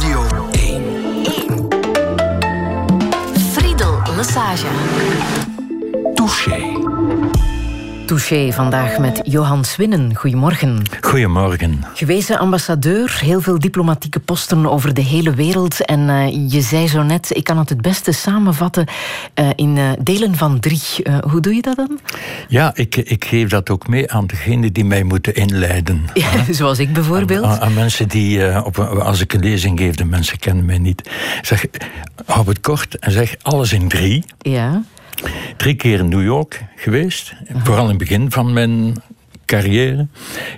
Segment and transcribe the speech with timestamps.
[0.00, 0.20] Radio
[0.52, 1.28] 1.
[1.48, 1.68] 1.
[3.52, 4.64] Friedel Massage.
[6.14, 6.97] Touché.
[8.08, 10.16] Touché vandaag met Johan Swinnen.
[10.16, 10.82] Goedemorgen.
[11.00, 11.84] Goedemorgen.
[11.94, 15.84] Gewezen ambassadeur, heel veel diplomatieke posten over de hele wereld.
[15.84, 18.86] En uh, je zei zo net, ik kan het het beste samenvatten
[19.34, 20.80] uh, in uh, delen van drie.
[21.30, 21.98] hoe doe je dat dan?
[22.48, 26.04] Ja, ik, ik geef dat ook mee aan degenen die mij moeten inleiden.
[26.14, 27.44] Ja, zoals ik bijvoorbeeld.
[27.44, 31.10] Aan, aan mensen die, op, als ik een lezing geef, de mensen kennen mij niet.
[31.42, 31.66] Zeg,
[32.24, 34.24] hou het kort en zeg alles in drie.
[34.38, 34.82] Ja.
[35.56, 37.64] Drie keer in New York geweest, uh-huh.
[37.64, 38.94] vooral in het begin van mijn
[39.44, 40.06] carrière.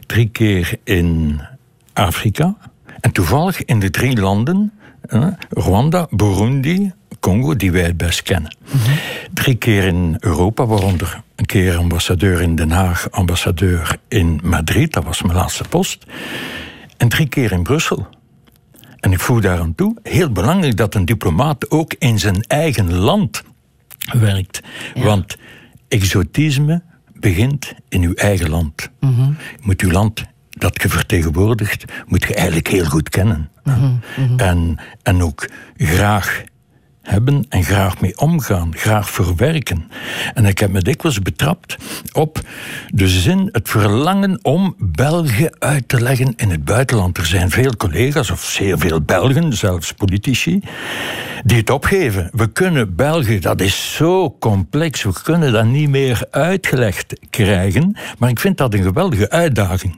[0.06, 1.40] Drie keer in
[1.92, 2.56] Afrika.
[3.00, 8.56] En toevallig in de drie landen, eh, Rwanda, Burundi, Congo, die wij het best kennen.
[8.64, 8.96] Uh-huh.
[9.32, 15.04] Drie keer in Europa, waaronder een keer ambassadeur in Den Haag, ambassadeur in Madrid, dat
[15.04, 16.06] was mijn laatste post.
[16.96, 18.06] En drie keer in Brussel.
[19.00, 22.94] En ik voeg daar aan toe, heel belangrijk dat een diplomaat ook in zijn eigen
[22.94, 23.42] land
[24.12, 24.60] werkt.
[24.94, 25.02] Ja.
[25.02, 25.36] Want
[25.88, 26.82] exotisme
[27.14, 28.90] begint in uw eigen land.
[29.00, 33.50] Je moet uw land dat je vertegenwoordigt, moet je eigenlijk heel goed kennen.
[33.64, 34.00] Mm-hmm.
[34.16, 34.38] Mm-hmm.
[34.38, 36.42] En, en ook graag
[37.02, 39.90] hebben en graag mee omgaan, graag verwerken.
[40.34, 41.76] En ik heb me dikwijls betrapt
[42.12, 42.40] op
[42.88, 47.18] de zin, het verlangen om België uit te leggen in het buitenland.
[47.18, 50.60] Er zijn veel collega's, of zeer veel Belgen, zelfs politici,
[51.44, 52.30] die het opgeven.
[52.32, 57.96] We kunnen België, dat is zo complex, we kunnen dat niet meer uitgelegd krijgen.
[58.18, 59.96] Maar ik vind dat een geweldige uitdaging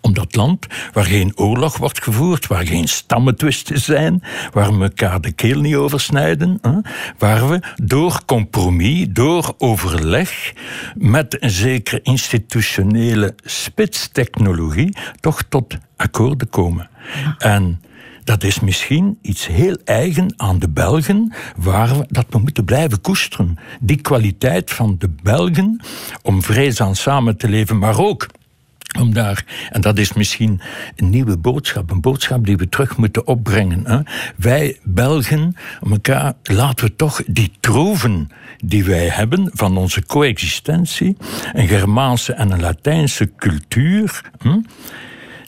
[0.00, 5.20] om dat land waar geen oorlog wordt gevoerd, waar geen stammetwisten zijn, waar we elkaar
[5.20, 6.78] de keel niet oversnijden, hè,
[7.18, 10.52] waar we door compromis, door overleg,
[10.94, 16.90] met een zekere institutionele spitstechnologie, toch tot akkoorden komen.
[17.38, 17.80] En
[18.24, 23.00] dat is misschien iets heel eigen aan de Belgen, waar we, dat we moeten blijven
[23.00, 23.58] koesteren.
[23.80, 25.80] Die kwaliteit van de Belgen
[26.22, 28.26] om vreedzaam samen te leven, maar ook
[29.00, 30.60] om daar, en dat is misschien
[30.96, 33.86] een nieuwe boodschap, een boodschap die we terug moeten opbrengen.
[33.86, 33.98] Hè?
[34.36, 35.56] Wij Belgen,
[35.90, 38.30] elkaar, laten we toch die troeven
[38.64, 41.16] die wij hebben van onze coexistentie,
[41.52, 44.30] een Germaanse en een Latijnse cultuur,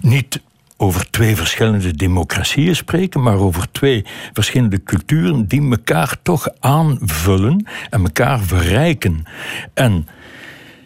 [0.00, 0.40] niet
[0.76, 8.02] over twee verschillende democratieën spreken, maar over twee verschillende culturen die elkaar toch aanvullen en
[8.02, 9.24] elkaar verrijken.
[9.74, 10.06] En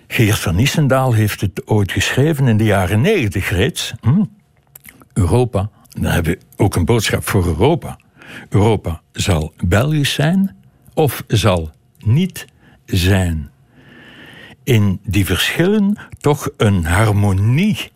[0.08, 3.92] Geert van Nissendaal heeft het ooit geschreven in de jaren negentig reeds.
[4.00, 4.24] Hm?
[5.12, 7.98] Europa, dan hebben we ook een boodschap voor Europa.
[8.48, 10.56] Europa zal Belgisch zijn
[10.94, 12.46] of zal niet
[12.84, 13.50] zijn.
[14.64, 17.90] In die verschillen toch een harmonie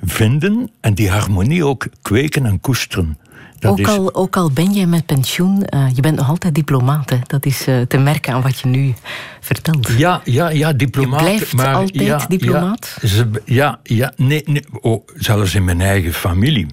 [0.00, 3.18] vinden en die harmonie ook kweken en koesteren.
[3.60, 7.10] Dat ook, al, ook al ben je met pensioen, uh, je bent nog altijd diplomaat.
[7.10, 7.16] Hè?
[7.26, 8.94] Dat is uh, te merken aan wat je nu
[9.40, 9.88] vertelt.
[9.96, 11.20] Ja, ja, ja diplomaat.
[11.20, 12.96] Je blijft maar, altijd ja, diplomaat?
[13.00, 16.66] Ja, ze, ja, ja nee, nee oh, zelfs in mijn eigen familie.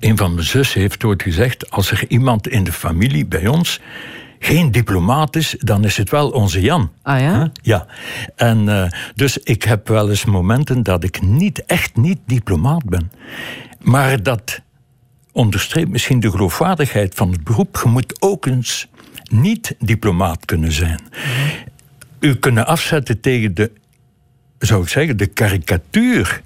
[0.00, 3.80] Een van mijn zussen heeft ooit gezegd: als er iemand in de familie bij ons
[4.38, 6.90] geen diplomaat is, dan is het wel onze Jan.
[7.02, 7.38] Ah ja?
[7.38, 7.46] Huh?
[7.62, 7.86] Ja.
[8.36, 8.84] En uh,
[9.14, 13.12] dus ik heb wel eens momenten dat ik niet, echt niet diplomaat ben.
[13.80, 14.60] Maar dat
[15.32, 17.80] onderstreept misschien de geloofwaardigheid van het beroep.
[17.84, 18.88] Je moet ook eens
[19.30, 21.00] niet diplomaat kunnen zijn.
[22.20, 23.72] U kunnen afzetten tegen de,
[24.58, 26.42] zou ik zeggen, de karikatuur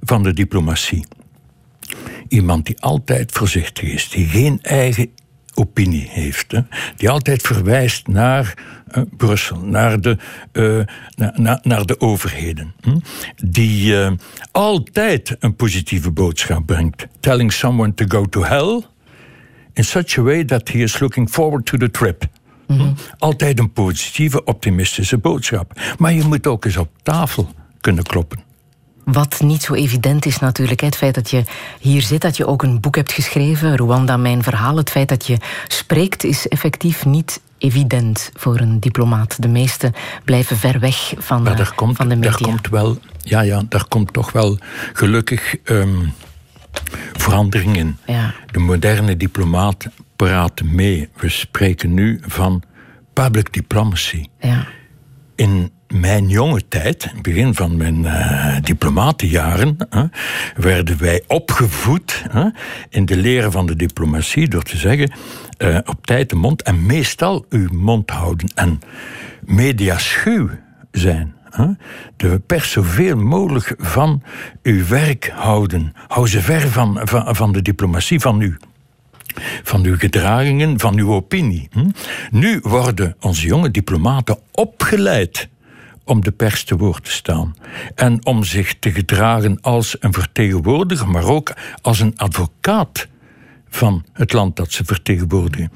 [0.00, 1.06] van de diplomatie.
[2.28, 5.10] Iemand die altijd voorzichtig is, die geen eigen
[5.56, 6.52] opinie heeft.
[6.52, 6.60] Hè,
[6.96, 8.54] die altijd verwijst naar
[8.96, 10.16] uh, Brussel, naar de,
[10.52, 10.80] uh,
[11.14, 12.74] na, na, naar de overheden.
[12.80, 12.98] Hm?
[13.36, 14.10] Die uh,
[14.52, 17.06] altijd een positieve boodschap brengt.
[17.20, 18.82] Telling someone to go to hell
[19.72, 22.24] in such a way that he is looking forward to the trip.
[22.66, 22.92] Hm?
[23.18, 25.80] Altijd een positieve, optimistische boodschap.
[25.98, 27.48] Maar je moet ook eens op tafel
[27.80, 28.45] kunnen kloppen.
[29.12, 30.80] Wat niet zo evident is natuurlijk.
[30.80, 31.44] Het feit dat je
[31.80, 34.76] hier zit, dat je ook een boek hebt geschreven, Rwanda, mijn verhaal.
[34.76, 35.36] Het feit dat je
[35.68, 39.42] spreekt is effectief niet evident voor een diplomaat.
[39.42, 39.92] De meesten
[40.24, 42.30] blijven ver weg van, maar daar komt, van de media.
[42.30, 44.58] Daar komt wel, ja, ja, daar komt toch wel
[44.92, 46.12] gelukkig um,
[47.12, 47.96] verandering in.
[48.06, 48.34] Ja.
[48.50, 49.86] De moderne diplomaat
[50.16, 51.08] praat mee.
[51.16, 52.62] We spreken nu van
[53.12, 54.24] public diplomacy.
[54.40, 54.66] Ja.
[55.34, 59.76] In mijn jonge tijd, begin van mijn uh, diplomatenjaren,
[60.56, 62.24] werden wij opgevoed
[62.88, 65.12] in de leren van de diplomatie door te zeggen
[65.58, 68.78] uh, op tijd de mond en meestal uw mond houden en
[69.44, 70.48] mediaschuw
[70.90, 71.34] zijn.
[72.16, 74.22] De pers zoveel mogelijk van
[74.62, 75.92] uw werk houden.
[76.08, 78.56] Hou ze ver van, van, van de diplomatie van uw
[79.62, 81.68] van uw gedragingen, van uw opinie.
[82.30, 85.48] Nu worden onze jonge diplomaten opgeleid
[86.06, 87.56] om de pers te woord te staan.
[87.94, 93.08] En om zich te gedragen als een vertegenwoordiger, maar ook als een advocaat
[93.68, 95.70] van het land dat ze vertegenwoordigen.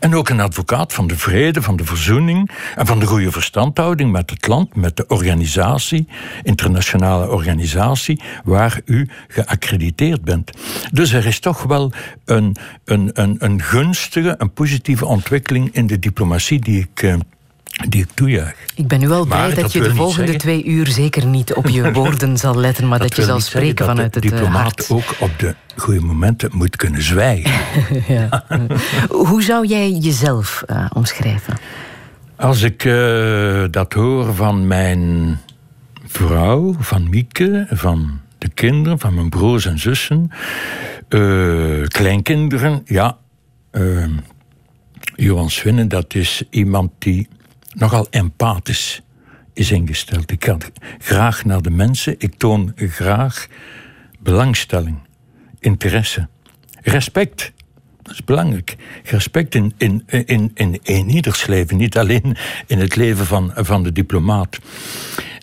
[0.00, 4.12] En ook een advocaat van de vrede, van de verzoening en van de goede verstandhouding
[4.12, 6.08] met het land, met de organisatie,
[6.42, 10.50] internationale organisatie, waar u geaccrediteerd bent.
[10.92, 11.92] Dus er is toch wel
[12.24, 17.18] een, een, een, een gunstige, een positieve ontwikkeling in de diplomatie die ik.
[17.76, 18.56] Eh, die ik toejuich.
[18.74, 21.92] Ik ben nu wel blij dat, je de volgende twee uur zeker niet op je
[21.92, 24.34] woorden zal letten, maar dat, je zal spreken vanuit het hart.
[24.34, 27.52] De diplomaat ook op de goede momenten moet kunnen zwijgen.
[28.14, 28.44] ja.
[29.08, 31.54] Hoe zou jij jezelf uh, omschrijven?
[32.36, 35.38] Als ik uh, dat hoor van mijn
[36.06, 40.30] vrouw, van Mieke, van de kinderen, van mijn broers en zussen,
[41.08, 43.16] uh, kleinkinderen, ja.
[45.16, 47.28] Johan Swinnen, dat is iemand die
[47.76, 49.02] nogal empathisch
[49.52, 50.30] is ingesteld.
[50.30, 50.56] Ik ga
[50.98, 53.46] graag naar de mensen, ik toon graag
[54.18, 54.98] belangstelling,
[55.58, 56.28] interesse,
[56.82, 57.52] respect.
[58.02, 58.76] Dat is belangrijk.
[59.04, 62.36] Respect in, in, in, in, in ieders leven, niet alleen
[62.66, 64.58] in het leven van, van de diplomaat.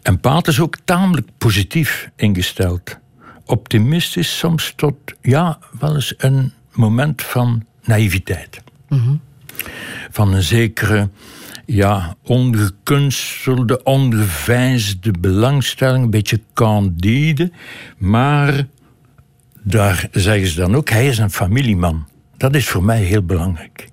[0.01, 2.97] Empath is ook tamelijk positief ingesteld.
[3.45, 8.61] Optimistisch, soms tot, ja, wel eens een moment van naïviteit.
[8.89, 9.21] Mm
[10.11, 11.09] Van een zekere
[11.65, 17.51] ja, ongekunstelde, ongeveinsde belangstelling, een beetje candide.
[17.97, 18.67] Maar
[19.63, 22.07] daar zeggen ze dan ook, hij is een familieman.
[22.37, 23.87] Dat is voor mij heel belangrijk.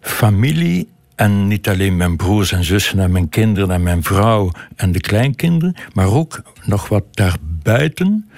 [0.00, 4.92] Familie en niet alleen mijn broers en zussen en mijn kinderen en mijn vrouw en
[4.92, 8.30] de kleinkinderen, maar ook nog wat daarbuiten.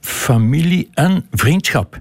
[0.00, 2.00] Familie en vriendschap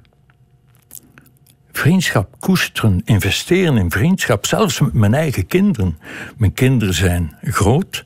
[1.71, 5.97] vriendschap koesteren, investeren in vriendschap, zelfs met mijn eigen kinderen.
[6.37, 8.05] Mijn kinderen zijn groot.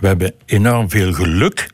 [0.00, 1.70] We hebben enorm veel geluk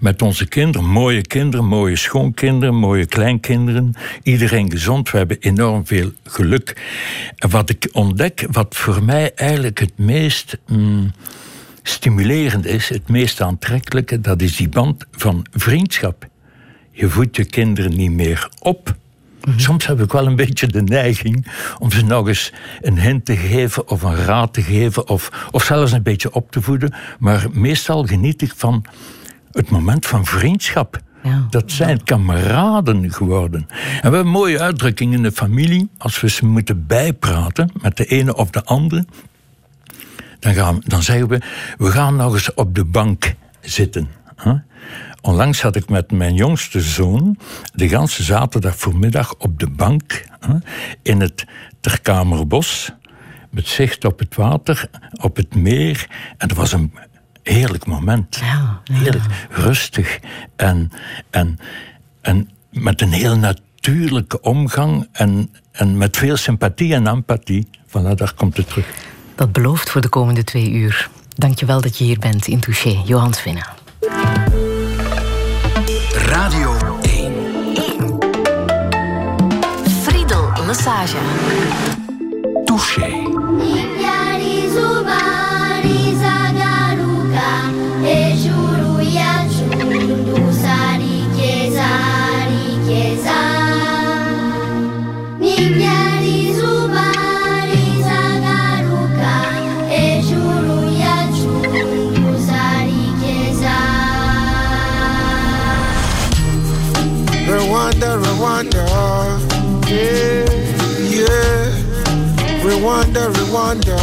[0.00, 0.88] met onze kinderen.
[0.88, 3.94] Mooie kinderen, mooie schoonkinderen, mooie kleinkinderen.
[4.22, 5.10] Iedereen gezond.
[5.10, 6.82] We hebben enorm veel geluk.
[7.36, 11.12] En wat ik ontdek, wat voor mij eigenlijk het meest mm,
[11.82, 16.28] stimulerend is, het meest aantrekkelijke, dat is die band van vriendschap.
[16.90, 18.96] Je voedt je kinderen niet meer op
[19.44, 19.58] Mhm.
[19.58, 21.46] Soms heb ik wel een beetje de neiging
[21.78, 25.64] om ze nog eens een hint te geven of een raad te geven of, of
[25.64, 26.94] zelfs een beetje op te voeden.
[27.18, 28.84] Maar meestal geniet ik van
[29.50, 31.00] het moment van vriendschap.
[31.22, 31.46] Ja.
[31.50, 33.66] Dat zijn kameraden geworden.
[33.68, 35.88] En we hebben een mooie uitdrukking in de familie.
[35.98, 39.06] Als we ze moeten bijpraten met de ene of de andere,
[40.38, 41.40] dan, gaan, dan zeggen we:
[41.78, 44.08] we gaan nog eens op de bank zitten.
[45.22, 47.38] Onlangs had ik met mijn jongste zoon
[47.74, 50.24] de ganse zaterdag voormiddag op de bank
[51.02, 51.44] in het
[51.80, 52.92] Terkamerbos.
[53.50, 54.88] Met zicht op het water,
[55.20, 56.06] op het meer.
[56.36, 56.92] En dat was een
[57.42, 58.36] heerlijk moment.
[58.36, 60.18] Ja, Heerlijk, rustig.
[60.56, 60.90] En,
[61.30, 61.58] en,
[62.20, 65.08] en met een heel natuurlijke omgang.
[65.12, 67.68] En, en met veel sympathie en empathie.
[67.86, 68.86] Voilà, daar komt het terug.
[69.34, 71.08] Dat belooft voor de komende twee uur.
[71.36, 73.81] Dankjewel dat je hier bent in Touché, Johan Swinnen.
[80.84, 81.14] Massage.
[82.66, 83.22] Touché.
[107.46, 108.91] Rwanda, yeah,
[112.82, 113.96] Rwanda, Rwanda.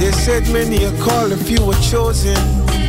[0.00, 2.34] They said many are called, a few were chosen,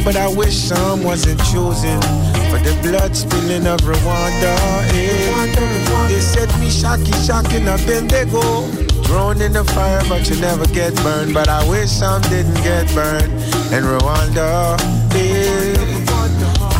[0.03, 2.01] but I wish some wasn't chosen
[2.49, 4.57] for the blood spilling of Rwanda.
[4.91, 6.07] Yeah.
[6.07, 8.63] They said me shocky, shocking, I've they go.
[9.05, 11.35] Thrown in the fire, but you never get burned.
[11.35, 13.31] But I wish some didn't get burned
[13.71, 14.79] in Rwanda.
[15.13, 15.96] Yeah.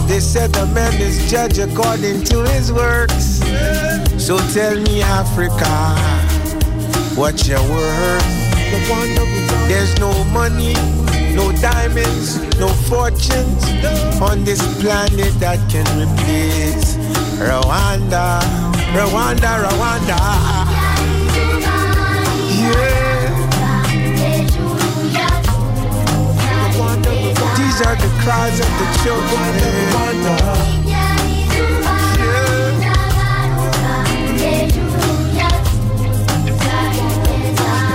[0.08, 3.42] They said the man is judged according to his works.
[4.18, 5.68] So tell me, Africa,
[7.20, 8.48] what's your worth?
[9.68, 10.74] There's no money,
[11.36, 13.64] no diamonds, no fortunes
[14.22, 16.96] on this planet that can replace
[17.38, 18.40] Rwanda,
[18.96, 20.77] Rwanda, Rwanda.
[27.78, 29.54] cries the cries of the children.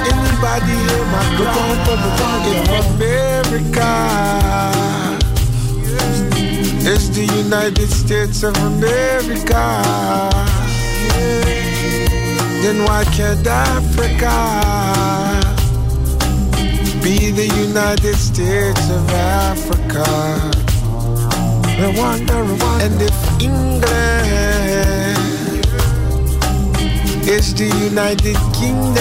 [0.07, 3.91] Anybody hear my cry in America?
[6.85, 9.65] It's the United States of America.
[12.63, 15.42] Then why can't Africa?
[17.03, 20.05] Be the United States of Africa?
[21.83, 22.85] Rwanda, Rwanda.
[22.87, 23.83] And if England
[27.29, 28.95] is the United Kingdom,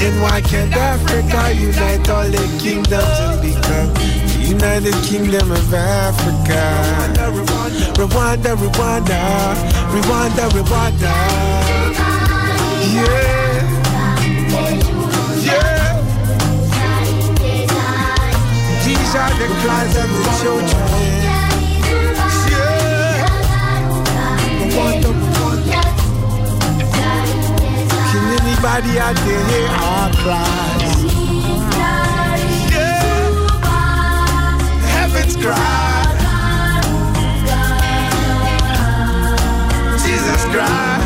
[0.00, 6.62] then why can't Africa unite all the kingdoms and become the United Kingdom of Africa?
[7.94, 9.20] Rwanda, Rwanda,
[9.94, 11.12] Rwanda, Rwanda.
[12.94, 13.22] Yeah.
[13.22, 13.31] Yeah.
[19.14, 20.70] Are the of the children.
[22.48, 23.28] Yeah.
[28.10, 31.00] Can anybody out there hear our cries?
[32.72, 33.12] Yeah.
[34.94, 36.00] Heaven's cry.
[40.02, 41.01] Jesus Christ.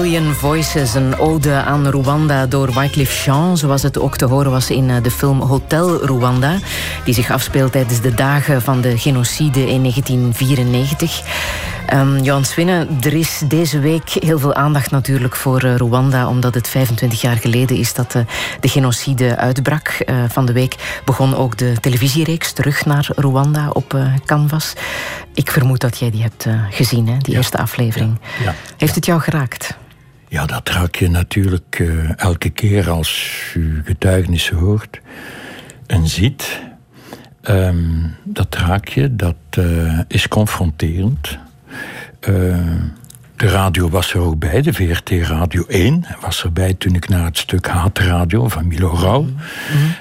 [0.00, 4.70] Million Voices, een ode aan Rwanda door Wycliffe Jean, zoals het ook te horen was
[4.70, 6.58] in eh, de film Hotel Rwanda,
[7.04, 11.22] die zich afspeelt tijdens de dagen van de genocide in 1994.
[11.92, 16.54] Um, Johan Swinnen, er is deze week heel veel aandacht natuurlijk voor uh, Rwanda, omdat
[16.54, 18.22] het 25 jaar geleden is dat uh,
[18.60, 20.02] de genocide uitbrak.
[20.06, 24.72] Uh, van de week begon ook de televisiereeks Terug naar Rwanda op Canvas.
[25.34, 27.38] Ik vermoed dat jij die hebt gezien, hè, die Ja.
[27.38, 28.18] eerste aflevering.
[28.38, 28.54] Ja, ja.
[28.76, 29.82] Heeft het jou geraakt?
[30.34, 35.00] Ja, dat raak je natuurlijk eh, elke keer als u getuigenissen hoort
[35.86, 36.60] en ziet.
[37.42, 41.38] Ehm, dat raak je, dat eh, is confronterend.
[42.20, 42.32] Eh,
[43.36, 47.24] de radio was er ook bij, de VRT Radio 1 was erbij toen ik naar
[47.24, 49.26] het stuk Haatradio van Milo Rauw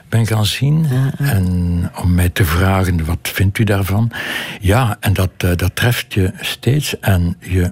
[0.10, 0.88] ben gaan zien.
[1.18, 4.12] En om mij te vragen, wat vindt u daarvan?
[4.60, 7.72] Ja, en dat, dat treft je steeds en je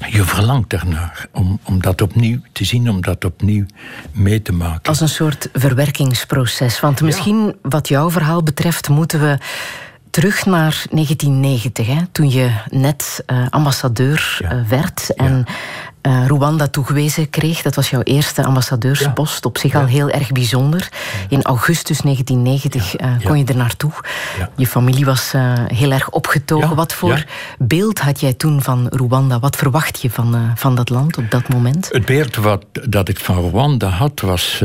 [0.00, 3.64] je verlangt ernaar om, om dat opnieuw te zien, om dat opnieuw
[4.12, 4.82] mee te maken.
[4.82, 6.80] Als een soort verwerkingsproces.
[6.80, 9.38] Want misschien wat jouw verhaal betreft moeten we
[10.14, 14.50] terug naar 1990, hè, toen je net eh, ambassadeur Ja.
[14.50, 15.44] eh, werd en
[16.00, 17.62] eh, Rwanda toegewezen kreeg.
[17.62, 20.88] Dat was jouw eerste ambassadeurspost, op zich al heel erg bijzonder.
[21.28, 23.90] In augustus 1990 eh, kon je er naartoe.
[24.56, 25.32] Je familie was
[25.66, 26.76] heel erg opgetogen.
[26.76, 27.24] Wat voor
[27.58, 29.38] beeld had jij toen van Rwanda?
[29.38, 31.88] Wat verwacht je van, van dat land op dat moment?
[31.92, 34.64] Het beeld wat, dat ik van Rwanda had, was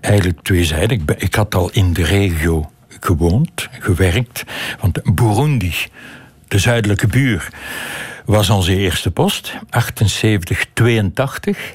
[0.00, 1.00] eigenlijk tweezijdig.
[1.16, 2.70] Ik had al in de regio
[3.04, 4.44] gewoond, gewerkt.
[4.80, 5.74] Want Burundi,
[6.48, 7.48] de zuidelijke buur,
[8.24, 9.54] was onze eerste post.
[9.70, 11.74] 78, 82.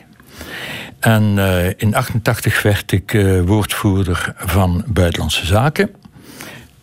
[1.00, 5.90] En eh, in 88 werd ik eh, woordvoerder van Buitenlandse Zaken.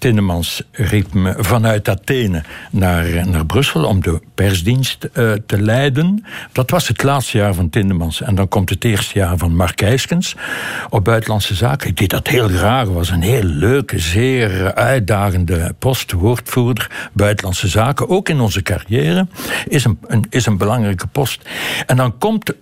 [0.07, 6.25] Tindemans riep me vanuit Athene naar, naar Brussel om de persdienst eh, te leiden.
[6.53, 8.21] Dat was het laatste jaar van Tindemans.
[8.21, 10.37] En dan komt het eerste jaar van Mark Eiskens
[10.91, 11.89] op Buitenlandse Zaken.
[11.89, 12.89] Ik deed dat heel graag.
[12.89, 16.13] Was een heel leuke, zeer uitdagende post.
[16.13, 18.09] Woordvoerder Buitenlandse Zaken.
[18.09, 19.27] Ook in onze carrière
[19.69, 21.49] is een, een, is een belangrijke post.
[21.87, 22.53] En dan komt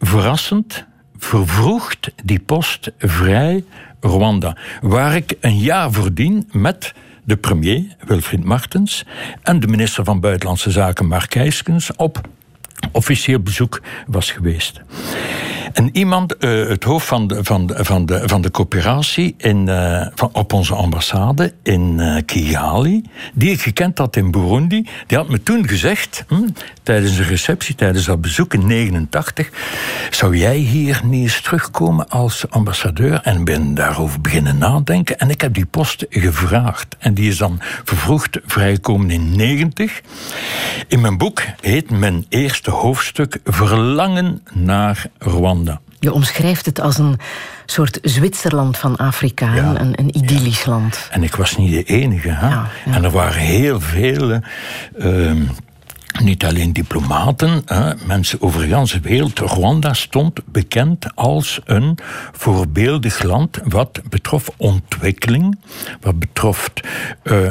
[0.00, 0.84] verrassend,
[1.16, 3.64] vervroegd die post vrij
[4.02, 4.56] Rwanda.
[4.80, 6.92] Waar ik een jaar voordien met
[7.24, 9.04] de premier, Wilfried Martens,
[9.42, 12.20] en de minister van Buitenlandse Zaken, Mark Eiskens, op
[12.92, 14.80] officieel bezoek was geweest.
[15.72, 19.68] En iemand, eh, het hoofd van de, van de, van de, van de coöperatie in,
[19.68, 23.02] eh, van, op onze ambassade in eh, Kigali,
[23.34, 26.48] die ik gekend had in Burundi, die had me toen gezegd, hm,
[26.82, 29.50] tijdens een receptie, tijdens dat bezoek in 89,
[30.10, 33.20] zou jij hier niet eens terugkomen als ambassadeur?
[33.22, 35.18] En ben daarover beginnen nadenken.
[35.18, 36.96] En ik heb die post gevraagd.
[36.98, 40.00] En die is dan vervroegd vrijgekomen in 90.
[40.88, 45.61] In mijn boek heet mijn eerste hoofdstuk Verlangen naar Rwanda.
[46.02, 47.18] Je omschrijft het als een
[47.66, 49.80] soort Zwitserland van Afrika, Ja.
[49.80, 51.08] een, een idyllisch land.
[51.10, 52.28] En ik was niet de enige.
[52.28, 52.48] Hè?
[52.48, 52.68] Ja.
[52.84, 54.40] En er waren heel veel
[54.98, 55.42] ehm,
[56.22, 59.38] niet alleen diplomaten, hè, mensen over de hele wereld.
[59.38, 61.98] Rwanda stond bekend als een
[62.32, 65.58] voorbeeldig land wat betrof ontwikkeling,
[66.00, 66.72] wat betrof
[67.22, 67.48] uh,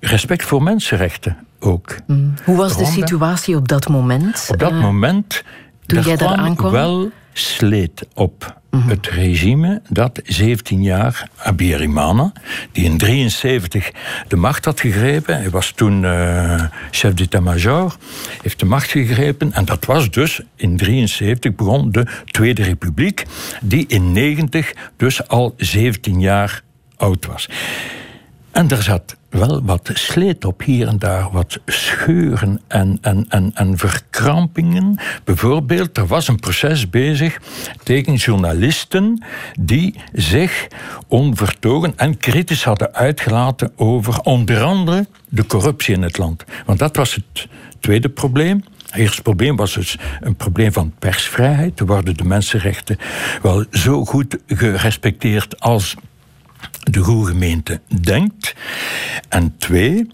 [0.00, 1.96] respect voor mensenrechten ook.
[2.06, 2.34] Mm.
[2.44, 4.46] Hoe was de situatie op dat moment?
[4.50, 5.42] Op dat uh, moment
[5.86, 6.70] toen jij daar aankwam?
[6.72, 8.88] wel sleet op Mhm.
[8.88, 12.32] Het regime dat 17 jaar Abiyarimana,
[12.72, 13.90] die in 73
[14.28, 17.96] de macht had gegrepen, hij was toen uh, chef d'état-major,
[18.42, 23.24] heeft de macht gegrepen en dat was dus in 73 begon de Tweede Republiek,
[23.60, 26.62] die in 90 dus al 17 jaar
[26.96, 27.48] oud was.
[28.50, 33.50] En er zat wel wat sleet op hier en daar, wat scheuren en, en, en,
[33.54, 34.98] en verkrampingen.
[35.24, 37.40] Bijvoorbeeld, er was een proces bezig
[37.82, 39.24] tegen journalisten
[39.60, 40.68] die zich
[41.08, 46.44] onvertogen en kritisch hadden uitgelaten over onder andere de corruptie in het land.
[46.66, 47.48] Want dat was het
[47.80, 48.64] tweede probleem.
[48.86, 51.80] Het eerste probleem was dus een probleem van persvrijheid.
[51.80, 52.98] Er worden de mensenrechten
[53.42, 55.96] wel zo goed gerespecteerd als
[56.90, 58.54] de goede gemeente denkt.
[59.28, 60.06] En twee,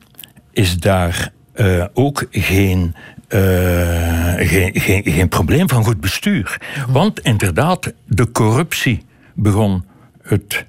[0.52, 2.94] is daar uh, ook geen
[3.28, 6.60] uh, geen, geen, geen probleem van goed bestuur.
[6.88, 9.02] Want inderdaad, de corruptie
[9.34, 9.84] begon,
[10.22, 10.64] het,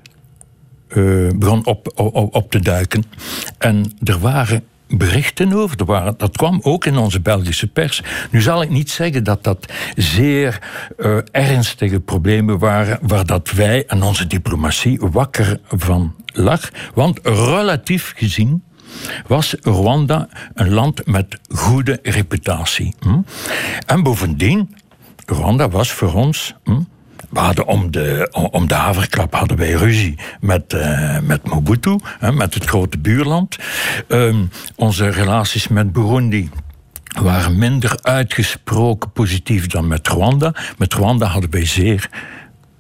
[0.90, 1.92] uh, begon op,
[2.32, 3.04] op te duiken.
[3.58, 4.64] En er waren
[4.98, 5.78] berichten over.
[6.18, 8.02] Dat kwam ook in onze Belgische pers.
[8.32, 10.62] Nu zal ik niet zeggen dat dat zeer
[10.98, 16.70] uh, ernstige problemen waren waar dat wij en onze diplomatie wakker van lag.
[16.94, 18.64] Want relatief gezien
[19.28, 22.96] was Rwanda een land met goede reputatie.
[23.00, 23.20] Hm?
[23.86, 24.76] En bovendien,
[25.26, 26.82] Rwanda was voor ons hm,
[27.30, 28.76] we hadden om de, om de
[29.30, 33.58] hadden wij ruzie met, uh, met Mobutu, hè, met het grote buurland.
[34.08, 36.50] Um, onze relaties met Burundi
[37.22, 40.54] waren minder uitgesproken positief dan met Rwanda.
[40.78, 42.10] Met Rwanda hadden wij zeer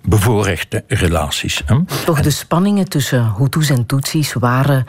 [0.09, 1.61] bevoorrechte relaties.
[1.65, 1.75] Hè.
[2.05, 4.85] Toch de spanningen tussen Hutus en Tutsis waren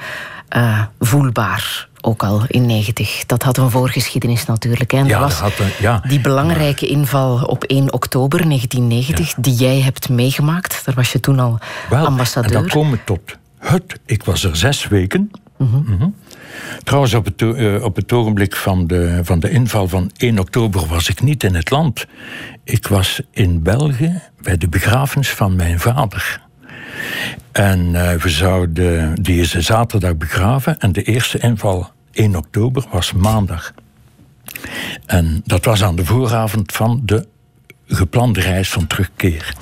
[0.57, 3.27] uh, voelbaar ook al in 90.
[3.27, 4.93] Dat had een voorgeschiedenis natuurlijk.
[4.93, 10.09] En ja, was had ja, die belangrijke inval op 1 oktober 1990, die jij hebt
[10.09, 10.85] meegemaakt.
[10.85, 11.59] Daar was je toen al
[11.91, 12.57] Wel, ambassadeur.
[12.57, 14.01] En dan komen we tot het.
[14.07, 15.31] Ik was er zes weken.
[15.57, 16.15] Mm -hmm.
[16.85, 20.87] Trouwens, op het, uh, op het ogenblik van de, van de inval van 1 oktober
[20.87, 22.07] was ik niet in het land.
[22.65, 26.41] Ik was in België bij de begrafenis van mijn vader.
[27.53, 33.73] En uh, we zouden, die zaterdag begraven en de eerste inval 1 oktober was maandag.
[35.07, 37.27] En dat was aan de vooravond van de
[37.91, 39.55] geplande reis van terugkeer.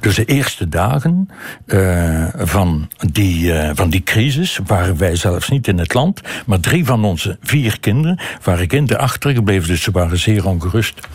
[0.00, 1.28] Dus de eerste dagen
[1.66, 6.60] uh, van, die, uh, van die crisis waren wij zelfs niet in het land, maar
[6.60, 11.08] drie van onze vier kinderen waren kinderen achtergebleven, dus ze waren zeer ongerust.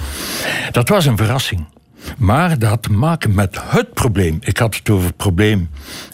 [0.72, 1.66] Dat was een verrassing.
[2.18, 4.38] Maar dat had te maken met het probleem.
[4.42, 5.70] Ik had het over het probleem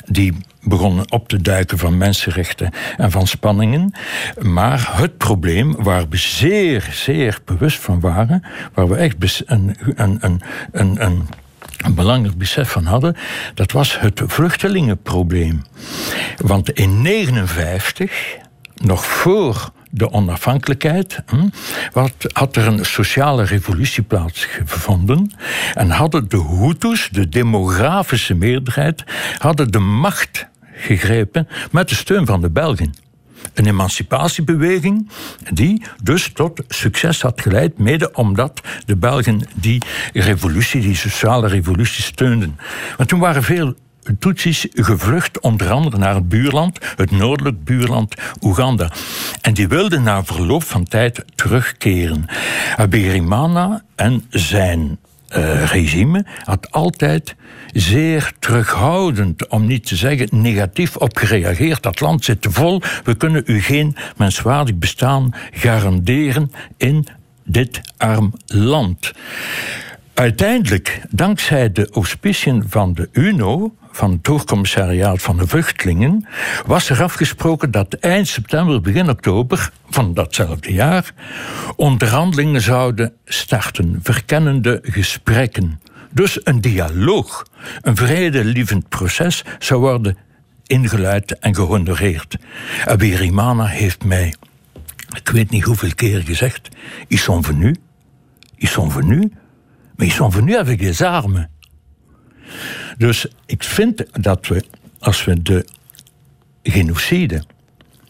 [0.06, 3.94] die begonnen op te duiken van mensenrechten en van spanningen.
[4.42, 10.18] Maar het probleem waar we zeer, zeer bewust van waren, waar we echt een, een,
[10.22, 11.28] een, een, een
[11.84, 13.16] een belangrijk besef van hadden,
[13.54, 15.62] dat was het vluchtelingenprobleem.
[16.38, 18.38] Want in 1959,
[18.76, 21.48] nog voor de onafhankelijkheid, hm,
[22.34, 25.32] had er een sociale revolutie plaatsgevonden.
[25.74, 29.04] En hadden de Hutus, de demografische meerderheid,
[29.38, 32.94] hadden de macht gegrepen met de steun van de Belgen.
[33.54, 35.10] Een emancipatiebeweging
[35.54, 39.82] die dus tot succes had geleid, mede omdat de Belgen die
[40.14, 42.60] revolutie, die sociale revolutie steunden.
[42.98, 43.76] Want toen waren veel
[44.20, 48.92] Tutsis gevlucht, onder andere naar het buurland, het noordelijk buurland Oeganda.
[49.42, 52.26] En die wilden na verloop van tijd terugkeren.
[52.76, 55.00] Abiyarimana en zijn
[55.38, 57.36] uh, regime had altijd
[57.74, 61.84] zeer terughoudend, om niet te zeggen negatief, op gereageerd.
[61.84, 67.08] Dat land zit vol, we kunnen u geen menswaardig bestaan garanderen in
[67.44, 69.12] dit arm land.
[70.14, 76.28] Uiteindelijk, dankzij de auspiciën van de UNO, van het Hoogcommissariaat van de Vluchtelingen,
[76.66, 81.14] was er afgesproken dat eind september, begin oktober van datzelfde jaar,
[81.76, 85.82] onderhandelingen zouden starten, verkennende gesprekken.
[86.12, 87.48] Dus een dialoog,
[87.82, 90.18] een vredelievend proces zou worden
[90.66, 92.36] ingeluid en gehonoreerd.
[92.86, 94.36] Abirimana heeft mij,
[95.16, 96.70] ik weet niet hoeveel keer gezegd,
[97.08, 97.76] ils sont venus,
[98.56, 99.28] ils sont venus,
[99.96, 101.48] maar ils sont venus avec des armes.
[102.98, 104.64] Dus ik vind dat we,
[105.00, 105.66] als we de
[106.64, 107.44] genocide,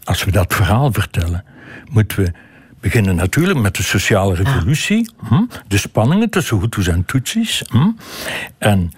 [0.04, 1.44] als we dat verhaal vertellen,
[1.92, 2.32] moeten we
[2.80, 5.10] beginnen natuurlijk met de sociale revolutie.
[5.28, 5.44] Hm?
[5.68, 7.64] De spanningen tussen Hutus en Tutsis.
[7.70, 7.90] Hm?
[8.58, 8.92] En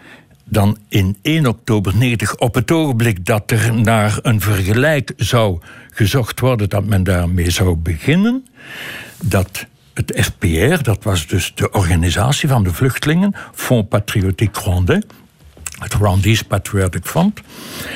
[0.43, 6.39] dan in 1 oktober 90, op het ogenblik dat er naar een vergelijk zou gezocht
[6.39, 8.47] worden, dat men daarmee zou beginnen,
[9.23, 15.03] dat het FPR, dat was dus de organisatie van de vluchtelingen, Fonds Patriotique Rwandais,
[15.85, 17.41] het Rwandese Patriotic Front,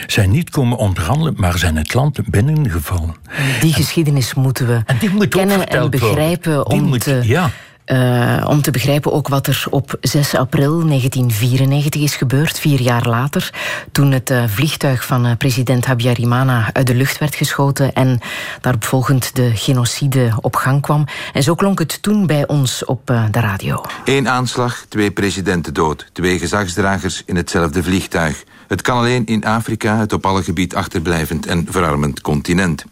[0.08, 3.16] zijn niet komen onderhandelen, maar zijn het land binnengevallen.
[3.62, 7.20] Die geschiedenis moeten we en die moet kennen en begrijpen om moet, te...
[7.24, 7.52] Ja
[7.92, 13.08] uh, om te begrijpen ook wat er op 6 april 1994 is gebeurd, vier jaar
[13.08, 13.54] later,
[13.92, 18.20] toen het uh, vliegtuig van uh, president Habyarimana uit de lucht werd geschoten en
[18.62, 21.06] daarop volgend de genocide op gang kwam.
[21.34, 23.82] En zo klonk het toen bij ons op de radio.
[24.06, 28.44] Eén aanslag, twee presidenten dood, twee gezagsdragers in hetzelfde vliegtuig.
[28.70, 32.86] Het kan alleen in Afrika, het op alle gebied achterblijvend en verarmend continent.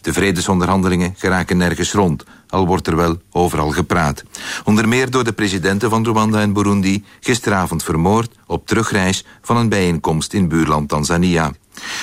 [0.00, 4.22] De vredesonderhandelingen geraken nergens rond, al wordt er wel overal gepraat.
[4.64, 9.68] Onder meer door de presidenten van Rwanda en Burundi, gisteravond vermoord op terugreis van een
[9.68, 11.52] bijeenkomst in buurland Tanzania.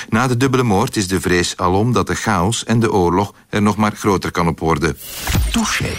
[0.08, 3.62] Na de dubbele moord is de vrees alom dat de chaos en de oorlog er
[3.62, 4.96] nog maar groter kan op worden.
[5.52, 5.90] Touché.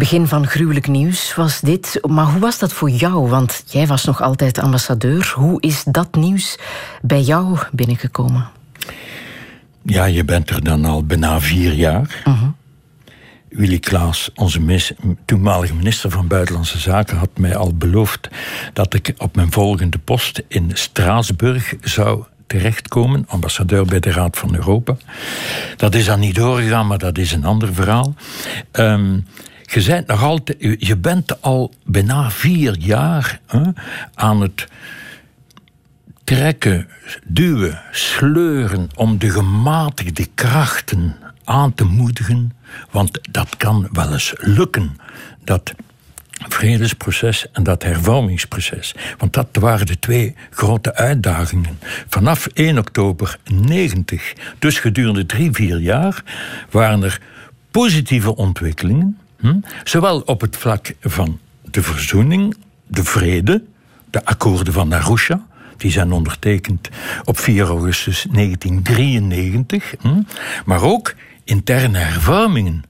[0.00, 1.98] Begin van gruwelijk nieuws was dit.
[2.08, 3.28] Maar hoe was dat voor jou?
[3.28, 5.32] Want jij was nog altijd ambassadeur.
[5.36, 6.58] Hoe is dat nieuws
[7.02, 8.48] bij jou binnengekomen?
[9.82, 12.22] Ja, je bent er dan al bijna vier jaar.
[12.26, 12.42] Uh
[13.48, 18.28] Willy Klaas, onze toenmalige minister van Buitenlandse Zaken, had mij al beloofd
[18.72, 24.54] dat ik op mijn volgende post in Straatsburg zou terechtkomen, ambassadeur bij de Raad van
[24.54, 24.96] Europa.
[25.76, 28.14] Dat is dan niet doorgegaan, maar dat is een ander verhaal.
[28.72, 29.24] Um,
[29.72, 33.62] je, bent nog altijd, je bent al bijna vier jaar hè,
[34.14, 34.66] aan het
[36.24, 36.88] trekken,
[37.24, 42.52] duwen, sleuren om de gematigde krachten aan te moedigen.
[42.90, 44.96] Want dat kan wel eens lukken.
[45.44, 45.74] Dat
[46.48, 48.94] vredesproces en dat hervormingsproces.
[49.18, 51.78] Want dat waren de twee grote uitdagingen.
[52.08, 56.22] Vanaf 1 oktober 90, dus gedurende drie, vier jaar,
[56.70, 57.20] waren er
[57.70, 59.18] positieve ontwikkelingen.
[59.40, 59.60] Hm?
[59.84, 61.38] Zowel op het vlak van
[61.70, 63.64] de verzoening, de vrede,
[64.10, 65.46] de akkoorden van Arusha.
[65.76, 66.88] Die zijn ondertekend
[67.24, 69.94] op 4 augustus 1993.
[70.00, 70.22] Hm?
[70.64, 72.82] Maar ook interne hervormingen.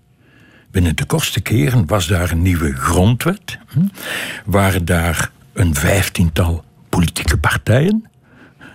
[0.71, 3.59] Binnen de kortste keren was daar een nieuwe grondwet.
[3.69, 3.85] Hm?
[4.45, 8.05] Waren daar een vijftiental politieke partijen.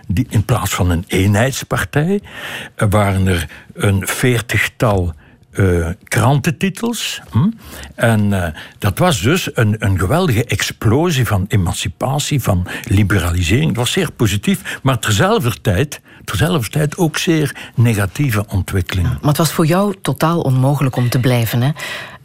[0.08, 2.20] Die, in plaats van een eenheidspartij
[2.76, 5.14] waren er een veertigtal
[5.56, 7.20] uh, krantentitels.
[7.30, 7.50] Hm?
[7.94, 8.46] En uh,
[8.78, 13.68] dat was dus een, een geweldige explosie van emancipatie, van liberalisering.
[13.68, 16.00] Het was zeer positief, maar terzelfde tijd,
[16.70, 19.18] tijd ook zeer negatieve ontwikkelingen.
[19.20, 21.70] Maar het was voor jou totaal onmogelijk om te blijven, hè?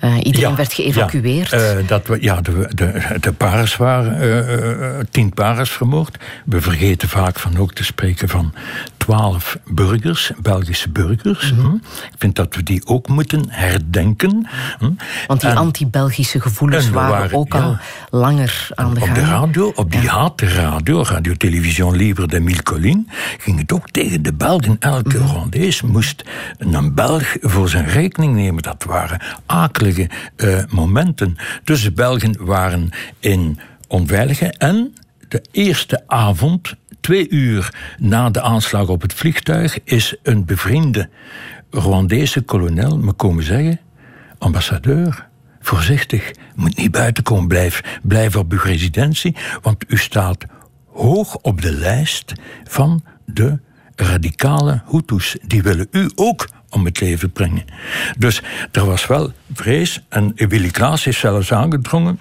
[0.03, 1.49] Uh, iedereen werd geëvacueerd.
[1.49, 6.17] Ja, uh, dat we, ja de, de, de pares waren, uh, tien pares vermoord.
[6.45, 8.53] We vergeten vaak van ook te spreken van
[8.97, 11.51] twaalf burgers, Belgische burgers.
[11.51, 11.81] Mm -hmm.
[12.11, 14.47] Ik vind dat we die ook moeten herdenken.
[14.79, 14.91] Hm.
[15.27, 17.77] Want die anti-Belgische gevoelens waren, waren, ook al
[18.09, 19.09] langer aan de gang.
[19.09, 20.33] Op de radio, op die ja.
[20.37, 23.05] radio, Radio Television Libre de Mille Collines,
[23.37, 24.75] ging het ook tegen de Belgen.
[24.79, 25.91] Elke mm -hmm.
[25.91, 26.23] Moest
[26.57, 28.63] een Belg voor zijn rekening nemen.
[28.63, 29.21] Dat waren
[29.97, 31.35] uh, momenten.
[31.63, 34.93] Dus de Belgen waren in onveiligheid en
[35.27, 41.09] de eerste avond twee uur na de aanslag op het vliegtuig is een bevriende
[41.69, 43.79] Rwandese kolonel me komen zeggen:
[44.37, 45.27] ambassadeur,
[45.59, 50.45] voorzichtig, moet niet buiten komen, blijf, blijf op uw residentie, want u staat
[50.85, 53.59] hoog op de lijst van de
[53.95, 55.37] radicale Hutus.
[55.45, 57.65] Die willen u ook om het leven brengen.
[58.17, 62.19] Dus er was wel vrees en Willy Klaas is zelfs aangedrongen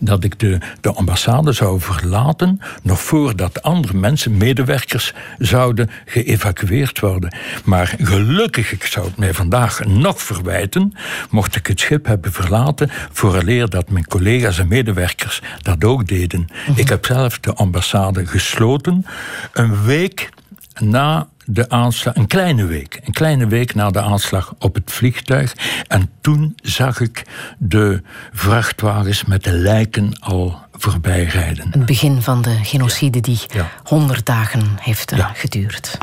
[0.00, 7.36] dat ik de, de ambassade zou verlaten nog voordat andere mensen, medewerkers, zouden geëvacueerd worden.
[7.64, 10.92] Maar gelukkig, ik zou het mij vandaag nog verwijten,
[11.30, 16.46] mocht ik het schip hebben verlaten, vooraleer dat mijn collega's en medewerkers dat ook deden.
[16.66, 16.80] Mhm.
[16.80, 19.06] Ik heb zelf de ambassade gesloten,
[19.52, 20.30] een week
[20.78, 25.56] na de aanslag, een kleine week, een kleine week na de aanslag op het vliegtuig.
[25.86, 27.22] En toen zag ik
[27.58, 28.02] de
[28.32, 31.68] vrachtwagens met de lijken al voorbij rijden.
[31.70, 33.40] Het begin van de genocide die
[33.82, 34.34] honderd ja.
[34.34, 35.30] dagen heeft ja.
[35.34, 35.96] geduurd.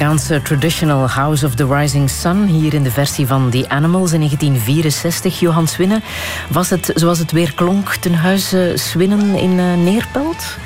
[0.00, 4.18] Amerikaanse Traditional House of the Rising Sun, hier in de versie van The Animals in
[4.18, 5.40] 1964.
[5.40, 6.02] Johan Swinnen,
[6.48, 10.56] was het zoals het weer klonk ten huize Swinnen in uh, Neerpelt?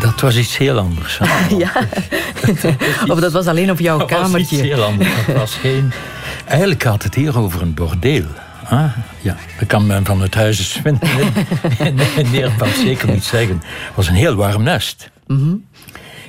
[0.00, 1.18] Dat was iets heel anders.
[1.58, 1.72] ja,
[3.12, 4.32] of dat was alleen op jouw dat kamertje?
[4.32, 5.10] Dat was iets heel anders.
[5.26, 5.92] Dat was geen...
[6.44, 8.26] Eigenlijk gaat het hier over een bordeel.
[8.64, 11.02] Ah, ja, dat kan men van het huizen Swinnen
[11.78, 13.62] in, in Neerpelt zeker niet zeggen.
[13.64, 15.10] Het was een heel warm nest.
[15.26, 15.64] Mm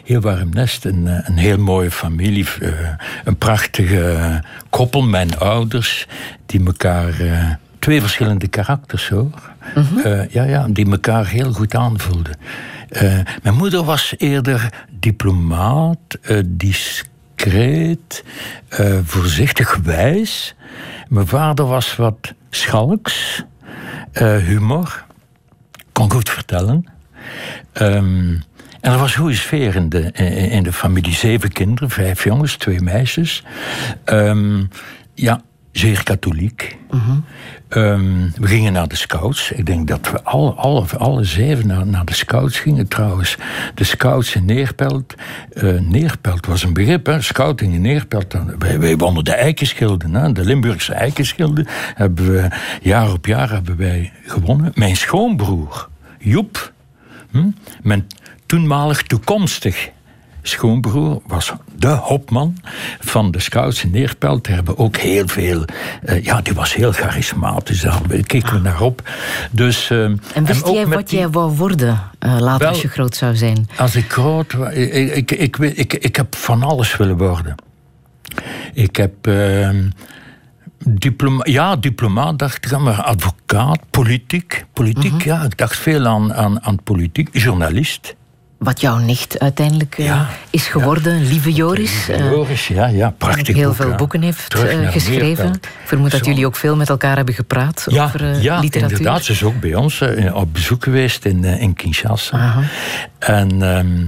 [0.07, 0.85] heel warm nest.
[0.85, 2.47] Een, eh, een heel mooie familie.
[2.59, 2.69] Uh,
[3.23, 6.07] een prachtige koppel, mijn ouders,
[6.45, 7.21] die elkaar.
[7.21, 9.51] Uh, twee verschillende karakters hoor.
[9.75, 10.27] Mm -hmm.
[10.29, 12.37] ja, ja, die elkaar heel goed aanvoelden.
[13.43, 18.23] mijn moeder was eerder diplomaat, discreet,
[19.03, 20.55] voorzichtig wijs.
[21.07, 23.43] Mijn vader was wat schalks,
[24.45, 25.05] humor,
[25.91, 26.85] kon goed vertellen.
[27.73, 28.41] Um,
[28.81, 30.11] en er was goede sfeer in de,
[30.49, 31.13] in de familie.
[31.13, 33.43] Zeven kinderen, vijf jongens, twee meisjes.
[34.05, 34.69] Um,
[35.13, 36.77] ja, zeer katholiek.
[36.89, 37.23] -hmm.
[37.69, 39.51] um, we gingen naar de scouts.
[39.51, 43.37] Ik denk dat we alle, alle, alle zeven naar, naar de scouts gingen trouwens.
[43.73, 45.15] De scouts in Neerpelt.
[45.53, 47.21] Uh, Neerpelt was een begrip, hè?
[47.21, 48.35] scouting in Neerpelt.
[48.59, 50.31] Wij, wij wonnen de eikenschilden, hè?
[50.31, 51.65] de Limburgse eikenschilden.
[51.95, 52.47] Hebben we,
[52.81, 54.71] jaar op jaar hebben wij gewonnen.
[54.75, 56.73] Mijn schoonbroer, Joep.
[57.31, 57.49] Hm?
[57.81, 58.07] Mijn
[58.47, 59.89] toenmalig toekomstig
[60.41, 62.57] schoonbroer was de hopman
[62.99, 64.43] van de scouts in Neerpelt.
[64.45, 65.65] Daar hebben ook heel veel...
[66.05, 67.81] Uh, ja, die was heel charismatisch.
[67.81, 69.09] Daar keken we naar op.
[69.51, 71.19] Dus, uh, en wist en jij wat die...
[71.19, 71.87] jij wou worden
[72.25, 73.69] uh, later Wel, als je groot zou zijn?
[73.77, 74.73] Als ik groot was...
[74.73, 77.55] Ik, ik, ik, ik, ik heb van alles willen worden.
[78.73, 79.27] Ik heb...
[79.27, 79.89] ehm,
[80.89, 84.65] Diploma, ja, diplomaat dacht ik, maar advocaat, politiek.
[84.73, 85.27] Politiek, Mhm.
[85.29, 87.29] ja, ik dacht veel aan, aan, aan politiek.
[87.31, 88.15] Journalist.
[88.57, 92.09] Wat jouw nicht uiteindelijk Ja, is geworden, Lieve Joris.
[92.09, 95.53] eh, Joris, ja, ja, prachtig heel boek, veel boeken heeft eh, geschreven.
[95.53, 98.97] Ik vermoed dat jullie ook veel met elkaar hebben gepraat Ja, over eh, ja literatuur.
[98.97, 99.23] inderdaad.
[99.23, 102.37] Ze is ook bij ons eh, op bezoek geweest in, eh, in Kinshasa.
[102.37, 102.61] Aha.
[103.19, 104.07] En, ehm,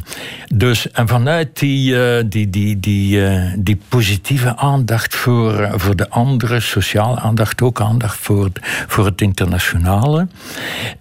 [0.56, 5.96] dus, en vanuit die, eh, die, die, die, eh, die positieve aandacht voor, eh, voor
[5.96, 10.28] de anderen, sociale aandacht, ook aandacht voor, het- voor het internationale.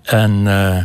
[0.03, 0.77] En eh,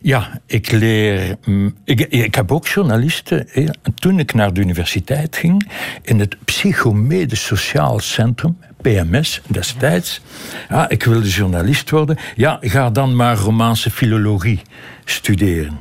[0.00, 1.36] ja, ik leer.
[1.44, 3.48] mm, Ik, ik heb ook journalisten.
[3.94, 5.70] Toen ik naar de universiteit ging,
[6.02, 8.56] in het Psychomedisch Sociaal Centrum.
[8.82, 10.20] PMS destijds.
[10.68, 12.16] Ja, ik wilde journalist worden.
[12.36, 14.60] Ja, ga dan maar Romaanse filologie
[15.04, 15.78] studeren.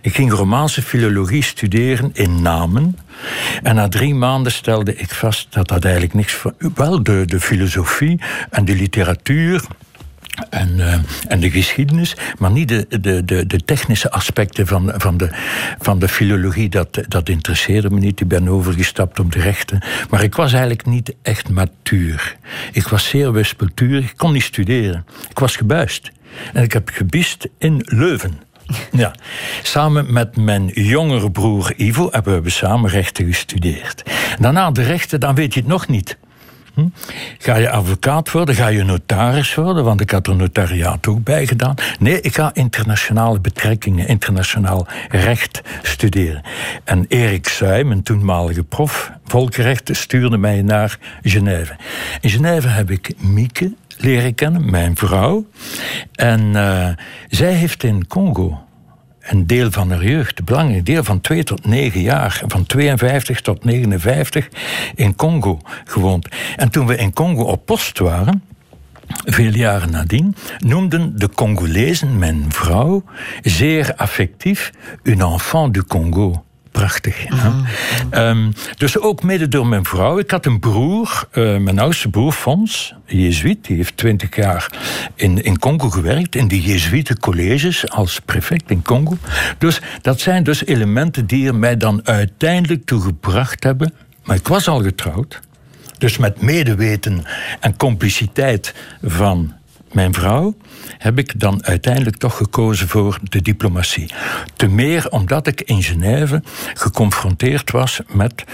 [0.00, 2.98] Ik ging Romaanse filologie studeren in Namen.
[3.62, 6.54] En na drie maanden stelde ik vast dat dat eigenlijk niks voor.
[6.74, 9.64] Wel, de, de filosofie en de literatuur.
[10.50, 15.16] En, eh, en de geschiedenis, maar niet de, de, de, de technische aspecten van, van,
[15.16, 15.30] de,
[15.78, 16.68] van de filologie.
[16.68, 18.20] Dat, dat interesseerde me niet.
[18.20, 19.82] Ik ben overgestapt op de rechten.
[20.10, 22.36] Maar ik was eigenlijk niet echt matuur.
[22.72, 24.10] Ik was zeer wispelturig.
[24.10, 25.06] Ik kon niet studeren.
[25.30, 26.10] Ik was gebuist.
[26.52, 28.44] En ik heb gebiest in Leuven.
[28.92, 29.14] Ja,
[29.62, 34.02] samen met mijn jongere broer Ivo hebben we samen rechten gestudeerd.
[34.40, 36.16] Daarna de rechten, dan weet je het nog niet.
[36.76, 36.88] Hm?
[37.38, 38.54] Ga je advocaat worden?
[38.54, 39.84] Ga je notaris worden?
[39.84, 41.74] Want ik had er notariaat ook bij gedaan.
[41.98, 46.42] Nee, ik ga internationale betrekkingen, internationaal recht studeren.
[46.84, 51.76] En Erik Suij, mijn toenmalige prof volkenrecht, stuurde mij naar Genève.
[52.20, 55.46] In Genève heb ik Mieke leren kennen, mijn vrouw.
[56.12, 56.88] En eh,
[57.28, 58.65] zij heeft in Congo
[59.26, 63.40] een deel van haar jeugd, een belangrijk deel van 2 tot 9 jaar, van 52
[63.40, 64.48] tot 59
[64.94, 66.28] in Congo gewoond.
[66.56, 68.42] En toen we in Congo op post waren,
[69.24, 73.04] veel jaren nadien, noemden de Congolezen mijn vrouw
[73.42, 74.70] zeer affectief
[75.02, 76.45] een enfant du Congo.
[76.76, 77.24] Prachtig.
[77.28, 77.50] hè?
[78.10, 80.18] Ehm, dus ook mede door mijn vrouw.
[80.18, 83.64] Ik had een broer, eh, mijn oudste broer Fons, een jezuïet.
[83.64, 84.70] Die heeft twintig jaar
[85.14, 86.34] in, in Congo gewerkt.
[86.34, 89.16] In de jezuïte colleges als prefect in Congo.
[89.58, 93.94] Dus dat zijn dus elementen die er mij dan uiteindelijk toe gebracht hebben.
[94.24, 95.40] Maar ik was al getrouwd.
[95.98, 97.24] Dus met medeweten
[97.60, 99.52] en compliciteit van
[99.96, 100.56] mijn vrouw,
[100.98, 104.10] heb ik dan uiteindelijk toch gekozen voor de diplomatie.
[104.56, 106.42] Te meer omdat ik in Genève
[106.74, 108.44] geconfronteerd was met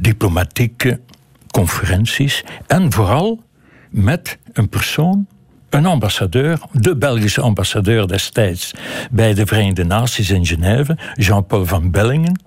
[0.00, 1.00] diplomatieke
[1.50, 3.42] conferenties en vooral
[3.90, 5.26] met een persoon
[5.70, 8.74] een ambassadeur, de Belgische ambassadeur destijds
[9.10, 12.40] bij de Verenigde Naties in Genève, Jean-Paul van Bellingen,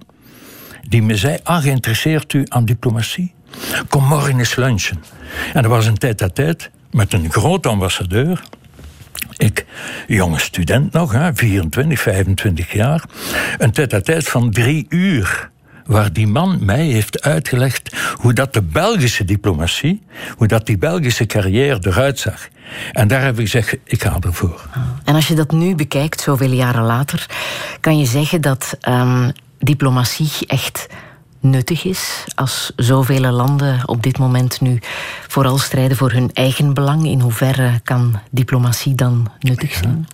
[0.87, 3.33] die me zei: Ah, geïnteresseerd u aan diplomatie?
[3.89, 5.03] Kom morgen eens lunchen.
[5.53, 8.43] En er was een tijd à tijd met een groot ambassadeur.
[9.37, 9.65] Ik,
[10.07, 13.03] jonge student nog, hè, 24, 25 jaar.
[13.57, 15.49] Een tijd van drie uur
[15.89, 20.01] waar die man mij heeft uitgelegd hoe dat de Belgische diplomatie,
[20.37, 22.47] hoe dat die Belgische carrière eruit zag.
[22.91, 24.69] En daar heb ik gezegd, ik ga ervoor.
[25.03, 27.25] En als je dat nu bekijkt, zoveel jaren later,
[27.79, 30.87] kan je zeggen dat um, diplomatie echt
[31.39, 34.79] nuttig is als zoveel landen op dit moment nu
[35.27, 37.05] vooral strijden voor hun eigen belang?
[37.05, 40.07] In hoeverre kan diplomatie dan nuttig zijn?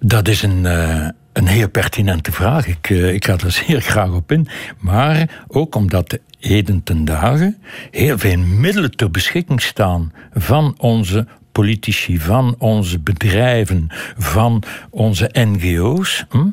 [0.00, 2.66] Dat is een, uh, een heel pertinente vraag.
[2.66, 4.48] Ik, uh, ik ga er zeer graag op in.
[4.78, 7.58] Maar ook omdat heden ten dagen
[7.90, 13.86] heel veel middelen ter beschikking staan van onze politici, van onze bedrijven,
[14.16, 16.48] van onze NGO's, hm,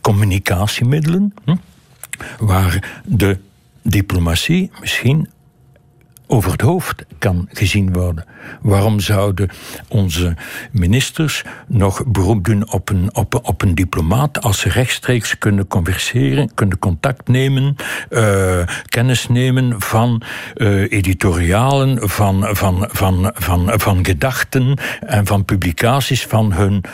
[0.00, 1.34] communicatiemiddelen.
[1.44, 1.54] Hm,
[2.38, 3.38] waar de
[3.82, 5.28] diplomatie misschien
[6.26, 8.24] over het hoofd kan gezien worden.
[8.62, 9.48] Waarom zouden
[9.88, 10.36] onze
[10.72, 16.78] ministers nog beroep doen op een, op, een diplomaat als ze rechtstreeks kunnen converseren, kunnen
[16.78, 17.76] contact nemen,
[18.10, 20.22] uh, kennis nemen van
[20.54, 26.84] uh, editorialen, van, van, van, van, van gedachten en van publicaties van hun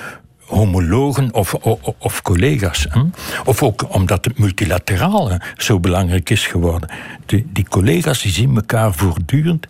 [0.53, 2.87] homologen of, of, of collega's.
[2.89, 3.01] Hè?
[3.45, 6.91] Of ook omdat het multilaterale zo belangrijk is geworden.
[7.27, 9.67] Die, die collega's die zien elkaar voortdurend.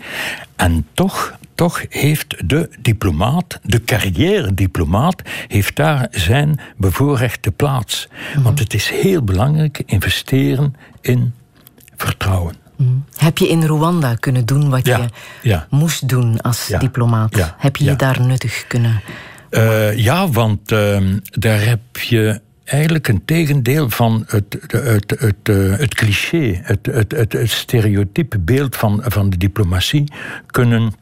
[0.56, 8.08] En toch, toch heeft de diplomaat, de carrière-diplomaat, heeft daar zijn bevoorrechte plaats.
[8.34, 8.42] Mhm.
[8.42, 11.34] Want het is heel belangrijk investeren in
[11.96, 12.54] vertrouwen.
[12.76, 12.90] Mhm.
[13.16, 15.08] Heb je in Rwanda kunnen doen wat je
[15.42, 15.66] ja.
[15.70, 17.54] moest doen als ja, diplomaat?
[17.58, 19.02] Heb je je daar nuttig kunnen
[19.53, 25.48] uh, ja, want uh, daar heb je eigenlijk een tegendeel van het, het, het, het,
[25.50, 30.12] uh, het cliché, het, het, het, het, stereotype beeld van, van de diplomatie
[30.46, 30.92] kunnen,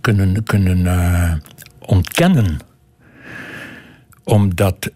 [0.00, 1.32] kunnen, kunnen uh,
[1.78, 2.58] ontkennen.
[4.24, 4.90] Omdat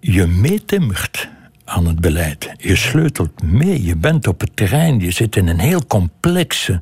[0.00, 1.28] je meetimmert
[1.64, 2.54] aan het beleid.
[2.56, 6.80] Je sleutelt mee, je bent op het terrein, je zit in een heel complexe,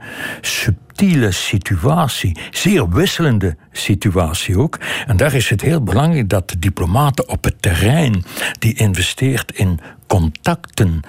[1.30, 4.78] situatie, zeer wisselende situatie ook.
[5.06, 8.24] En daar is het heel belangrijk dat de diplomaten op het terrein,
[8.58, 11.00] die investeert in contacten,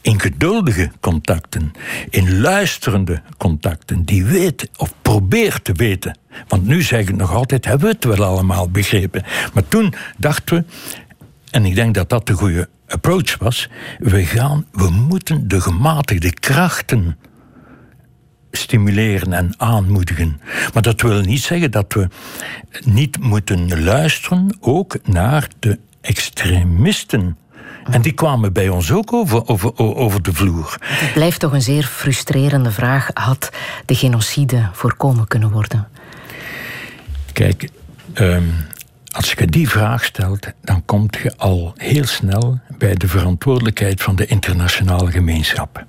[0.00, 1.72] in geduldige contacten,
[2.10, 6.18] in luisterende contacten, die weet of probeert te weten.
[6.48, 9.22] Want nu zeggen we nog altijd, hebben we het wel allemaal begrepen.
[9.54, 10.64] Maar toen dachten we,
[11.50, 13.68] en ik denk dat dat de goede approach was.
[13.98, 17.16] We gaan, we moeten de gematigde krachten
[18.56, 20.40] stimuleren en aanmoedigen.
[20.72, 22.08] Maar dat wil niet zeggen dat we
[22.84, 27.36] niet moeten luisteren ook naar de extremisten.
[27.90, 30.76] En die kwamen bij ons ook over, over, over de vloer.
[30.80, 33.10] Het blijft toch een zeer frustrerende vraag.
[33.14, 33.50] Had
[33.84, 35.88] de genocide voorkomen kunnen worden?
[37.32, 37.68] Kijk,
[38.14, 38.54] um,
[39.10, 44.16] als je die vraag stelt, dan kom je al heel snel bij de verantwoordelijkheid van
[44.16, 45.84] de internationale gemeenschap.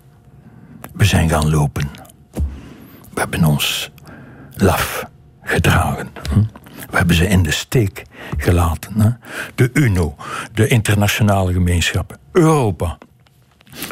[0.93, 1.89] We zijn gaan lopen.
[3.17, 3.91] We hebben ons
[4.55, 5.05] laf
[5.43, 6.09] gedragen.
[6.89, 8.03] We hebben ze in de steek
[8.37, 9.19] gelaten.
[9.55, 10.15] De UNO,
[10.53, 12.97] de internationale gemeenschap, Europa,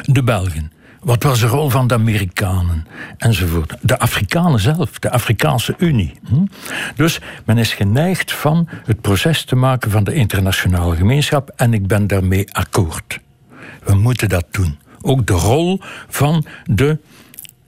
[0.02, 2.86] de Belgen, wat was de rol van de Amerikanen?
[3.16, 3.76] Enzovoort.
[3.80, 6.18] De Afrikanen zelf, de Afrikaanse Unie.
[6.96, 11.86] Dus men is geneigd van het proces te maken van de internationale gemeenschap en ik
[11.86, 13.20] ben daarmee akkoord.
[13.84, 14.78] We moeten dat doen.
[15.00, 16.98] Ook de rol van de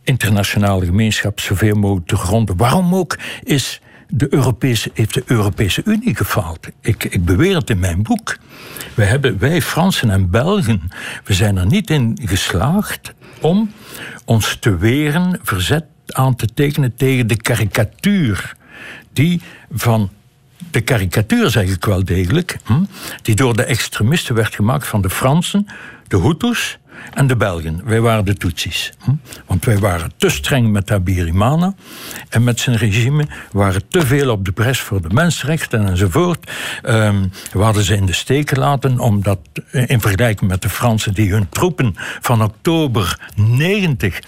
[0.09, 2.57] internationale gemeenschap zoveel mogelijk te gronden.
[2.57, 6.69] Waarom ook is de Europese, heeft de Europese Unie gefaald.
[6.81, 8.37] Ik, ik beweer het in mijn boek.
[8.95, 10.81] We hebben, wij Fransen en Belgen,
[11.25, 13.71] we zijn er niet in geslaagd om
[14.25, 18.57] ons te weren, verzet aan te tekenen tegen de karikatuur
[19.13, 19.41] die
[19.71, 20.11] van
[20.71, 22.85] de karikatuur zeg ik wel degelijk, hm,
[23.23, 25.67] die door de extremisten werd gemaakt van de Fransen,
[26.09, 26.79] de Hutus
[27.15, 27.81] en de Belgen.
[27.85, 28.93] Wij waren de Tutsis.
[29.05, 29.11] Hm?
[29.47, 31.75] Want wij waren te streng met Habirimana
[32.29, 33.27] en met zijn regime.
[33.53, 36.51] Waren te veel op de pres voor de mensenrechten enzovoort.
[36.83, 39.39] Um, we hadden ze in de steek gelaten, omdat
[39.71, 44.21] in vergelijking met de Fransen die hun troepen van oktober 90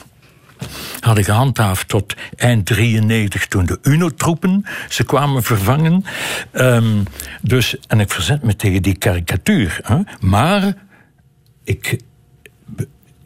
[1.00, 6.04] hadden gehandhaafd tot eind 93 toen de UNO-troepen ze kwamen vervangen.
[6.52, 7.02] Um,
[7.42, 9.80] dus, en ik verzet me tegen die karikatuur.
[9.82, 9.98] Hè?
[10.20, 10.74] Maar
[11.64, 11.98] ik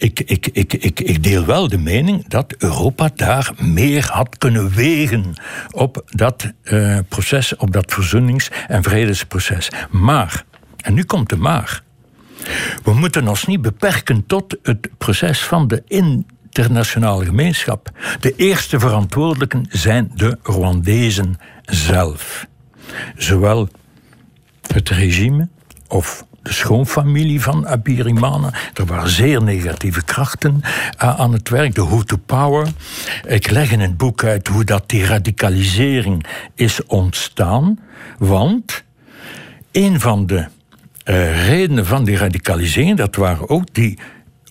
[0.05, 4.71] ik, ik, ik, ik, ik deel wel de mening dat Europa daar meer had kunnen
[4.71, 5.35] wegen
[5.71, 9.71] op dat uh, proces, op dat verzoenings- en vredesproces.
[9.91, 10.45] Maar,
[10.77, 11.83] en nu komt de maar.
[12.83, 17.91] We moeten ons niet beperken tot het proces van de internationale gemeenschap.
[18.21, 22.47] De eerste verantwoordelijken zijn de Rwandezen zelf.
[23.17, 23.69] Zowel
[24.73, 25.49] het regime
[25.89, 28.53] of de schoonfamilie van Abirimana.
[28.75, 32.69] Er waren zeer negatieve krachten uh, aan het werk, de Hutu Power.
[33.27, 37.79] Ik leg in het boek uit hoe dat die radicalisering is ontstaan.
[38.19, 38.85] Want
[39.73, 40.47] een van de
[41.05, 43.99] uh, redenen van die radicalisering, dat waren ook die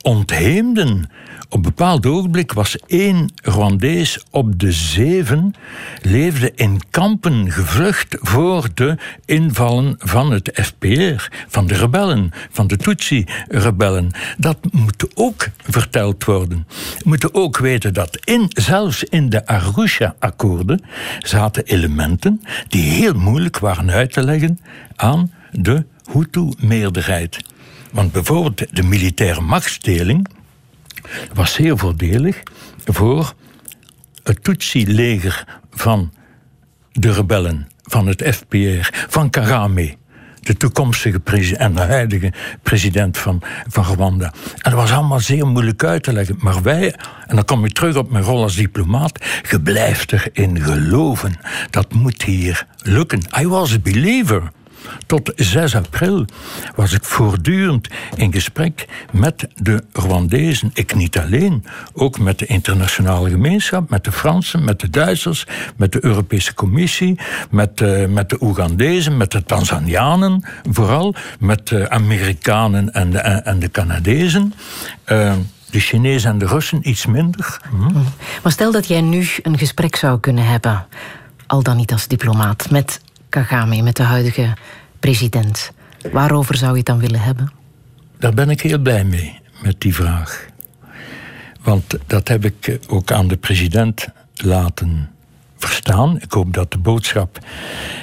[0.03, 1.09] ontheemden
[1.53, 5.53] op een bepaald ogenblik was één Rwandees op de zeven
[6.01, 12.77] leefde in kampen gevlucht voor de invallen van het FPR, van de rebellen, van de
[12.77, 14.11] Tutsi-rebellen.
[14.37, 16.67] Dat moet ook verteld worden.
[16.97, 20.81] We moeten ook weten dat in, zelfs in de Arusha-akkoorden
[21.19, 24.59] zaten elementen die heel moeilijk waren uit te leggen
[24.95, 27.52] aan de Hutu-meerderheid.
[27.93, 30.27] Want bijvoorbeeld de militaire machtsdeling
[31.33, 32.43] was zeer voordelig
[32.85, 33.33] voor
[34.23, 36.13] het Tutsi-leger van
[36.91, 39.95] de rebellen, van het FPR, van Kagame
[40.43, 42.33] de toekomstige en de huidige
[42.63, 44.33] president van, van Rwanda.
[44.57, 46.35] En dat was allemaal zeer moeilijk uit te leggen.
[46.39, 46.95] Maar wij,
[47.27, 51.39] en dan kom ik terug op mijn rol als diplomaat, je blijft erin geloven.
[51.69, 53.21] Dat moet hier lukken.
[53.39, 54.51] I was a believer.
[55.05, 56.25] Tot 6 april
[56.75, 60.71] was ik voortdurend in gesprek met de Rwandezen.
[60.73, 65.91] Ik niet alleen, ook met de internationale gemeenschap, met de Fransen, met de Duitsers, met
[65.91, 67.19] de Europese Commissie,
[67.49, 73.59] met, uh, met de Oegandezen, met de Tanzanianen vooral, met de Amerikanen en de, en
[73.59, 74.53] de Canadezen.
[75.05, 75.33] Uh,
[75.69, 77.59] de Chinezen en de Russen iets minder.
[77.69, 77.93] Hm.
[78.43, 80.85] Maar stel dat jij nu een gesprek zou kunnen hebben,
[81.47, 83.01] al dan niet als diplomaat, met
[83.33, 84.53] Kagame, met de huidige
[84.99, 85.71] president.
[86.11, 87.51] Waarover zou je het dan willen hebben?
[88.19, 90.45] Daar ben ik heel blij mee, met die vraag.
[91.61, 95.09] Want dat heb ik ook aan de president laten
[95.57, 96.21] verstaan.
[96.21, 97.39] Ik hoop dat de boodschap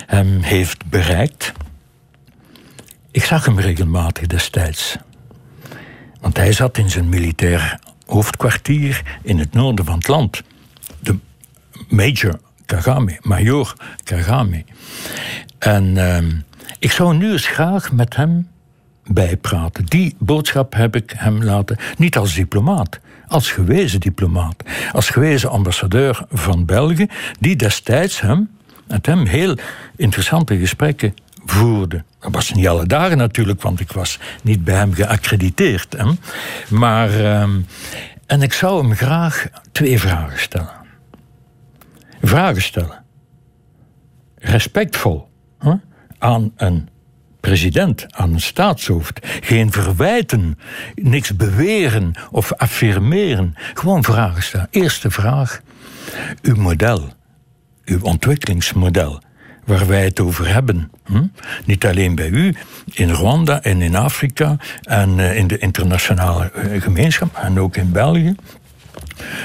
[0.06, 1.52] hem heeft bereikt.
[3.10, 4.96] Ik zag hem regelmatig destijds.
[6.20, 10.42] Want hij zat in zijn militair hoofdkwartier in het noorden van het land.
[11.00, 11.18] De
[11.88, 12.40] Major
[12.70, 14.64] Kagame, Major Kagame.
[15.58, 16.18] En uh,
[16.78, 18.48] ik zou nu eens graag met hem
[19.06, 19.84] bijpraten.
[19.84, 24.62] Die boodschap heb ik hem laten, niet als diplomaat, als gewezen diplomaat,
[24.92, 27.06] als gewezen ambassadeur van België,
[27.40, 28.50] die destijds hem,
[28.86, 29.56] met hem heel
[29.96, 31.14] interessante gesprekken
[31.44, 32.04] voerde.
[32.20, 35.94] Dat was niet alle dagen natuurlijk, want ik was niet bij hem geaccrediteerd.
[35.96, 36.04] Hè.
[36.68, 37.66] Maar, um,
[38.26, 40.79] en ik zou hem graag twee vragen stellen.
[42.22, 43.04] Vragen stellen.
[44.38, 45.28] Respectvol.
[46.18, 46.88] Aan een
[47.40, 49.26] president, aan een staatshoofd.
[49.40, 50.58] Geen verwijten,
[50.94, 53.54] niks beweren of affirmeren.
[53.74, 54.68] Gewoon vragen stellen.
[54.70, 55.60] Eerste vraag.
[56.42, 57.08] Uw model,
[57.84, 59.22] uw ontwikkelingsmodel,
[59.64, 60.90] waar wij het over hebben.
[61.64, 62.54] Niet alleen bij u,
[62.92, 67.92] in Rwanda en in Afrika en uh, in de internationale uh, gemeenschap en ook in
[67.92, 68.34] België.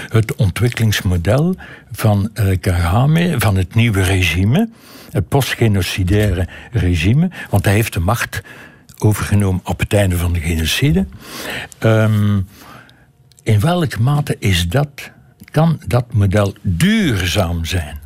[0.10, 1.56] Het ontwikkelingsmodel
[1.92, 4.70] van uh, Kagame, van het nieuwe regime
[5.16, 8.42] het postgenocidaire regime, want hij heeft de macht
[8.98, 11.06] overgenomen op het einde van de genocide.
[11.80, 12.48] Um,
[13.44, 15.12] in welke mate is dat,
[15.52, 18.00] kan dat model duurzaam zijn?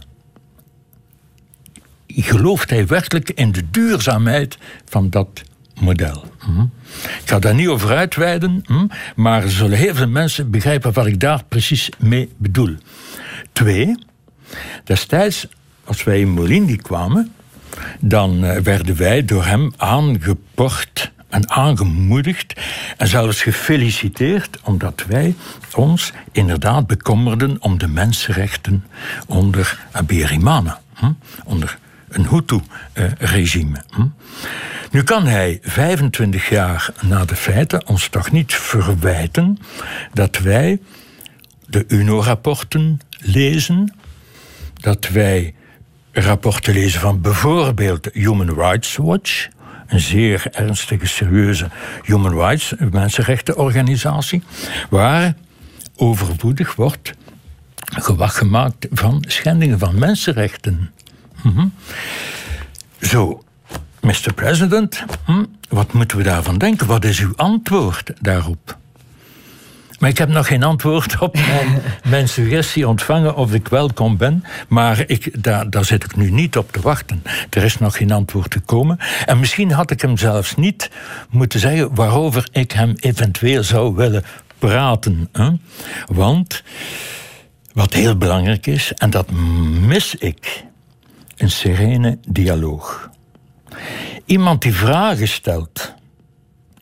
[2.07, 5.43] Gelooft hij werkelijk in de duurzaamheid van dat
[5.79, 6.23] model?
[6.37, 6.61] Hm?
[7.01, 8.85] Ik ga daar niet over uitweiden, hm?
[9.15, 12.75] maar er zullen heel veel mensen begrijpen wat ik daar precies mee bedoel.
[13.53, 13.97] Twee,
[14.83, 15.47] destijds
[15.83, 17.33] als wij in Molindi kwamen,
[17.99, 22.53] dan eh, werden wij door hem aangeport en aangemoedigd
[22.97, 25.35] en zelfs gefeliciteerd omdat wij
[25.75, 28.85] ons inderdaad bekommerden om de mensenrechten
[29.27, 31.11] onder Abiyarimana, hm?
[31.45, 31.77] onder
[32.09, 33.83] een Hutu-regime.
[33.89, 34.05] Hm?
[34.91, 39.57] Nu kan hij 25 jaar na de feiten ons toch niet verwijten
[40.13, 40.79] dat wij
[41.65, 43.93] de UNO-rapporten lezen,
[44.73, 45.53] dat wij
[46.11, 49.47] rapporten lezen van bijvoorbeeld Human Rights Watch,
[49.87, 51.67] een zeer ernstige, serieuze
[52.03, 54.43] human rights mensenrechtenorganisatie,
[54.89, 55.33] waar
[55.95, 57.13] overwoedig wordt
[57.79, 60.91] gewacht gemaakt van schendingen van mensenrechten.
[61.43, 61.67] Mhm.
[63.01, 63.43] Zo,
[64.01, 64.33] Mr.
[64.35, 66.87] President, hm, wat moeten we daarvan denken?
[66.87, 68.77] Wat is uw antwoord daarop?
[69.99, 71.81] Maar ik heb nog geen antwoord op mijn,
[72.15, 74.43] mijn suggestie ontvangen of ik welkom ben.
[74.67, 77.23] Maar ik, daar, daar zit ik nu niet op te wachten.
[77.49, 78.97] Er is nog geen antwoord gekomen.
[79.25, 80.89] En misschien had ik hem zelfs niet
[81.29, 84.23] moeten zeggen waarover ik hem eventueel zou willen
[84.59, 85.29] praten.
[85.31, 85.49] Hè?
[86.07, 86.63] Want
[87.73, 89.31] wat heel belangrijk is, en dat
[89.87, 90.65] mis ik,
[91.39, 93.09] een serene dialoog.
[94.25, 95.93] Iemand die vragen stelt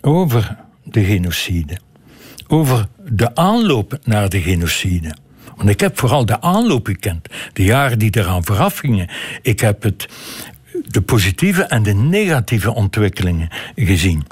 [0.01, 1.79] over de genocide,
[2.47, 5.15] over de aanloop naar de genocide.
[5.55, 9.09] Want ik heb vooral de aanloop gekend, de jaren die eraan vooraf gingen.
[9.41, 10.07] Ik heb het,
[10.87, 14.25] de positieve en de negatieve ontwikkelingen gezien.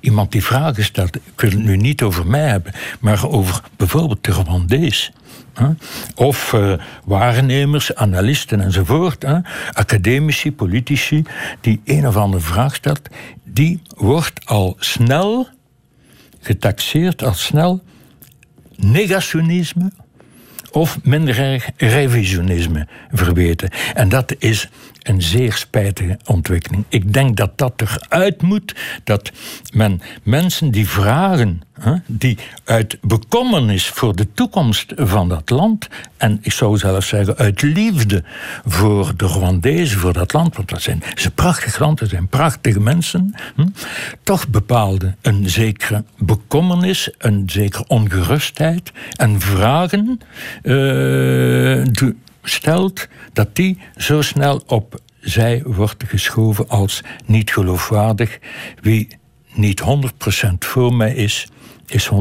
[0.00, 4.24] Iemand die vragen stelt, ik wil het nu niet over mij hebben, maar over bijvoorbeeld
[4.24, 5.12] de Rwandees.
[6.14, 6.72] Of uh,
[7.04, 9.24] waarnemers, analisten enzovoort,
[9.72, 11.22] academici, politici,
[11.60, 13.08] die een of andere vraag stelt,
[13.44, 15.48] die wordt al snel
[16.40, 17.82] getaxeerd als snel
[18.76, 19.92] negationisme
[20.70, 23.70] of minder revisionisme verweten.
[23.94, 24.68] En dat is
[25.04, 26.84] een zeer spijtige ontwikkeling.
[26.88, 28.74] Ik denk dat dat eruit moet,
[29.04, 29.32] dat
[29.72, 31.62] men mensen die vragen,
[32.06, 37.62] die uit bekommernis voor de toekomst van dat land, en ik zou zelfs zeggen uit
[37.62, 38.24] liefde
[38.64, 42.80] voor de Rwandezen, voor dat land, want dat zijn ze prachtig land, dat zijn prachtige
[42.80, 43.66] mensen, hm,
[44.22, 50.20] toch bepaalde een zekere bekommernis, een zekere ongerustheid en vragen
[50.62, 51.84] uh,
[52.44, 58.38] stelt dat die zo snel op zij wordt geschoven als niet geloofwaardig.
[58.80, 59.08] Wie
[59.54, 59.86] niet 100%
[60.58, 61.48] voor mij is,
[61.86, 62.14] is 100%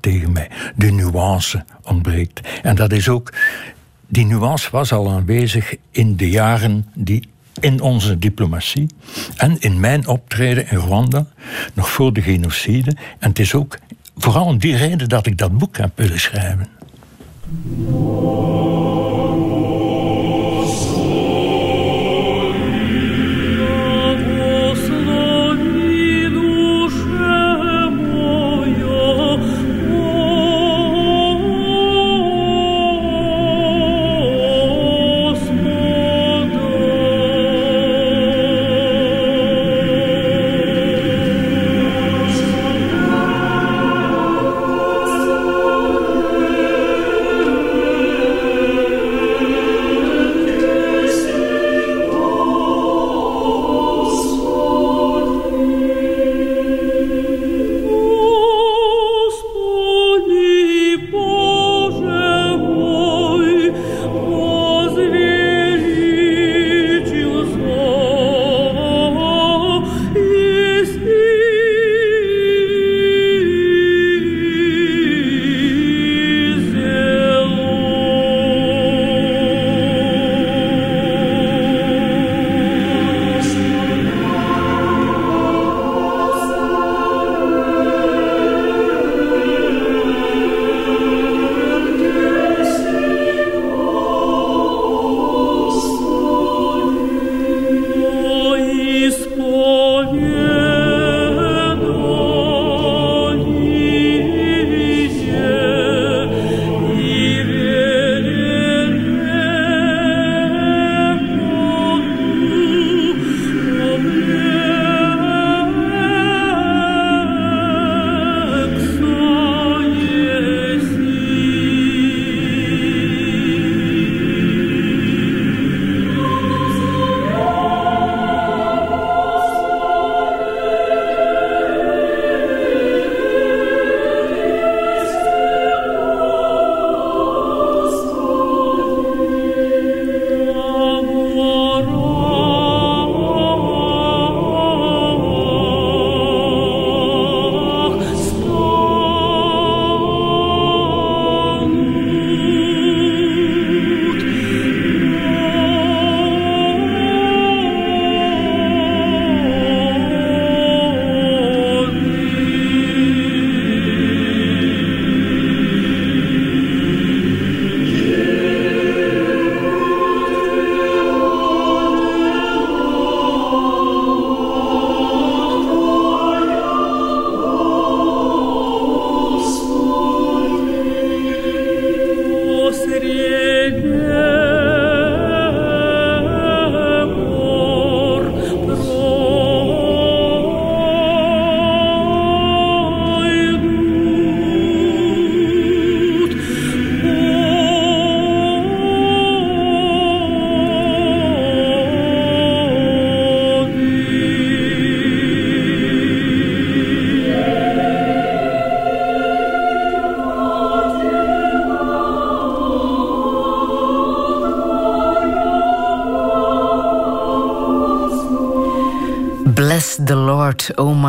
[0.00, 0.50] tegen mij.
[0.76, 2.40] De nuance ontbreekt.
[2.62, 3.32] En dat is ook.
[4.08, 7.28] Die nuance was al aanwezig in de jaren die
[7.60, 8.86] in onze diplomatie
[9.36, 11.26] en in mijn optreden in Rwanda,
[11.74, 12.96] nog voor de genocide.
[13.18, 13.78] En het is ook
[14.16, 16.68] vooral om die reden dat ik dat boek heb willen schrijven.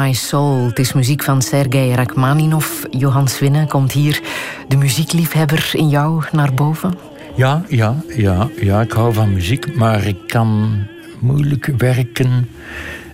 [0.04, 0.66] My soul.
[0.66, 2.68] Het is muziek van Sergei Rachmaninov.
[2.90, 4.22] Johan Swinnen, komt hier
[4.68, 6.98] de muziekliefhebber in jou naar boven?
[7.36, 10.78] Ja, ja, ja, ja, ik hou van muziek, maar ik kan
[11.20, 12.50] moeilijk werken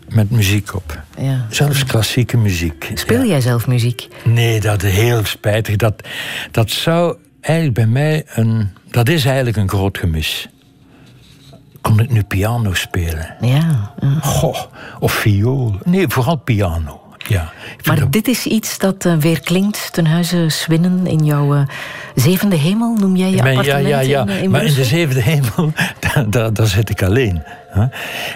[0.10, 1.04] met muziek op.
[1.18, 1.46] Ja.
[1.50, 2.92] Zelfs klassieke muziek.
[2.94, 4.08] Speel jij zelf muziek?
[4.24, 5.76] Nee, dat is heel spijtig.
[5.76, 6.08] Dat,
[6.52, 8.70] dat zou eigenlijk bij mij een.
[8.92, 10.50] Dat is eigenlijk een groot gemis.
[12.00, 13.36] Kon ik nu piano spelen?
[13.42, 13.92] Ja.
[14.22, 14.58] Goh,
[15.00, 15.76] of viool.
[15.84, 17.02] Nee, vooral piano.
[17.28, 17.52] Ja,
[17.84, 21.62] maar dit is iets dat uh, weer klinkt ten huize Swinnen in jouw uh,
[22.16, 24.28] zevende hemel, noem jij je appartement Ja, ja, ja.
[24.28, 25.74] In, uh, maar in de zevende hemel,
[26.30, 27.44] daar, daar, zit ik alleen.
[27.68, 27.86] Hè?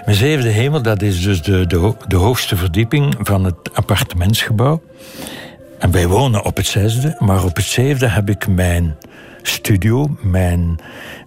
[0.04, 4.82] Mijn zevende hemel, dat is dus de, de, de hoogste verdieping van het appartementsgebouw.
[5.78, 8.96] En wij wonen op het zesde, maar op het zevende heb ik mijn
[9.48, 10.78] studio, mijn,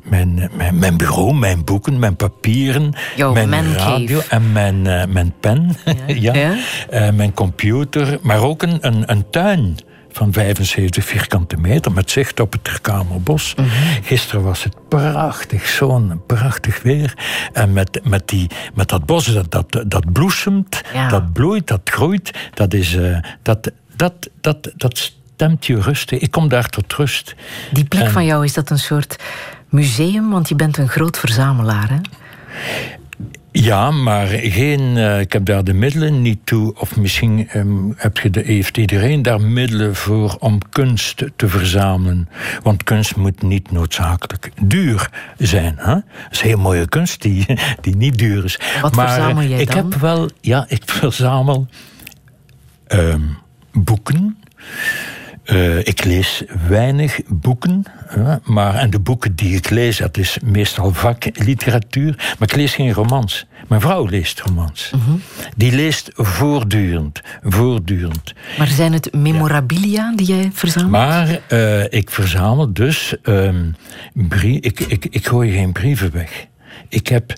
[0.04, 2.94] mijn, mijn, mijn bureau, mijn boeken, mijn papieren,
[3.34, 5.76] mijn radio en mijn, uh, mijn pen,
[6.08, 6.34] ja.
[6.36, 6.56] ja.
[6.94, 9.78] Uh, mijn computer, maar ook een, een, een tuin
[10.18, 13.56] van 75 vierkante meter met zicht op het Terkamerbos.
[13.56, 14.04] Mm -hmm.
[14.04, 17.14] Gisteren was het prachtig, zo'n prachtig weer.
[17.54, 21.08] En met, met, die, met dat bos dat, dat, dat bloesemt, ja.
[21.08, 22.94] dat bloeit, dat groeit, dat is...
[22.94, 26.20] Uh, dat, dat, dat, dat stemt je rustig.
[26.20, 27.36] Ik kom daar tot rust.
[27.72, 28.12] Die plek en...
[28.12, 29.16] van jou, is dat een soort
[29.70, 30.30] museum?
[30.30, 32.00] Want je bent een groot verzamelaar, hè?
[33.52, 36.76] Ja, maar geen, uh, ik heb daar de middelen niet toe.
[36.80, 42.30] Of misschien um, heb je de, heeft iedereen daar middelen voor om kunst te verzamelen.
[42.64, 45.76] Want kunst moet niet noodzakelijk duur zijn.
[45.78, 45.94] Hè?
[45.94, 47.46] Dat is heel mooie kunst die,
[47.82, 48.60] die niet duur is.
[48.82, 49.78] Wat maar verzamel jij ik dan?
[49.78, 51.68] heb wel, ja, ik verzamel
[52.88, 53.38] um,
[53.72, 54.38] boeken.
[55.52, 57.84] Uh, ik lees weinig boeken,
[58.44, 62.94] maar en de boeken die ik lees, dat is meestal vakliteratuur, maar ik lees geen
[62.94, 63.46] romans.
[63.68, 64.92] Mijn vrouw leest romans.
[64.96, 65.16] Uh -huh.
[65.56, 68.34] Die leest voortdurend, voortdurend.
[68.58, 70.16] Maar zijn het memorabilia ja.
[70.16, 70.92] die jij verzamelt?
[70.92, 73.16] Maar uh, ik verzamel dus,
[74.42, 76.46] ik, ik, ik gooi geen brieven weg.
[76.90, 77.34] Ik heb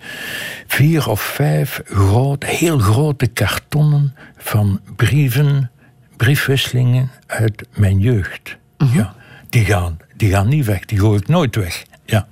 [0.67, 5.71] vier of vijf groot, heel grote kartonnen van brieven
[6.19, 8.57] briefwisselingen uit mijn jeugd.
[8.77, 8.95] -huh.
[8.95, 9.15] ja,
[9.49, 11.83] die, gaan, die gaan niet weg, die gooi ik nooit weg.
[12.05, 12.27] Ja.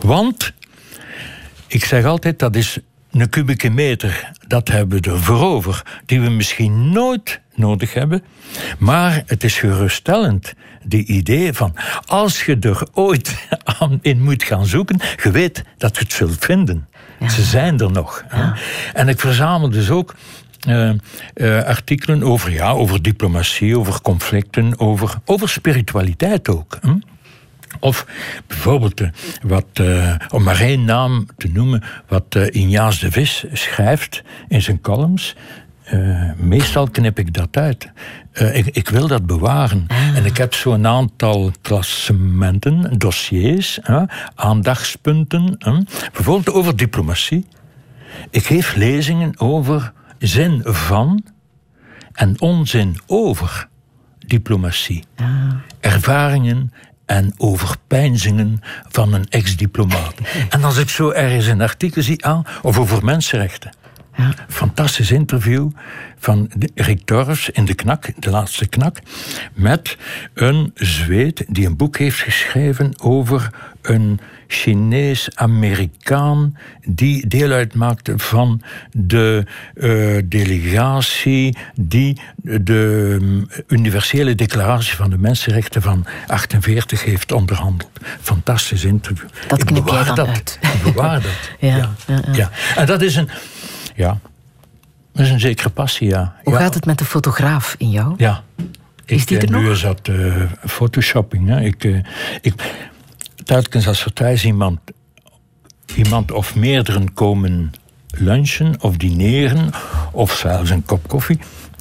[0.00, 0.52] Want,
[1.66, 2.78] ik zeg altijd, dat is
[3.10, 8.22] een kubieke meter, dat hebben we over, die we misschien nooit nodig hebben.
[8.78, 10.52] Maar het is geruststellend,
[10.84, 11.76] die idee van,
[12.06, 13.48] als je er ooit
[13.80, 16.88] aan in moet gaan zoeken, je weet dat je het zult vinden.
[17.20, 17.28] Ja.
[17.28, 18.24] Ze zijn er nog.
[18.30, 18.56] Ja.
[18.92, 20.14] En ik verzamel dus ook
[20.68, 20.90] uh,
[21.34, 26.78] uh, artikelen over, ja, over diplomatie, over conflicten, over, over spiritualiteit ook.
[27.80, 28.06] Of
[28.46, 29.08] bijvoorbeeld, uh,
[29.42, 29.82] wat,
[30.30, 35.36] om maar één naam te noemen, wat Injaas de Vis schrijft in zijn columns.
[36.36, 37.90] meestal knip ik dat uit.
[38.32, 39.84] Ik, ik, wil dat bewaren.
[39.88, 40.16] Ah.
[40.16, 43.78] En ik heb zo'n aantal klassementen, dossiers,
[44.34, 45.58] aandachtspunten.
[46.12, 47.46] bijvoorbeeld over diplomatie.
[48.30, 51.24] Ik geef lezingen over zin van
[52.12, 53.68] en onzin over
[54.18, 55.04] diplomatie.
[55.16, 55.26] Ah.
[55.80, 56.72] Ervaringen
[57.06, 60.14] en overpeinzingen van een ex-diplomaat.
[60.48, 63.70] en als ik zo ergens een artikel zie aan, of over mensenrechten.
[64.16, 64.34] Ja.
[64.48, 65.70] Fantastisch interview
[66.18, 68.96] van Rick Dorfs in de Knak, de laatste Knak,
[69.54, 69.96] met
[70.34, 73.50] een Zweed die een boek heeft geschreven over
[73.82, 79.44] een Chinees-Amerikaan die deel uitmaakte van de
[79.74, 87.90] uh, delegatie die de um, Universele Declaratie van de Mensenrechten van 48 heeft onderhandeld.
[88.20, 89.28] Fantastisch interview.
[89.48, 90.28] Dat knip jij dan dat.
[90.28, 90.58] uit.
[90.62, 91.32] Ik bewaar dat.
[91.58, 91.90] ja, ja.
[92.06, 92.50] Ja, ja.
[92.76, 93.28] En dat is een...
[93.94, 94.18] Ja,
[95.12, 96.34] dat is een zekere passie, ja.
[96.44, 96.58] Hoe ja.
[96.58, 98.14] gaat het met de fotograaf in jou?
[98.16, 98.42] Ja.
[99.04, 99.72] Is die ik, er nu nog?
[99.72, 101.48] is dat uh, photoshopping.
[101.48, 101.60] Hè.
[101.60, 101.98] Ik, uh,
[102.40, 102.54] ik,
[103.50, 104.80] telkens als er thuis iemand,
[105.96, 107.72] iemand of meerdere komen
[108.10, 109.70] lunchen of dineren,
[110.12, 111.38] of zelfs een kop koffie,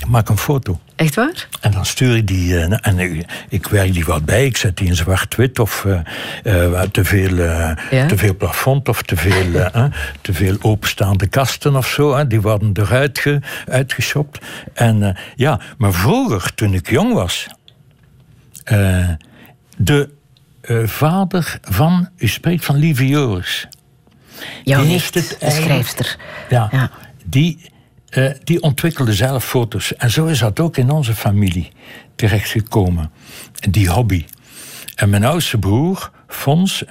[0.08, 0.80] maak een foto.
[0.96, 1.48] Echt waar?
[1.62, 4.78] En dan stuur ik die, uh, en ik, ik werk die wat bij, ik zet
[4.78, 6.00] die in zwart-wit of uh,
[6.44, 7.76] uh, te, veel, ja?
[8.08, 9.70] te veel plafond of te veel,
[10.22, 12.28] te veel openstaande kasten of zo.
[12.28, 14.40] Die worden eruit ge, uitgeshopt.
[14.74, 17.48] En ja, maar vroeger, toen ik jong was,
[19.78, 20.18] de
[20.84, 23.68] vader van, u spreekt van Lieve Joris.
[24.64, 26.18] Jouw nicht, de schrijfster.
[26.50, 26.92] Ja, ja.
[27.26, 27.60] die
[28.10, 29.96] uh, die ontwikkelde zelf foto's.
[29.96, 31.72] En zo is dat ook in onze familie
[32.16, 33.12] terechtgekomen.
[33.70, 34.26] Die hobby.
[34.96, 36.84] En mijn oudste broer, Fons,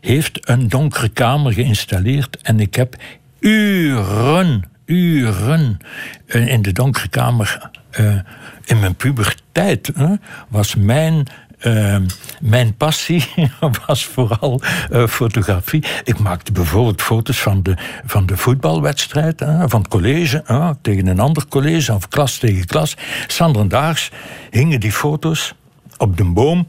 [0.00, 2.36] heeft een donkere kamer geïnstalleerd.
[2.42, 2.96] En ik heb
[3.38, 5.78] uren, uren
[6.26, 7.70] eh, in de donkere kamer.
[8.00, 8.14] Uh,
[8.64, 9.92] in mijn puberteit
[10.48, 11.26] was mijn
[11.66, 11.96] uh,
[12.40, 13.24] mijn passie
[13.86, 14.60] was vooral
[14.92, 15.84] uh, fotografie.
[16.04, 20.44] Ik maakte bijvoorbeeld foto's van de, van de voetbalwedstrijd, van het college
[20.82, 22.96] tegen een ander college, of klas tegen klas.
[23.26, 24.10] Sanderdaags
[24.50, 25.54] hingen die foto's
[25.96, 26.66] op de boom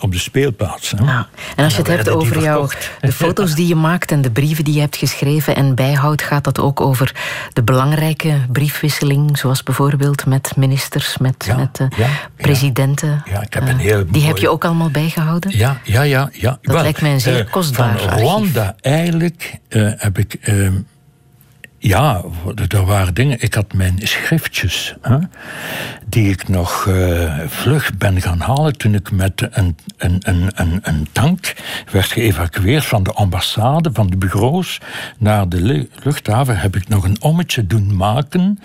[0.00, 0.90] op de speelplaats.
[0.90, 1.04] Hè.
[1.04, 1.28] Ja.
[1.56, 2.70] En als je het hebt over jou,
[3.00, 6.44] de foto's die je maakt en de brieven die je hebt geschreven en bijhoudt, gaat
[6.44, 7.14] dat ook over
[7.52, 13.22] de belangrijke briefwisseling, zoals bijvoorbeeld met ministers, met, ja, met uh, ja, presidenten.
[13.30, 15.56] Ja, ik heb een heel Die heb je ook allemaal bijgehouden?
[15.56, 16.30] Ja, ja, ja.
[16.32, 16.58] ja.
[16.62, 20.74] Dat Wel, lijkt mij een zeer uh, kostbaar Van Rwanda eigenlijk uh, heb ik ehm,
[21.78, 22.24] ja,
[22.68, 23.42] er waren dingen.
[23.42, 25.18] Ik had mijn schriftjes, hè,
[26.08, 30.80] die ik nog uh, vlug ben gaan halen toen ik met een, een, een, een,
[30.82, 31.54] een tank
[31.90, 34.80] werd geëvacueerd van de ambassade, van de bureaus,
[35.18, 36.58] naar de luchthaven.
[36.58, 38.58] Heb ik nog een ommetje doen maken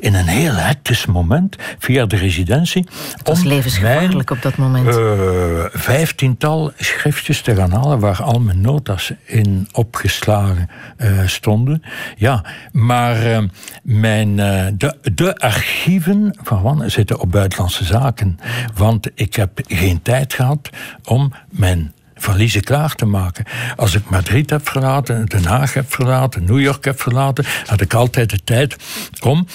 [0.00, 2.86] in een heel hectisch moment via de residentie.
[3.16, 4.96] Het was levensgevaarlijk op dat moment.
[4.96, 10.68] Uh, vijftiental schriftjes te gaan halen waar al mijn notas in opgeslagen
[10.98, 11.82] uh, stonden.
[12.16, 12.44] Ja.
[12.72, 13.46] Maar
[13.82, 14.36] mijn,
[14.76, 16.60] de, de, archieven van
[16.90, 18.38] zitten op buitenlandse zaken.
[18.74, 20.70] Want ik heb geen tijd gehad
[21.04, 23.44] om mijn valiezen klaar te maken.
[23.76, 27.94] Als ik Madrid heb verlaten, Den Haag heb verlaten, New York heb verlaten, had ik
[27.94, 28.76] altijd de tijd
[29.20, 29.46] om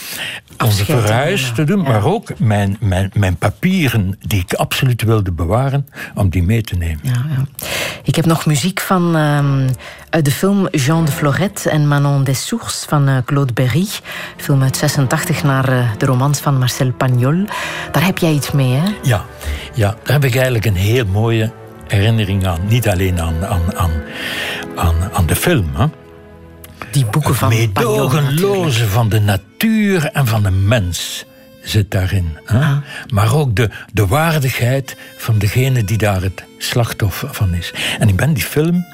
[0.63, 5.87] onze verhuis te doen, maar ook mijn, mijn, mijn papieren die ik absoluut wilde bewaren,
[6.15, 6.99] om die mee te nemen.
[7.03, 7.67] Ja, ja.
[8.03, 9.69] Ik heb nog muziek van um,
[10.09, 13.87] uit de film Jean de Florette en Manon des Sources van uh, Claude Berry.
[14.37, 17.45] Film uit 86 naar uh, de romans van Marcel Pagnol.
[17.91, 18.91] Daar heb jij iets mee, hè?
[19.03, 19.25] Ja,
[19.73, 21.51] ja daar heb ik eigenlijk een heel mooie
[21.87, 22.59] herinnering aan.
[22.67, 23.91] Niet alleen aan, aan, aan,
[24.75, 25.69] aan, aan de film.
[25.73, 25.85] Hè.
[26.91, 31.25] Die boeken van meedogenloze van de natuur en van de mens
[31.63, 32.37] zit daarin.
[32.45, 32.59] Hè.
[32.59, 32.77] Ah.
[33.09, 37.73] Maar ook de, de waardigheid van degene die daar het slachtoffer van is.
[37.99, 38.85] En ik ben die film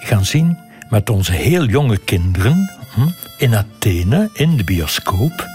[0.00, 0.58] gaan zien
[0.88, 3.08] met onze heel jonge kinderen hm,
[3.38, 5.46] in Athene, in de bioscoop.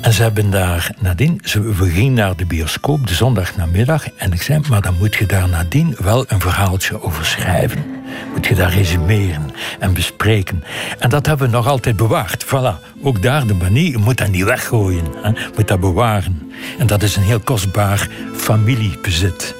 [0.00, 1.40] En ze hebben daar nadien,
[1.78, 4.08] we gingen naar de bioscoop de zondagnamiddag.
[4.16, 7.84] En ik zei, maar dan moet je daar nadien wel een verhaaltje over schrijven.
[8.34, 10.64] Moet je daar resumeren en bespreken.
[10.98, 12.44] En dat hebben we nog altijd bewaard.
[12.44, 15.04] Voilà, ook daar de manier, je moet dat niet weggooien.
[15.22, 16.52] Je moet dat bewaren.
[16.78, 19.54] En dat is een heel kostbaar familiebezit.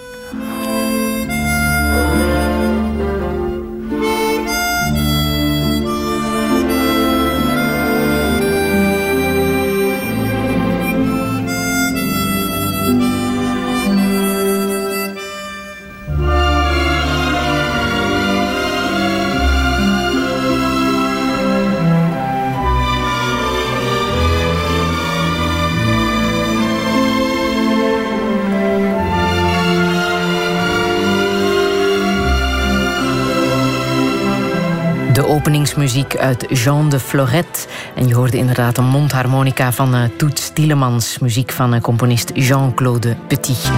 [35.47, 37.61] Openingsmuziek uit Jean de Florette.
[37.95, 41.19] En je hoorde inderdaad een mondharmonica van uh, Toets Tielemans.
[41.19, 43.71] Muziek van uh, componist Jean-Claude Petit.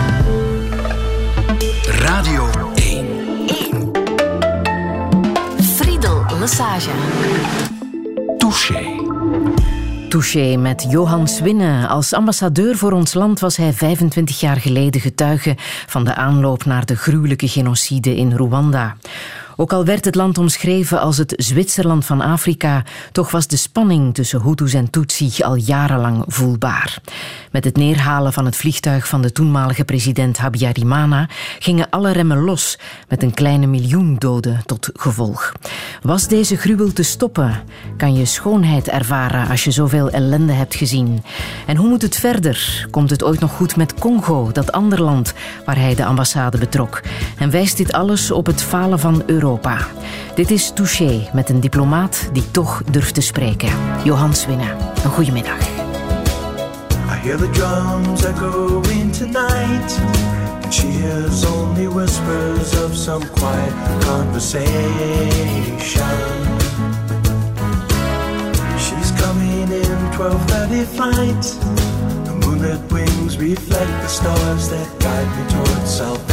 [1.86, 3.06] Radio 1.
[3.46, 3.90] 1.
[5.60, 6.90] Friedel Lassage.
[8.38, 8.96] Touché.
[10.08, 11.86] Touché met Johan Swinne.
[11.86, 15.56] Als ambassadeur voor ons land was hij 25 jaar geleden getuige
[15.86, 18.96] van de aanloop naar de gruwelijke genocide in Rwanda.
[19.60, 24.14] Ook al werd het land omschreven als het Zwitserland van Afrika, toch was de spanning
[24.14, 26.98] tussen Hutus en Tutsi al jarenlang voelbaar.
[27.50, 31.28] Met het neerhalen van het vliegtuig van de toenmalige president Habyarimana
[31.58, 32.78] gingen alle remmen los,
[33.08, 35.52] met een kleine miljoen doden tot gevolg.
[36.02, 37.62] Was deze gruwel te stoppen?
[37.96, 41.22] Kan je schoonheid ervaren als je zoveel ellende hebt gezien?
[41.66, 42.86] En hoe moet het verder?
[42.90, 45.34] Komt het ooit nog goed met Congo, dat ander land
[45.64, 47.00] waar hij de ambassade betrok?
[47.38, 49.46] En wijst dit alles op het falen van Europa?
[49.48, 49.78] Europa.
[50.34, 53.68] Dit is Touché met een diplomaat die toch durft te spreken.
[54.04, 55.58] Johan Swinne, een goede middag.
[55.58, 55.66] I
[57.22, 59.98] hear the drums echoing tonight.
[60.62, 64.68] And she hears only whispers of some quiet conversation.
[68.78, 71.56] She's coming in 12:30 flight.
[72.24, 76.28] The moonlit wings reflect the stars that guide me towards salvation.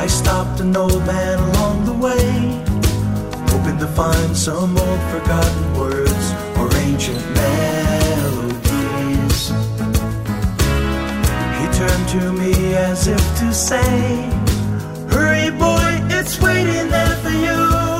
[0.00, 2.32] I stopped an old man along the way,
[3.50, 8.60] hoping to find some old forgotten words or ancient melodies.
[11.58, 14.30] He turned to me as if to say,
[15.10, 17.99] Hurry, boy, it's waiting there for you.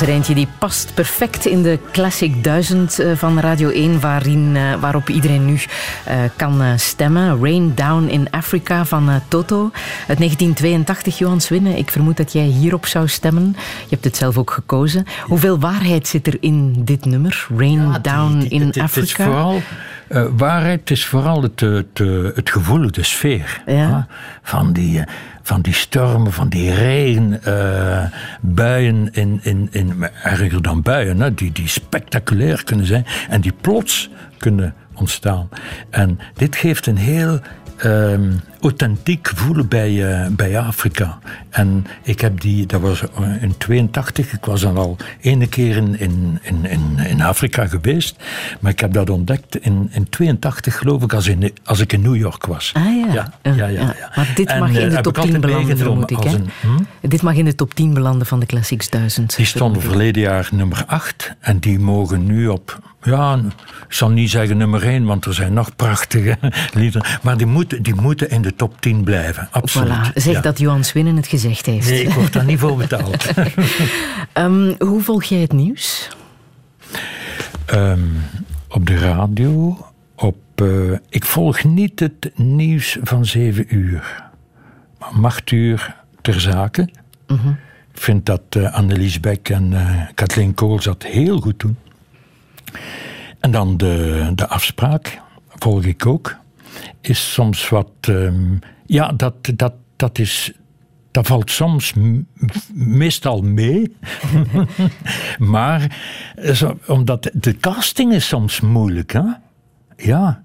[0.00, 4.56] Is er eentje die past perfect in de Classic 1000 eh, van Radio 1, waarin,
[4.56, 5.60] eh, waarop iedereen nu
[6.04, 7.38] eh, kan stemmen.
[7.42, 9.70] Rain Down in Africa van Toto.
[10.08, 11.76] Uit 1982, Johan Swinnen.
[11.76, 13.56] Ik vermoed dat jij hierop zou stemmen.
[13.56, 15.04] Je hebt het zelf ook gekozen.
[15.22, 17.46] Hoeveel waarheid zit er in dit nummer?
[17.56, 19.24] Rain Down Die- die- in het, het is Africa.
[19.24, 19.62] vooral
[20.36, 21.98] waarheid, is vooral het, het,
[22.34, 23.62] het gevoel, de sfeer.
[23.66, 24.06] Ja.
[24.42, 25.04] Van, die,
[25.48, 28.04] van die stormen, van die regen, eh,
[28.40, 33.52] buien, in, in, in, erger dan buien, hè, die, die spectaculair kunnen zijn en die
[33.60, 35.48] plots kunnen ontstaan.
[35.90, 37.40] En dit geeft een heel
[37.76, 41.18] ehm, authentiek gevoel bij, eh, bij Afrika.
[41.50, 45.76] En ik heb die, dat was eh, in 82, ik was dan al ene keer
[45.76, 48.16] in, in, in, in, Afrika geweest,
[48.60, 52.00] maar ik heb dat ontdekt in, in 82 geloof ik, als, in, als ik in
[52.00, 52.72] New York was.
[52.74, 53.12] Ah ja.
[53.12, 53.94] Ja, ja, ja, ja.
[54.14, 56.22] Maar dit En, mag eh, in de top ik 10 altijd belanden, vermoed ik.
[56.22, 56.34] Hè?
[56.34, 56.50] een-
[57.00, 57.08] hm?
[57.08, 59.36] Dit mag in de top 10 belanden van de Classics 1000.
[59.36, 63.34] Die stonden verleden jaar nummer 8 en die mogen nu op, ja,
[63.88, 66.38] ik zal niet zeggen nummer 1, want er zijn nog prachtige
[66.74, 69.88] liederen, maar die moeten, die moeten in de top 10 blijven, absoluut.
[69.92, 70.40] Voilà, zeg Ja.
[70.40, 71.88] dat Johan Swinnen het gezegd heeft.
[71.90, 73.26] Nee, ik word daar niet voor betaald.
[74.32, 76.08] Ehm, hoe volg jij het nieuws?
[77.66, 78.00] Ehm,
[78.68, 79.78] op de radio,
[80.14, 84.24] op, eh, ik volg niet het nieuws van 7 uur.
[84.98, 86.88] Maar om 8 uur ter zake.
[87.94, 91.76] Ik vind dat eh, Annelies Beck en eh Kathleen Kools dat heel goed doen.
[93.40, 95.20] En dan de, de afspraak,
[95.58, 96.36] volg ik ook,
[97.00, 97.90] is soms wat.
[98.00, 98.56] ehm,
[98.86, 100.52] ja, dat, dat, dat is.
[101.10, 101.92] Dat valt soms
[102.74, 103.96] meestal mee.
[105.38, 105.96] maar
[106.52, 109.12] zo, omdat de casting is soms moeilijk.
[109.12, 109.22] Hè?
[109.96, 110.42] Ja,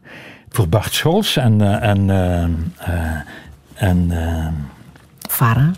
[0.54, 3.22] voor Bart Scholz en, eh, en, eh, eh,
[3.76, 4.12] en,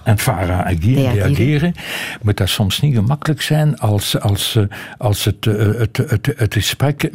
[0.03, 0.17] en
[0.65, 1.33] Agir Reageren.
[1.35, 1.73] reageren,
[2.21, 4.63] moet dat soms niet gemakkelijk zijn als, als, eh,
[4.97, 7.13] als het, eh, het, het, het gesprek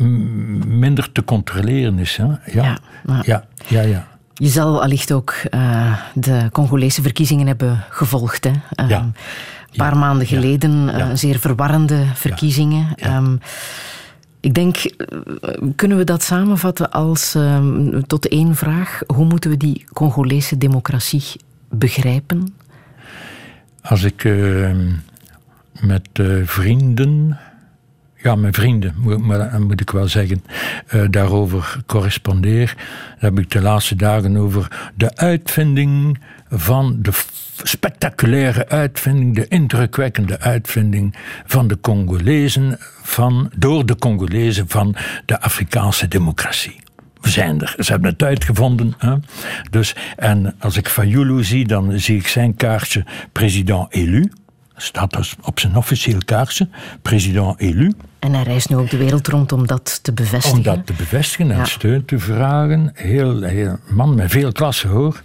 [0.66, 2.16] minder te controleren is.
[2.16, 2.24] Hè?
[2.24, 2.78] Ja, Ja,
[3.22, 4.09] ja, ja, ja.
[4.34, 8.45] Je zal allicht ook eh, de Congolese verkiezingen hebben gevolgd.
[8.45, 8.53] Hè?
[8.74, 8.99] Ehm, Ja.
[9.01, 12.86] Een paar maanden geleden, zeer verwarrende verkiezingen.
[12.97, 13.07] Ja.
[13.07, 13.36] Ehm,
[14.43, 14.76] Ik denk,
[15.76, 19.01] kunnen we dat samenvatten als ehm, tot één vraag?
[19.07, 21.22] Hoe moeten we die Congolese democratie
[21.71, 22.55] begrijpen?
[23.83, 24.71] Als ik eh,
[25.81, 27.39] met eh, vrienden,
[28.16, 28.95] ja, mijn vrienden,
[29.61, 30.45] moet, ik wel zeggen,
[30.87, 32.75] eh, daarover correspondeer,
[33.21, 36.18] dan heb ik de laatste dagen over de uitvinding
[36.51, 37.11] van de
[37.62, 41.14] spectaculaire uitvinding, de indrukwekkende uitvinding
[41.47, 44.97] van de Congolezen, van, door de Congolezen van
[45.27, 46.81] de Afrikaanse democratie.
[47.21, 47.75] We zijn er.
[47.79, 48.95] Ze hebben het uitgevonden.
[48.99, 49.14] Hè?
[49.71, 54.33] Dus, en als ik Fayulu zie, dan zie ik zijn kaartje president élu.
[54.77, 56.68] Staat dus op zijn officieel kaartje,
[57.03, 57.93] president élu.
[58.21, 60.57] En hij reist nu ook de wereld rond om dat te bevestigen.
[60.59, 61.64] Om dat te bevestigen en Ja.
[61.64, 62.91] steun te vragen.
[62.95, 65.23] Heel, heel man met veel klasse hoor.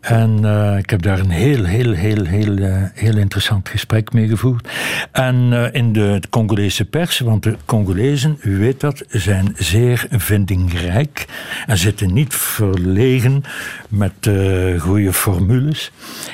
[0.00, 4.28] En eh, ik heb daar een heel, heel, heel, heel, eh, heel interessant gesprek mee
[4.28, 4.68] gevoerd.
[5.12, 11.26] En eh, in de Congolese pers, want de Congolezen, u weet dat, zijn zeer vindingrijk.
[11.66, 13.42] En zitten niet verlegen
[13.88, 14.30] met
[14.78, 15.90] goede formules.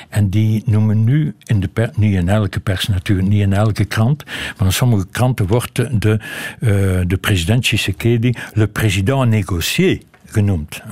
[0.08, 3.84] En die noemen nu in de pers, niet in elke pers natuurlijk, niet in elke
[3.84, 4.24] krant,
[4.56, 6.18] maar in sommige kranten wordt de,
[6.60, 6.68] eh,
[7.06, 10.00] de president Tshisekedi le président négocié
[10.32, 10.82] genoemd.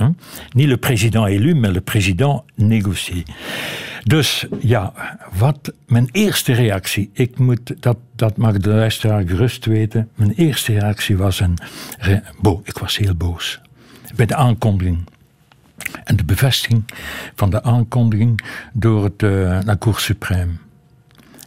[0.53, 3.23] Niet le président élu, maar le président négocié.
[4.03, 4.93] Dus ja,
[5.37, 10.73] wat mijn eerste reactie, ik moet, dat, dat mag de luisteraar gerust weten, mijn eerste
[10.73, 11.57] reactie was een,
[12.41, 13.61] bo, ik was heel boos.
[14.15, 15.07] Bij de aankondiging.
[16.03, 16.83] En de bevestiging
[17.35, 18.41] van de aankondiging
[18.73, 20.68] door het, eh la Cour suprême.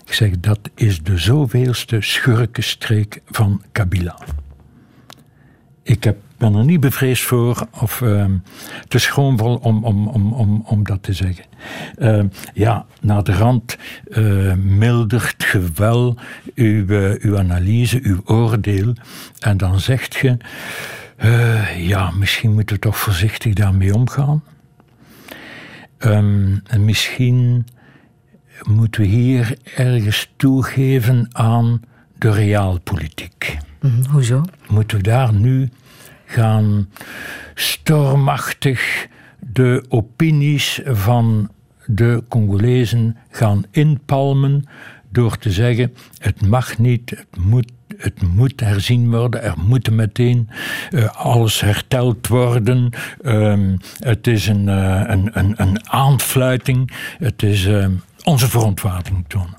[0.04, 4.18] Ik zeg, dat is de zoveelste schurkenstreek van Kabila.
[5.82, 8.36] Ik heb, ben er niet bevreesd voor of ehm,
[8.88, 11.44] te schroomvol om, om, om, om, om dat te zeggen.
[11.98, 13.76] Ehm, ja, naar de rand
[14.10, 16.16] eh, mildert ge wel
[16.54, 18.94] uw, eh, uw analyse, uw oordeel.
[19.38, 20.36] En dan zegt je,
[21.16, 24.42] eh, ja, misschien moeten we toch voorzichtig daarmee omgaan.
[25.98, 27.66] Ehm, en misschien
[28.66, 31.80] moeten we hier ergens toegeven aan
[32.18, 33.56] de realpolitiek.
[33.80, 34.42] Mhm, hoezo?
[34.68, 35.68] Moeten we daar nu
[36.24, 36.88] gaan
[37.54, 39.06] stormachtig
[39.38, 41.50] de opinies van
[41.86, 44.64] de Congolezen gaan inpalmen
[45.08, 50.48] door te zeggen: het mag niet, het moet, het moet herzien worden, er moet meteen
[50.90, 52.90] eh, alles herteld worden.
[53.22, 57.86] Ehm, het is een, eh, een, een, een aanfluiting, het is eh,
[58.24, 59.56] onze verontwaardiging tonen.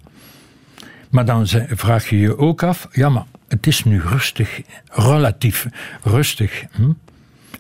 [1.10, 4.62] Maar dan vraag je je ook af, ja, maar het is nu rustig,
[4.92, 5.68] relatief
[6.04, 6.64] rustig.
[6.72, 6.92] Hm?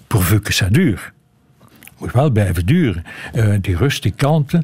[0.07, 1.01] Pourvu que ça dure.
[1.97, 4.63] Moet wel blijven duren, eh, die rust, die kalmte.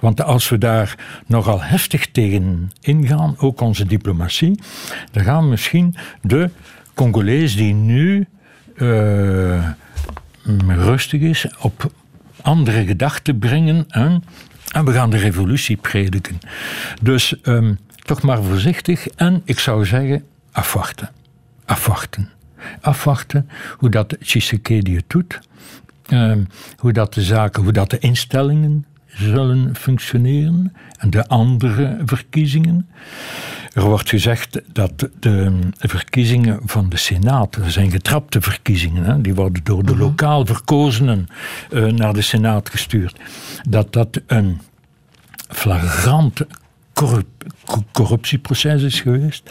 [0.00, 4.60] Want als we daar nogal heftig tegen ingaan, ook onze diplomatie,
[5.12, 6.50] dan gaan misschien de
[6.94, 8.26] Congolees die nu
[8.76, 9.68] eh,
[10.42, 11.90] mm, rustig is, op
[12.42, 13.84] andere gedachten brengen.
[13.88, 14.16] Hè?
[14.76, 16.38] En we gaan de revolutie prediken.
[17.02, 19.06] Dus ehm, toch maar voorzichtig.
[19.08, 21.10] En ik zou zeggen, afwachten.
[21.64, 22.30] Afwachten.
[22.80, 23.48] Afwachten
[23.78, 25.38] hoe dat Tshisekedi het doet.
[26.06, 26.44] Ehm,
[26.76, 30.72] hoe dat de zaken, hoe dat de instellingen zullen functioneren.
[30.98, 32.88] En de andere verkiezingen.
[33.76, 39.64] Er wordt gezegd dat de verkiezingen van de Senaat, zijn getrapte verkiezingen, hè, die worden
[39.64, 41.26] door de lokaal verkozenen
[41.70, 43.16] eh, naar de Senaat gestuurd,
[43.68, 44.60] dat dat een
[45.48, 46.46] flagrant
[46.92, 49.50] corrup- co- corruptieproces is geweest.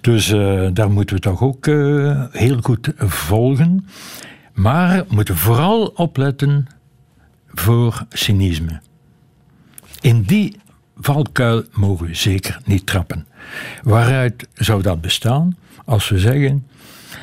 [0.00, 3.86] Dus eh, daar moeten we toch ook eh, heel goed volgen.
[4.52, 6.66] Maar we moeten vooral opletten
[7.54, 8.80] voor cynisme.
[10.00, 10.56] In die
[10.96, 13.26] valkuil mogen we zeker niet trappen.
[13.82, 15.56] Waaruit zou dat bestaan?
[15.84, 16.66] Als we zeggen,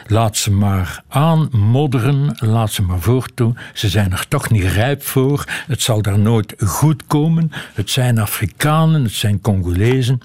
[0.07, 3.57] laat ze maar aanmodderen, laat ze maar voortdoen.
[3.73, 5.45] Ze zijn er toch niet rijp voor.
[5.67, 7.51] Het zal daar nooit goed komen.
[7.73, 10.19] Het zijn Afrikanen, het zijn Congolezen.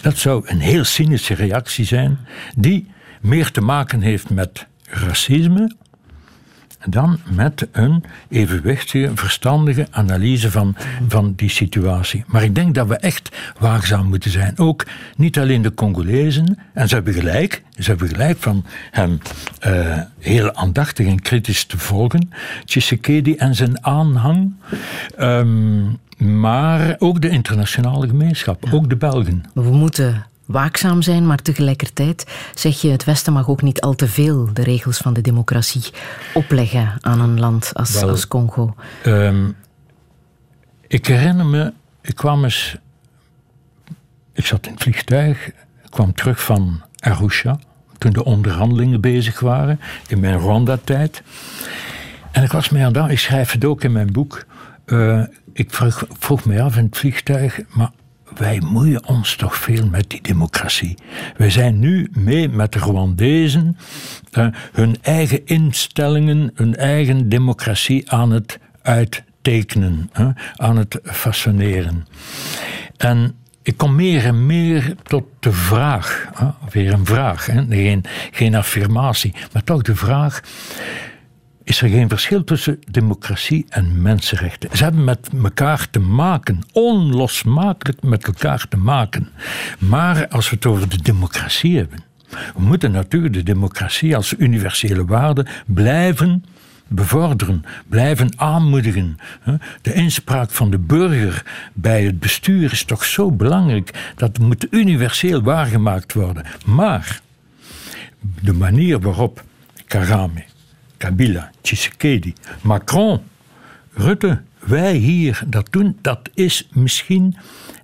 [0.00, 2.18] Dat zou een heel cynische reactie zijn,
[2.56, 2.90] die
[3.20, 5.76] meer te maken heeft met racisme
[6.88, 10.76] dan met een evenwichtige, verstandige analyse van,
[11.08, 12.24] van die situatie.
[12.26, 14.58] Maar ik denk dat we echt waakzaam moeten zijn.
[14.58, 19.18] Ook niet alleen de Congolezen, en ze hebben gelijk, ze hebben gelijk van hem
[19.58, 22.30] eh, heel aandachtig en kritisch te volgen,
[22.64, 24.52] Tshisekedi en zijn aanhang,
[25.16, 25.84] Ehm,
[26.40, 29.42] maar ook de internationale gemeenschap, ook de Belgen.
[29.54, 34.08] We moeten waakzaam zijn, maar tegelijkertijd zeg je het Westen mag ook niet al te
[34.08, 35.82] veel de regels van de democratie
[36.34, 38.74] opleggen aan een land als, Wel, als Congo.
[39.02, 39.50] Ehm,
[40.86, 42.76] ik herinner me, ik kwam eens.
[44.32, 47.58] Ik zat in het vliegtuig, ik kwam terug van Arusha,
[47.98, 51.22] toen de onderhandelingen bezig waren, in mijn Rwanda-tijd.
[52.32, 54.44] En ik was mij aan ik schrijf het ook in mijn boek.
[54.84, 55.22] eh,
[55.52, 57.90] ik vroeg, vroeg me af in het vliegtuig, maar
[58.36, 60.94] wij moeien ons toch veel met die democratie.
[61.36, 63.76] Wij zijn nu mee met de Rwandezen
[64.30, 72.06] eh, hun eigen instellingen, hun eigen democratie aan het uittekenen, hè, aan het façonneren.
[72.96, 78.54] En ik kom meer en meer tot de vraag, hè, weer een vraag, geen, geen
[78.54, 80.40] affirmatie, maar toch de vraag.
[81.64, 84.76] Is er geen verschil tussen democratie en mensenrechten?
[84.76, 89.28] Ze hebben met elkaar te maken, onlosmakelijk met elkaar te maken.
[89.78, 91.98] Maar als we het over de democratie hebben,
[92.28, 96.44] we moeten natuurlijk de democratie als universele waarde blijven
[96.88, 99.16] bevorderen, blijven aanmoedigen.
[99.82, 104.12] De inspraak van de burger bij het bestuur is toch zo belangrijk.
[104.16, 106.44] Dat moet universeel waargemaakt worden.
[106.64, 107.20] Maar
[108.40, 109.44] de manier waarop
[109.86, 110.44] Kagame,
[111.02, 113.20] Kabila, Tshisekedi, Macron,
[113.92, 117.36] Rutte, wij hier dat doen, dat is misschien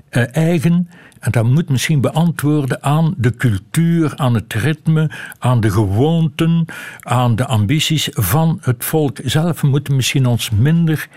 [0.09, 0.89] eh, eigen.
[1.19, 6.65] En dat moet misschien beantwoorden aan de cultuur, aan het ritme, aan de gewoonten,
[7.01, 9.61] aan de ambities van het volk zelf.
[9.61, 11.09] We moeten misschien ons minder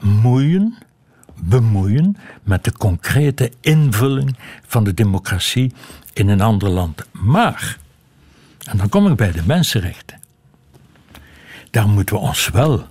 [0.00, 0.78] moeien,
[1.36, 5.72] bemoeien met de concrete invulling van de democratie
[6.12, 7.02] in een ander land.
[7.10, 7.78] Maar,
[8.64, 10.20] en dan kom ik bij de mensenrechten
[11.72, 12.86] daar moeten we ons wel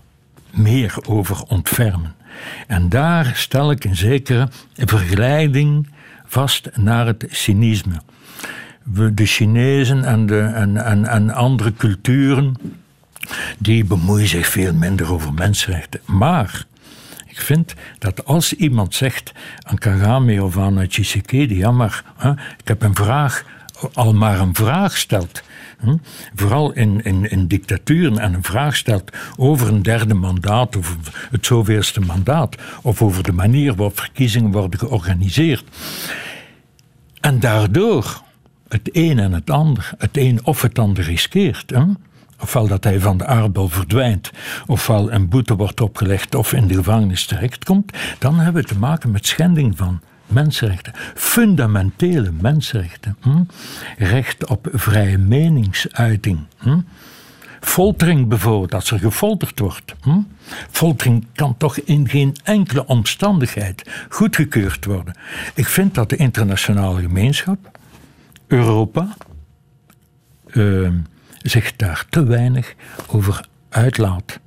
[0.52, 2.16] meer over ontfermen.
[2.68, 5.90] En daar stel ik een zekere vergelijking
[6.26, 8.02] vast naar het cynisme.
[9.14, 12.56] De Chinezen en, de, en, en, en andere culturen,
[13.58, 16.00] die bemoeien zich veel minder over mensenrechten.
[16.06, 16.66] Maar
[17.28, 19.32] ik vind dat als iemand zegt
[19.62, 22.04] aan Kagame of aan Tshisekedi, ja maar
[22.58, 23.46] ik heb een vraag,
[23.94, 25.44] al maar een vraag stelt,
[25.82, 25.98] hm,
[26.36, 30.98] vooral in, in, in dictaturen en een vraag stelt over een derde mandaat of
[31.32, 35.64] het zoveelste mandaat of over de manier waarop verkiezingen worden georganiseerd.
[37.20, 38.22] En daardoor
[38.68, 41.70] het een en het ander, het een of het ander riskeert.
[41.70, 41.84] Hè?
[42.42, 44.32] Ofwel dat hij van de aardbol verdwijnt,
[44.68, 49.12] ofwel een boete wordt opgelegd of in de gevangenis terechtkomt, dan hebben we te maken
[49.12, 50.02] met schending van
[50.32, 50.94] mensenrechten.
[51.16, 53.18] Fundamentele mensenrechten.
[53.22, 53.44] Hm?
[53.98, 56.40] Recht op vrije meningsuiting.
[56.58, 56.80] Hm?
[57.60, 59.94] Foltering bijvoorbeeld, als er gefolterd wordt.
[60.02, 60.22] Hm?
[60.70, 65.16] Foltering kan toch in geen enkele omstandigheid goedgekeurd worden.
[65.54, 67.80] Ik vind dat de internationale gemeenschap,
[68.48, 69.16] Europa,
[70.46, 70.90] eh,
[71.42, 72.76] zich daar te weinig
[73.08, 74.40] over uitlaat.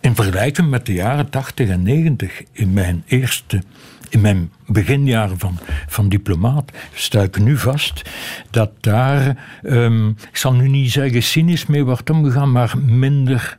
[0.00, 3.62] In vergelijking met de jaren 80 en 90, in mijn eerste,
[4.08, 8.10] in mijn beginjaren van, van diplomaat, stel ik nu vast
[8.50, 13.58] dat daar, ehm, ik zal nu niet zeggen cynisch mee wordt omgegaan, maar minder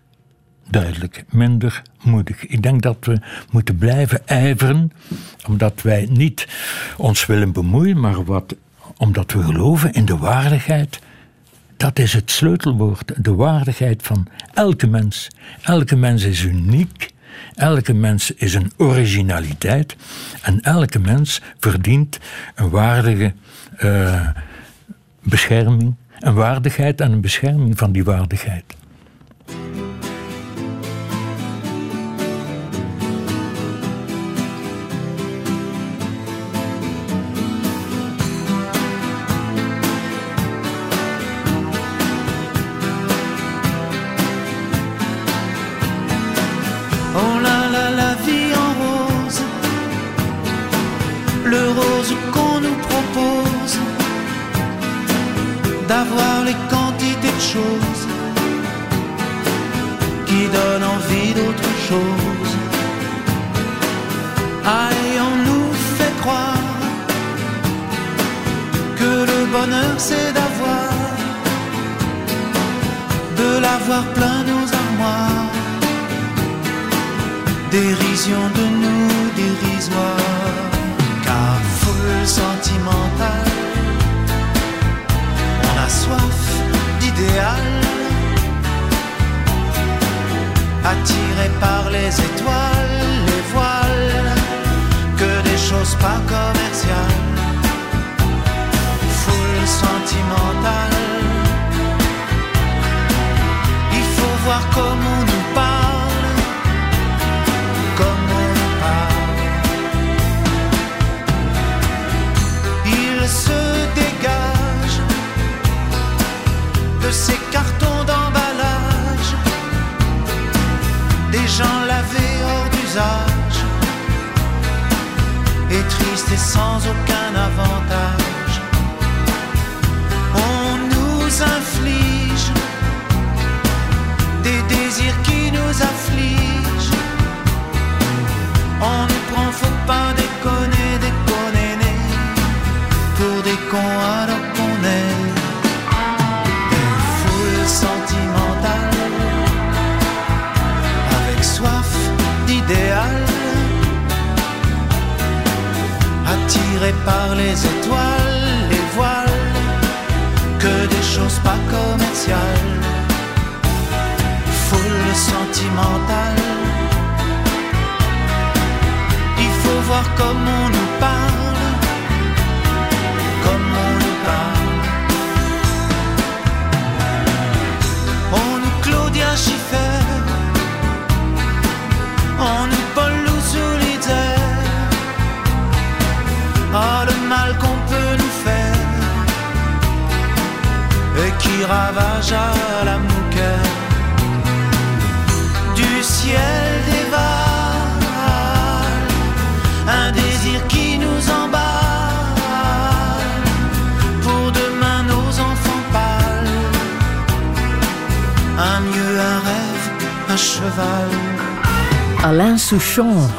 [0.70, 2.46] duidelijk, minder moedig.
[2.46, 3.20] Ik denk dat we
[3.52, 4.92] moeten blijven ijveren,
[5.48, 6.48] omdat wij niet
[6.98, 8.56] ons willen bemoeien, maar wat,
[8.98, 11.00] omdat we geloven in de waardigheid
[11.78, 15.28] dat is het sleutelwoord, de waardigheid van elke mens.
[15.62, 17.10] Elke mens is uniek,
[17.54, 19.96] elke mens is een originaliteit
[20.42, 22.20] en elke mens verdient
[22.56, 23.34] een waardige
[23.78, 24.30] eh,
[25.24, 28.64] bescherming, een waardigheid en een bescherming van die waardigheid.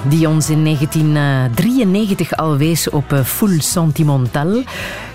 [0.09, 4.63] Die ons in 1993 al wees op eh, Full Sentimental.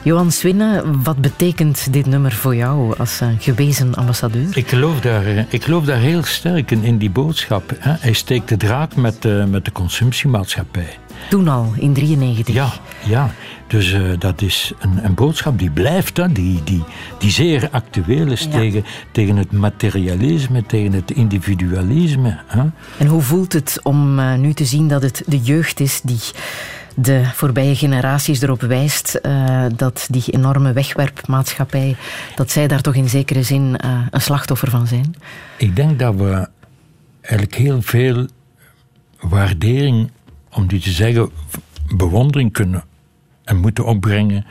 [0.01, 4.57] Johan Swinne, wat betekent dit nummer voor jou als eh, gewezen ambassadeur?
[4.57, 7.75] Ik geloof daar, eh, ik geloof daar heel sterk in, in die boodschap.
[7.79, 10.97] Hij steekt de draak met, de met de consumptiemaatschappij.
[11.29, 12.53] Toen al, in 93.
[12.55, 12.69] Ja,
[13.05, 13.31] ja.
[13.67, 16.83] dus uh, dat is een, een, boodschap die blijft, hè, die, die,
[17.19, 18.49] die zeer actueel is ja.
[18.49, 22.39] tegen, tegen het materialisme, tegen het individualisme.
[22.47, 22.63] Hè.
[22.97, 26.21] En hoe voelt het om uh, nu te zien dat het de jeugd is die
[26.95, 31.95] de voorbije generaties erop wijst uh, dat die enorme wegwerpmaatschappij,
[32.35, 33.75] dat zij daar toch in zekere zin
[34.11, 35.15] een slachtoffer van zijn?
[35.57, 36.47] Ik denk dat we
[37.21, 38.27] eigenlijk heel veel
[39.19, 40.11] waardering
[40.53, 41.29] om die te zeggen,
[41.95, 42.83] bewondering kunnen
[43.51, 44.45] en moeten opbrengen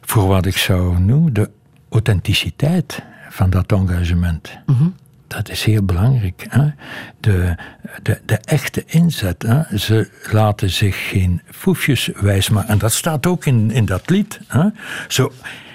[0.00, 1.50] voor wat ik zou noemen de
[1.88, 4.50] authenticiteit van dat engagement.
[4.66, 4.94] Mm -hmm.
[5.26, 6.46] Dat is heel belangrijk.
[6.48, 6.68] Hè?
[7.20, 7.54] De,
[8.02, 9.42] de, de echte inzet.
[9.42, 9.78] Hè?
[9.78, 12.68] Ze laten zich geen foefjes wijsmaken.
[12.68, 14.40] En dat staat ook in, in dat lied.
[14.46, 14.68] Hè?
[15.08, 15.32] Zo,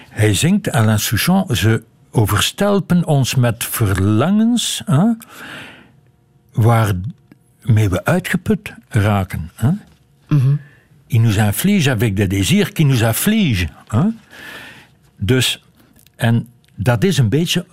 [0.10, 5.14] hij zingt, Alain Souchon, ze overstelpen ons met verlangens hè?
[6.51, 6.93] waar
[7.61, 9.51] mee we uitgeput raken.
[9.56, 9.69] Hè?
[9.69, 9.80] Mm
[10.27, 10.60] -hmm.
[11.11, 13.69] Il nous inflige avec des désirs qui nous affligent.
[13.88, 14.03] Hè?
[15.18, 15.60] Dus,
[16.15, 17.65] en dat is een beetje,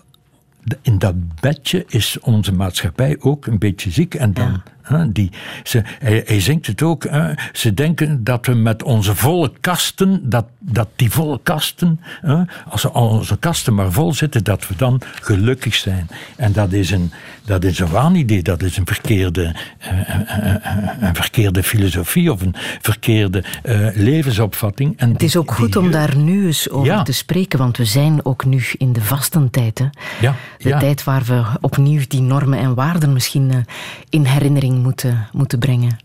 [0.83, 4.15] in dat bedje is onze maatschappij ook een beetje ziek.
[4.15, 4.63] En dan.
[5.09, 5.31] Die,
[5.63, 10.31] ze, hij, hij zingt het ook, hè, ze denken dat we met onze volle kasten,
[10.31, 15.01] dat, dat die volle kasten, hè, als onze kasten maar vol zitten, dat we dan
[15.21, 16.09] gelukkig zijn.
[16.37, 17.13] En dat is een,
[17.45, 19.55] dat is een waanidee, dat is een verkeerde,
[19.93, 20.55] uh,
[21.01, 24.99] een verkeerde filosofie of een verkeerde uh, levensopvatting.
[24.99, 27.03] En het is ook goed die, om daar nu eens over ja.
[27.03, 29.79] te spreken, want we zijn ook nu in de vastentijd.
[29.79, 29.87] Hè?
[30.21, 30.79] Ja, de ja.
[30.79, 33.65] tijd waar we opnieuw die normen en waarden misschien
[34.09, 35.97] in herinnering moeten, moeten brengen.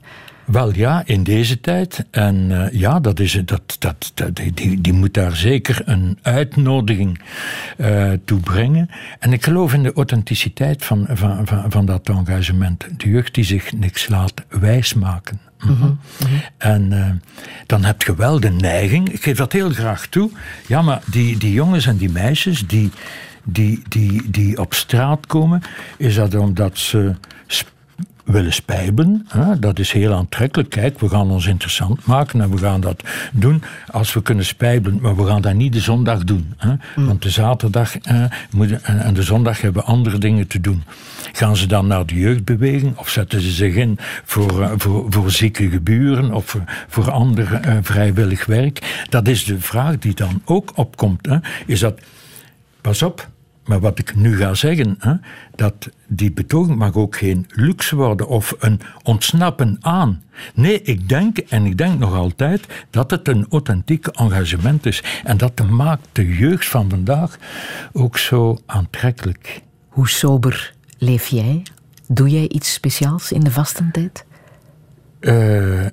[0.45, 2.05] Wel ja, in deze tijd.
[2.11, 7.21] En uh, ja, dat is, dat, dat, dat, die, die moet daar zeker een uitnodiging
[7.77, 8.89] uh, toe brengen.
[9.19, 12.85] En ik geloof in de authenticiteit van, van, van, van dat engagement.
[12.97, 15.39] De jeugd die zich niks laat wijsmaken.
[15.59, 15.87] Mm -hmm.
[15.87, 16.41] Mm -hmm.
[16.57, 17.09] En uh,
[17.65, 20.29] dan heb je wel de neiging, ik geef dat heel graag toe.
[20.67, 22.91] Ja, maar die, die jongens en die meisjes die,
[23.43, 25.61] die, die, die op straat komen,
[25.97, 27.15] is dat omdat ze
[28.31, 29.25] willen spijbelen.
[29.27, 29.59] Hè?
[29.59, 30.69] Dat is heel aantrekkelijk.
[30.69, 34.99] Kijk, we gaan ons interessant maken en we gaan dat doen als we kunnen spijbelen.
[35.01, 36.53] Maar we gaan dat niet de zondag doen.
[36.57, 36.73] Hè?
[36.95, 37.05] Mm.
[37.05, 38.23] Want de zaterdag eh,
[38.83, 40.83] en, de zondag hebben we andere dingen te doen.
[41.31, 45.31] Gaan ze dan naar de jeugdbeweging of zetten ze zich in voor, uh, voor, voor
[45.31, 49.05] zieke geburen of voor, voor ander uh, vrijwillig werk?
[49.09, 51.25] Dat is de vraag die dan ook opkomt.
[51.25, 51.37] Hè?
[51.65, 51.99] Is dat,
[52.81, 53.29] pas op,
[53.65, 55.13] maar wat ik nu ga zeggen, hè,
[55.55, 60.23] dat die betoging mag ook geen luxe worden of een ontsnappen aan.
[60.53, 65.03] Nee, ik denk, en ik denk nog altijd, dat het een authentiek engagement is.
[65.23, 67.37] En dat maakt de jeugd van vandaag
[67.91, 69.61] ook zo aantrekkelijk.
[69.87, 71.63] Hoe sober leef jij?
[72.07, 74.25] Doe jij iets speciaals in de vastentijd?
[75.19, 75.85] Uh,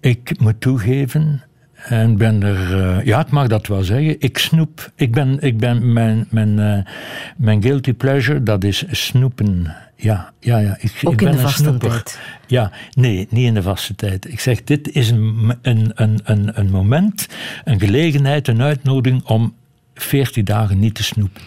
[0.00, 1.42] ik moet toegeven,
[1.84, 4.16] En ben er, eh, ja, ik mag dat wel zeggen.
[4.18, 4.90] Ik snoep.
[4.94, 6.92] Ik ben, ik ben mijn, mijn, eh,
[7.36, 9.74] mijn guilty pleasure, dat is snoepen.
[9.96, 10.76] Ja, ja, ja.
[10.80, 11.88] Ik, Ook ik in ben de een vaste snoeper.
[11.90, 12.18] tijd.
[12.46, 14.32] Ja, nee, niet in de vaste tijd.
[14.32, 17.28] Ik zeg, dit is een, een, een, een, een moment,
[17.64, 19.54] een gelegenheid, een uitnodiging om
[19.94, 21.42] 40 dagen niet te snoepen.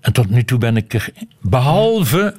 [0.00, 1.08] En tot nu toe ben ik er,
[1.40, 2.34] behalve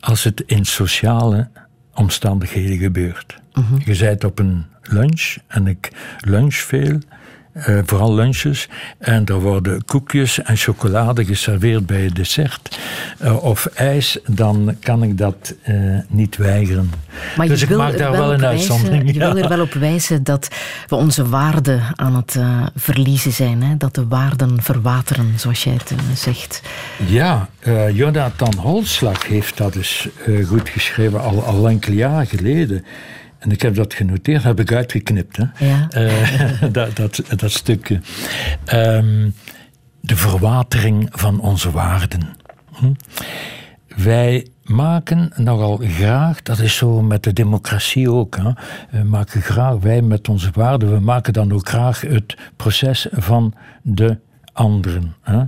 [0.00, 1.48] als het in sociale
[1.94, 3.38] omstandigheden gebeurt.
[3.84, 5.90] Je bent op een lunch en ik
[6.20, 6.98] lunch veel.
[7.52, 8.68] eh, vooral lunches.
[8.98, 12.78] En er worden koekjes en chocolade geserveerd bij het dessert.
[13.18, 15.74] eh, of ijs, dan kan ik dat eh,
[16.08, 16.90] niet weigeren.
[17.36, 19.12] Maar dus ik wil maak daar wel een wijzen- uitzondering.
[19.12, 20.48] Je wil er wel op wijzen dat
[20.88, 22.38] we onze waarden aan het
[22.76, 23.62] verliezen zijn.
[23.62, 23.76] Hè?
[23.76, 26.62] Dat de waarden verwateren, zoals jij het zegt.
[27.06, 27.48] Ja,
[27.92, 29.76] Jonathan Holslag heeft dat
[30.26, 32.84] eh, goed geschreven, al, al enkele jaren geleden.
[33.40, 35.36] En ik heb dat genoteerd, heb ik uitgeknipt.
[35.36, 35.66] Hè?
[35.66, 35.88] Ja.
[35.90, 38.00] Eh, dat, dat, dat stukje.
[38.64, 39.30] Ehm,
[40.00, 42.28] de verwatering van onze waarden.
[42.72, 42.92] Hm?
[43.96, 48.50] Wij maken nogal graag, dat is zo met de democratie ook, hè?
[48.90, 53.54] we maken graag, wij met onze waarden, we maken dan ook graag het proces van
[53.82, 54.18] de
[54.52, 55.14] anderen.
[55.22, 55.42] Hè?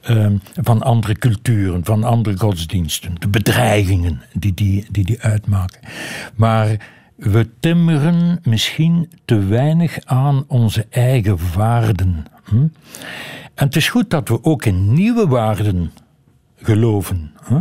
[0.00, 5.80] Ehm, van andere culturen, van andere godsdiensten, de bedreigingen die die, die, die uitmaken.
[6.34, 6.76] Maar
[7.18, 12.26] we timmeren misschien te weinig aan onze eigen waarden.
[12.44, 12.56] Hm?
[13.54, 15.92] En het is goed dat we ook in nieuwe waarden
[16.56, 17.32] geloven.
[17.42, 17.58] Hè?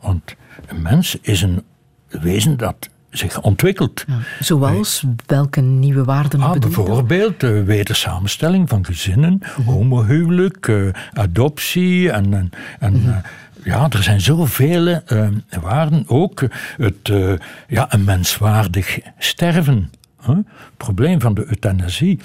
[0.00, 1.62] Want een mens is een
[2.08, 4.04] wezen dat zich ontwikkelt.
[4.40, 12.50] Zoals welke nieuwe waarden Ah, bijvoorbeeld de wedersamenstelling van gezinnen, homohuwelijk, eh, adoptie en, en,
[12.78, 13.16] en eh,
[13.64, 15.28] ja, er zijn zoveel eh,
[15.60, 16.04] waarden.
[16.06, 16.42] Ook
[16.76, 17.32] het, eh,
[17.68, 19.90] ja, een menswaardig sterven.
[20.22, 20.34] hè.
[20.76, 22.20] Probleem van de euthanasie.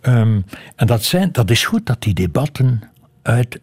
[0.00, 0.40] Ehm,
[0.76, 2.82] en dat, zijn, dat is goed dat die debatten
[3.22, 3.60] uit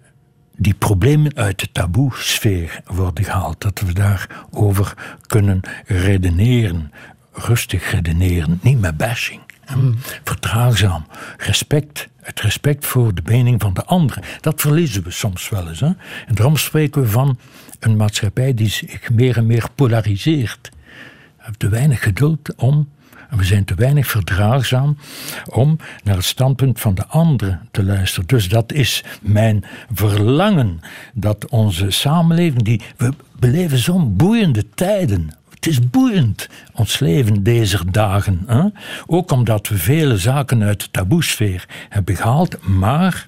[0.58, 3.62] die problemen uit de taboe-sfeer worden gehaald.
[3.62, 4.94] Dat we daarover
[5.28, 6.92] kunnen redeneren.
[7.34, 9.42] Rustig redeneren, niet met bashing.
[9.66, 9.76] hè.
[10.24, 11.06] Vertraagzaam.
[11.38, 12.08] Respect.
[12.28, 14.24] Het respect voor de mening van de anderen.
[14.42, 15.80] Dat verliezen we soms wel eens.
[15.80, 15.92] Hè?
[16.28, 17.38] En daarom spreken we van
[17.80, 20.70] een maatschappij die zich meer en meer polariseert.
[20.72, 22.90] We hebben te weinig geduld om,
[23.30, 24.98] en we zijn te weinig verdraagzaam
[25.46, 28.28] om naar het standpunt van de anderen te luisteren.
[28.28, 30.80] Dus dat is mijn verlangen
[31.14, 35.32] dat onze samenleving, die we beleven zo'n boeiende tijden.
[35.58, 38.44] Het is boeiend, ons leven deze dagen.
[38.48, 38.64] Hè?
[39.06, 43.28] Ook omdat we vele zaken uit de taboesfeer hebben gehaald, maar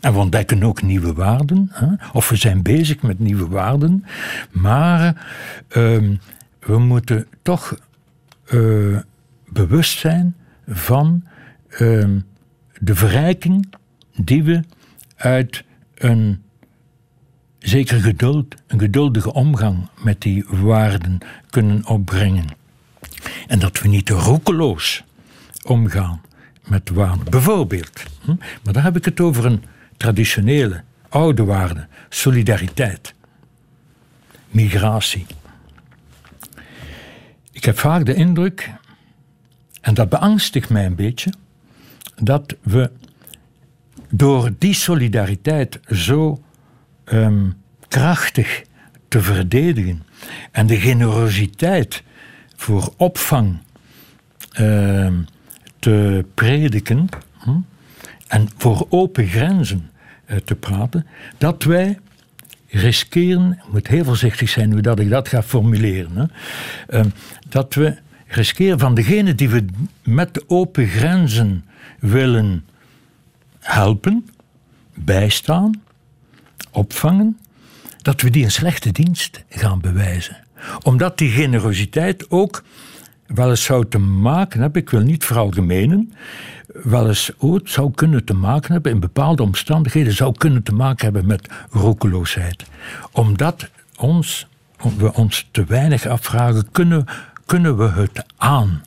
[0.00, 1.86] en we ontdekken ook nieuwe waarden, hè?
[2.12, 4.04] of we zijn bezig met nieuwe waarden,
[4.50, 5.26] maar
[5.68, 6.14] ehm,
[6.58, 7.78] we moeten toch
[8.44, 8.98] eh,
[9.48, 10.36] bewust zijn
[10.68, 11.24] van
[11.68, 12.18] ehm,
[12.78, 13.74] de verrijking
[14.16, 14.62] die we
[15.16, 16.43] uit een
[17.64, 21.18] zeker geduld, een geduldige omgang met die waarden
[21.50, 22.46] kunnen opbrengen.
[23.46, 25.04] En dat we niet roekeloos
[25.62, 26.20] omgaan
[26.64, 27.30] met waarden.
[27.30, 29.64] Bijvoorbeeld, hm, maar daar heb ik het over een
[29.96, 33.14] traditionele, oude waarde, solidariteit,
[34.48, 35.26] migratie.
[37.52, 38.70] Ik heb vaak de indruk,
[39.80, 41.32] en dat beangstigt mij een beetje,
[42.16, 42.90] dat we
[44.10, 46.43] door die solidariteit zo
[47.04, 47.50] ehm,
[47.88, 48.64] krachtig
[49.08, 50.02] te verdedigen.
[50.50, 52.02] En de generositeit
[52.56, 53.58] voor opvang
[54.52, 55.14] ehm,
[55.78, 57.08] te prediken
[57.38, 57.50] hm,
[58.26, 59.90] en voor open grenzen
[60.24, 61.06] eh, te praten,
[61.38, 61.98] dat wij
[62.68, 66.24] riskeren, ik moet heel voorzichtig zijn hoe dat ik dat ga formuleren, hè,
[66.98, 67.08] ehm,
[67.48, 69.64] dat we riskeren van degene die we
[70.02, 71.64] met de open grenzen
[71.98, 72.64] willen
[73.60, 74.28] helpen,
[74.94, 75.82] bijstaan,
[76.74, 77.38] opvangen,
[78.02, 80.36] dat we die een slechte dienst gaan bewijzen.
[80.82, 82.64] Omdat die generositeit ook
[83.26, 86.12] wel eens zou te maken hebben, ik wil niet veralgemenen,
[86.82, 91.04] wel eens ook zou kunnen te maken hebben, in bepaalde omstandigheden zou kunnen te maken
[91.04, 92.64] hebben met roekeloosheid.
[93.12, 94.46] Omdat ons,
[94.96, 97.04] we ons te weinig afvragen, kunnen,
[97.46, 98.82] kunnen we het aan?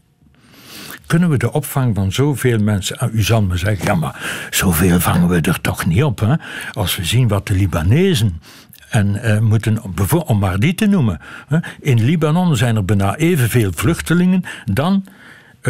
[1.07, 2.97] Kunnen we de opvang van zoveel mensen...
[2.97, 6.19] Ah, U zal me zeggen, ja, maar zoveel vangen we er toch niet op.
[6.19, 6.34] Hè?
[6.71, 8.41] Als we zien wat de Libanezen...
[8.88, 9.81] En eh, moeten,
[10.25, 11.19] om maar die te noemen.
[11.47, 11.57] Hè?
[11.79, 15.05] In Libanon zijn er bijna evenveel vluchtelingen dan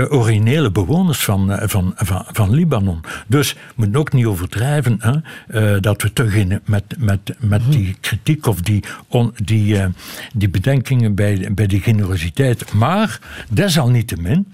[0.06, 3.02] originele bewoners van, eh, van, van, van Libanon.
[3.28, 5.16] Dus we moeten ook niet overdrijven hè,
[5.76, 9.88] eh, dat we terug in, met, met, met die kritiek of die, on- die, eh,
[10.34, 12.74] die bedenkingen bij, bij die generositeit.
[12.74, 13.20] Maar
[13.50, 14.48] desalniettemin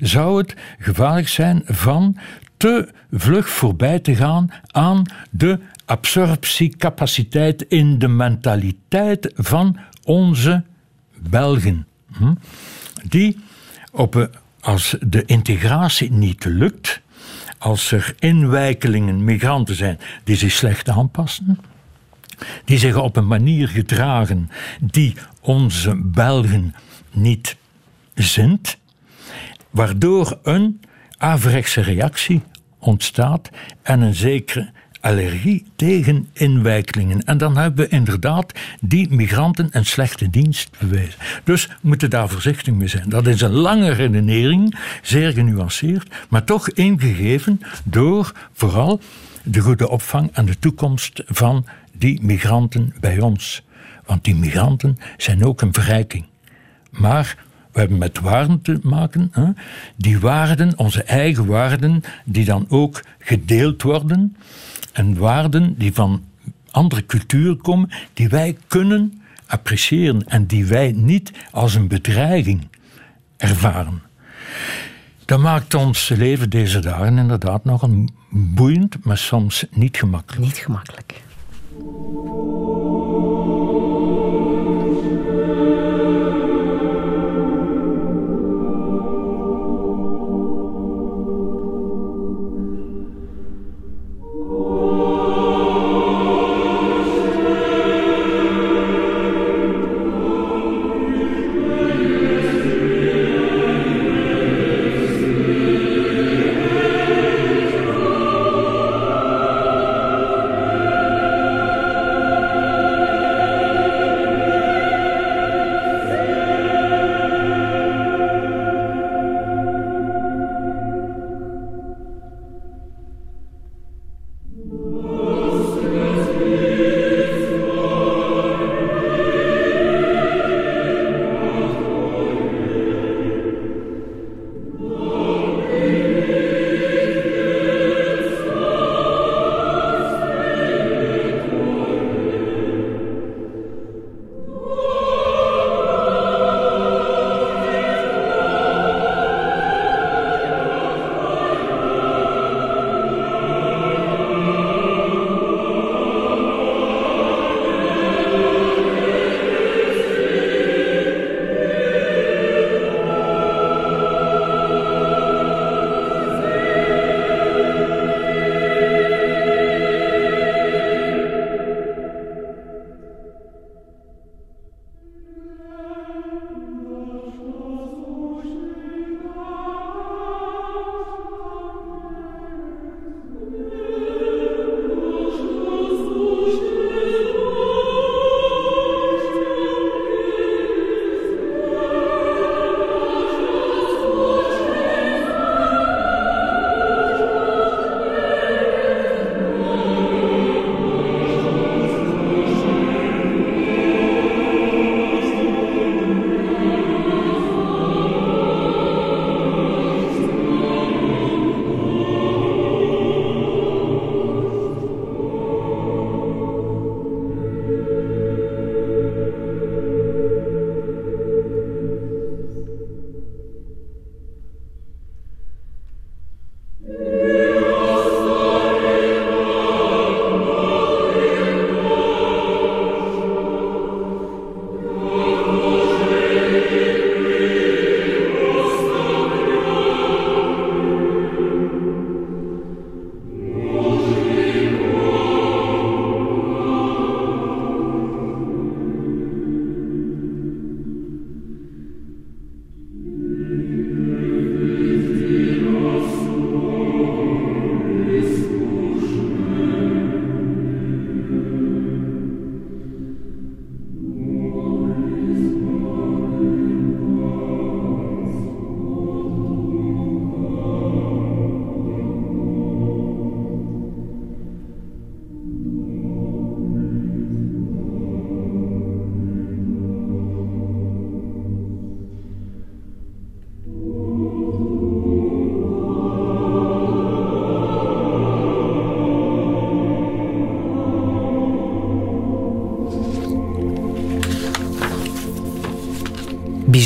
[0.00, 2.16] zou het gevaarlijk zijn van
[2.56, 10.62] te vlug voorbij te gaan aan de absorptiecapaciteit in de mentaliteit van onze
[11.30, 11.86] Belgen.
[12.18, 12.32] Hm?
[13.08, 13.38] Die
[13.92, 14.30] op, een-
[14.62, 17.00] als de integratie niet lukt,
[17.58, 21.58] als er inwijkelingen, migranten zijn die zich slecht aanpassen,
[22.64, 26.74] die zich op een manier gedragen die onze Belgen
[27.10, 27.56] niet
[28.14, 28.78] zint,
[29.70, 30.80] waardoor een
[31.18, 32.42] averechtse reactie
[32.78, 33.50] ontstaat
[33.82, 34.70] en een zekere
[35.02, 37.22] allergie tegen inwijkelingen.
[37.24, 41.18] En dan hebben we inderdaad die migranten een slechte dienst bewezen.
[41.44, 43.08] Dus we moeten daar voorzichtig mee zijn.
[43.08, 49.00] Dat is een lange redenering, zeer genuanceerd, maar toch ingegeven door vooral
[49.42, 53.62] de goede opvang en de toekomst van die migranten bij ons.
[54.06, 56.24] Want die migranten zijn ook een verrijking.
[56.90, 57.36] Maar
[57.72, 59.32] we hebben met waarden te maken.
[59.96, 64.36] Die waarden, onze eigen waarden, die dan ook gedeeld worden.
[64.92, 66.24] En waarden die van
[66.70, 72.68] andere culturen komen, die wij kunnen appreciëren en die wij niet als een bedreiging
[73.36, 74.02] ervaren.
[75.24, 80.44] Dat maakt ons leven deze dagen inderdaad nog een boeiend, maar soms niet gemakkelijk.
[80.44, 81.22] Niet gemakkelijk.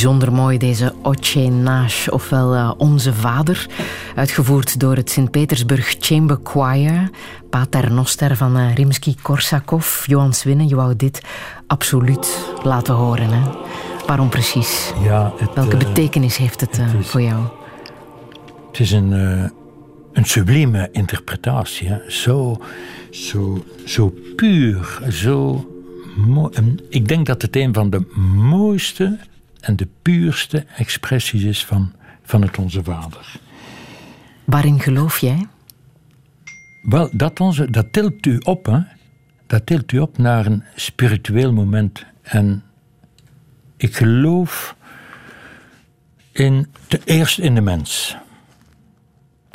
[0.06, 3.66] Bijzonder mooi deze Oche Nash, ofwel uh, Onze Vader.
[4.14, 7.10] Uitgevoerd door het Sint-Petersburg Chamber Choir.
[7.50, 10.06] Pater Noster van uh, Rimsky-Korsakov.
[10.06, 11.20] Johan Swinnen, je wou dit
[11.66, 13.30] absoluut laten horen.
[13.30, 13.50] Hè?
[14.06, 14.92] Waarom precies?
[15.02, 17.42] Ja, het, Welke uh, betekenis heeft het, het is, voor jou?
[18.70, 19.10] Het is een,
[20.12, 21.88] een sublieme interpretatie.
[21.88, 22.10] Hè?
[22.10, 22.56] Zo,
[23.10, 25.66] zo, zo puur, zo.
[26.88, 28.00] Ik denk dat het een van de
[28.34, 29.18] mooiste
[29.66, 33.40] en de puurste expressies is van, van het Onze Vader.
[34.44, 35.46] Waarin geloof jij?
[36.82, 38.80] Wel, dat, onze, dat tilt u op, hè?
[39.46, 42.04] Dat tilt u op naar een spiritueel moment.
[42.22, 42.62] En
[43.76, 44.76] ik geloof
[46.32, 48.16] in, te eerst in de mens.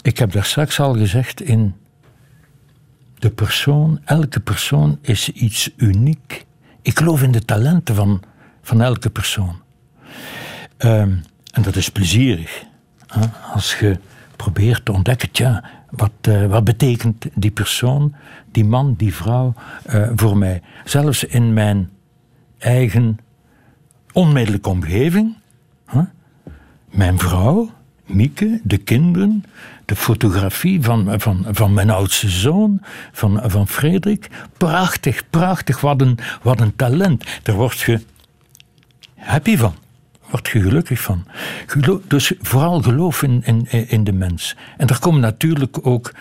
[0.01, 1.75] Ik heb daar straks al gezegd, in
[3.19, 6.45] de persoon, elke persoon is iets uniek.
[6.81, 8.21] Ik geloof in de talenten van,
[8.61, 9.60] van elke persoon.
[10.85, 11.21] Um,
[11.51, 12.63] en dat is plezierig.
[13.53, 13.99] Als je
[14.35, 18.15] probeert te ontdekken, wat, uh, wat betekent die persoon,
[18.51, 19.53] die man, die vrouw
[19.89, 20.61] uh, voor mij?
[20.85, 21.89] Zelfs in mijn
[22.57, 23.19] eigen
[24.11, 25.35] onmiddellijke omgeving.
[25.85, 26.01] Hè?
[26.91, 27.69] Mijn vrouw,
[28.05, 29.43] Mieke, de kinderen,
[29.85, 32.81] de fotografie van, van, van mijn oudste zoon,
[33.11, 34.29] van, van Frederik.
[34.57, 37.25] Prachtig, prachtig, wat een, wat een talent.
[37.43, 38.01] Daar word je
[39.15, 39.75] happy van
[40.31, 41.25] word je gelukkig van.
[42.07, 44.55] Dus vooral geloof in, in, in de mens.
[44.77, 46.13] En er komen natuurlijk ook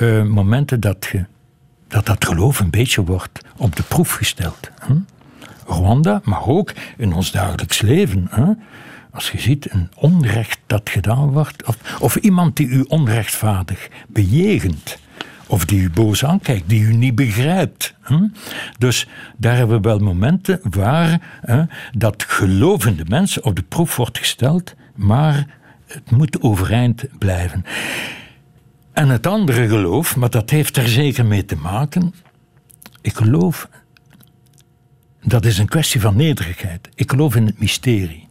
[0.00, 1.24] uh, momenten dat, je,
[1.88, 4.70] dat dat geloof een beetje wordt op de proef gesteld.
[5.66, 8.26] Rwanda, maar ook in ons dagelijks leven.
[8.30, 8.52] Hè?
[9.10, 14.98] Als je ziet een onrecht dat gedaan wordt, of, of iemand die u onrechtvaardig bejegent
[15.48, 17.94] of die u boos aankijkt, die u niet begrijpt.
[18.02, 18.26] Hm?
[18.78, 19.06] Dus
[19.36, 21.62] daar hebben we wel momenten waar hè,
[21.92, 25.46] dat gelovende mensen op de proef wordt gesteld, maar
[25.86, 27.64] het moet overeind blijven.
[28.92, 32.14] En het andere geloof, maar dat heeft er zeker mee te maken,
[33.00, 33.68] ik geloof,
[35.22, 36.88] dat is een kwestie van nederigheid.
[36.94, 38.28] Ik geloof in het mysterie.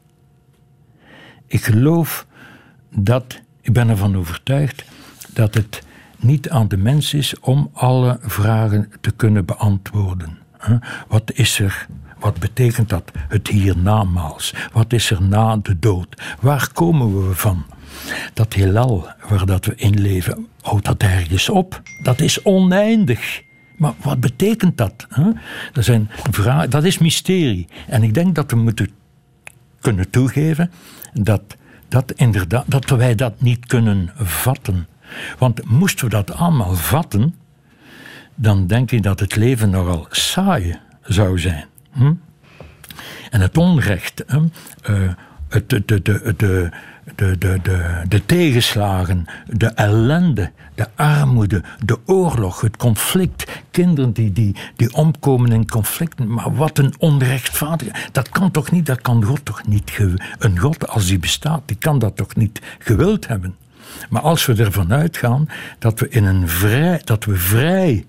[1.48, 2.26] Ik geloof
[2.96, 4.84] dat, ik ben ervan overtuigd,
[5.34, 5.82] dat het
[6.18, 10.38] niet aan de mens is om alle vragen te kunnen beantwoorden.
[11.08, 11.88] Wat is er?
[12.20, 13.12] Wat betekent dat?
[13.28, 14.54] Het hiernamaals.
[14.72, 16.22] Wat is er na de dood?
[16.40, 17.66] Waar komen we van?
[18.34, 21.82] Dat heelal waar dat we in leven, houdt dat ergens op?
[22.04, 23.42] Dat is oneindig.
[23.78, 25.08] Maar wat betekent dat?
[25.74, 27.68] Dat, zijn vragen, dat is mysterie.
[27.88, 28.90] En ik denk dat we moeten
[29.80, 30.72] kunnen toegeven
[31.14, 31.42] dat,
[31.88, 34.88] dat, inderdaad, dat wij dat niet kunnen vatten.
[35.38, 37.36] Want moesten we dat allemaal vatten,
[38.36, 41.66] dan denk ik dat het leven nogal saai zou zijn.
[41.92, 42.14] Hm?
[43.30, 44.46] En het onrecht, hm?
[44.82, 45.14] eh,
[45.50, 52.62] het, de, de, de, de, de, de, de tegenslagen, de ellende, de armoede, de oorlog,
[52.62, 53.62] het conflict.
[53.72, 56.34] Kinderen die, die, die omkomen in conflicten.
[56.34, 58.14] Maar wat een onrechtvaardigheid.
[58.14, 60.00] Dat kan toch niet, dat kan God toch niet.
[60.40, 63.56] Een God als die bestaat, die kan dat toch niet gewild hebben.
[64.10, 65.50] Maar als we ervan uitgaan
[65.80, 68.06] dat we, in een vrij, dat we vrij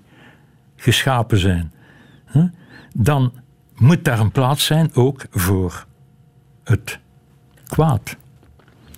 [0.75, 1.71] geschapen zijn,
[2.25, 2.45] hè,
[2.93, 3.33] dan
[3.75, 5.85] moet daar een plaats zijn ook voor
[6.63, 6.99] het
[7.67, 8.15] kwaad.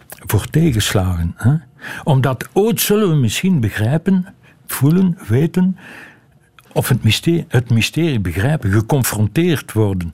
[0.07, 1.33] Voor tegenslagen.
[1.35, 1.55] Hè?
[2.03, 4.25] Omdat ooit zullen we misschien begrijpen,
[4.65, 5.77] voelen, weten,
[6.73, 10.11] of het mysterie, het mysterie begrijpen, geconfronteerd worden.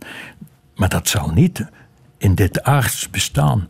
[0.75, 1.65] Maar dat zal niet
[2.17, 3.69] in dit aards bestaan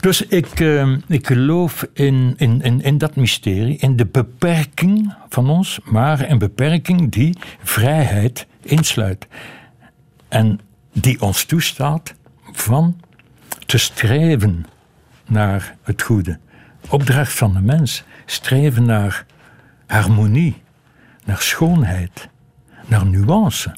[0.00, 5.50] Dus ik, uh, ik geloof in, in, in, in dat mysterie, in de beperking van
[5.50, 9.26] ons, maar een beperking die vrijheid insluit.
[10.28, 10.60] En
[10.92, 12.14] die ons toestaat
[12.52, 13.00] van
[13.66, 14.66] te streven
[15.26, 16.38] naar het goede.
[16.88, 19.26] Opdracht van de mens, streven naar
[19.86, 20.62] harmonie,
[21.24, 22.28] naar schoonheid,
[22.86, 23.76] naar nuance.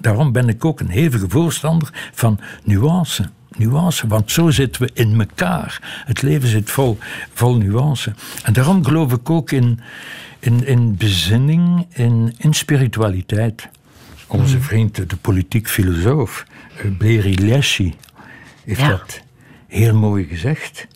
[0.00, 5.20] Daarom ben ik ook een hevige voorstander van nuance nuance, want zo zitten we in
[5.20, 6.02] elkaar.
[6.04, 6.98] Het leven zit vol,
[7.32, 8.14] vol nuance.
[8.42, 9.80] En daarom geloof ik ook in,
[10.38, 13.68] in, in bezinning, in, in spiritualiteit.
[14.26, 14.64] Onze hmm.
[14.64, 16.44] vriend, de politiek filosoof,
[16.76, 17.94] eh, Beri Leschi,
[18.64, 19.20] heeft dat
[19.66, 20.86] heel mooi gezegd.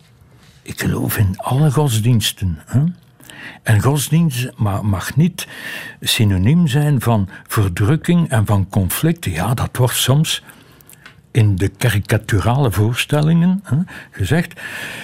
[0.62, 2.58] Ik geloof in alle godsdiensten.
[2.66, 2.84] Hè?
[3.62, 4.50] En godsdienst
[4.82, 5.46] mag niet
[6.00, 9.32] synoniem zijn van verdrukking en van conflicten.
[9.32, 10.42] Ja, dat wordt soms
[11.34, 13.76] in de karikaturale voorstellingen hè,
[14.10, 14.60] gezegd.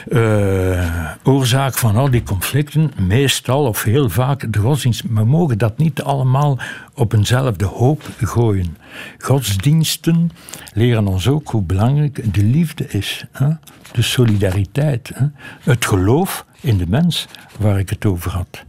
[0.09, 5.03] eh, oorzaak van al die conflicten, meestal of heel vaak de godsdienst.
[5.09, 6.59] We mogen dat niet allemaal
[6.95, 8.77] op eenzelfde hoop gooien.
[9.19, 10.31] Godsdiensten
[10.73, 13.25] leren ons ook hoe belangrijk de liefde is.
[13.33, 13.49] Hè?
[13.93, 15.11] De solidariteit.
[15.15, 15.27] Hè?
[15.63, 17.27] Het geloof in de mens,
[17.59, 18.65] waar ik het over had.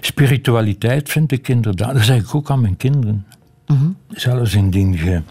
[0.00, 3.26] Spiritualiteit vind ik inderdaad, dat zeg ik ook aan mijn kinderen.
[4.08, 5.22] Zelfs indien je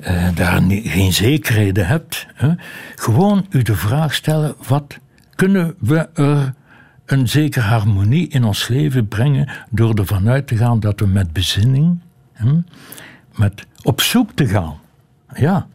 [0.00, 2.26] eh, daar ni- geen zekerheden hebt.
[2.34, 2.50] Hè,
[2.94, 4.98] gewoon u de vraag stellen: wat
[5.34, 6.54] kunnen we er
[7.06, 11.32] een zekere harmonie in ons leven brengen door ervan uit te gaan dat we met
[11.32, 12.00] bezinning,
[12.32, 12.52] hè,
[13.36, 14.74] met op zoek te gaan.
[15.34, 15.66] Ja.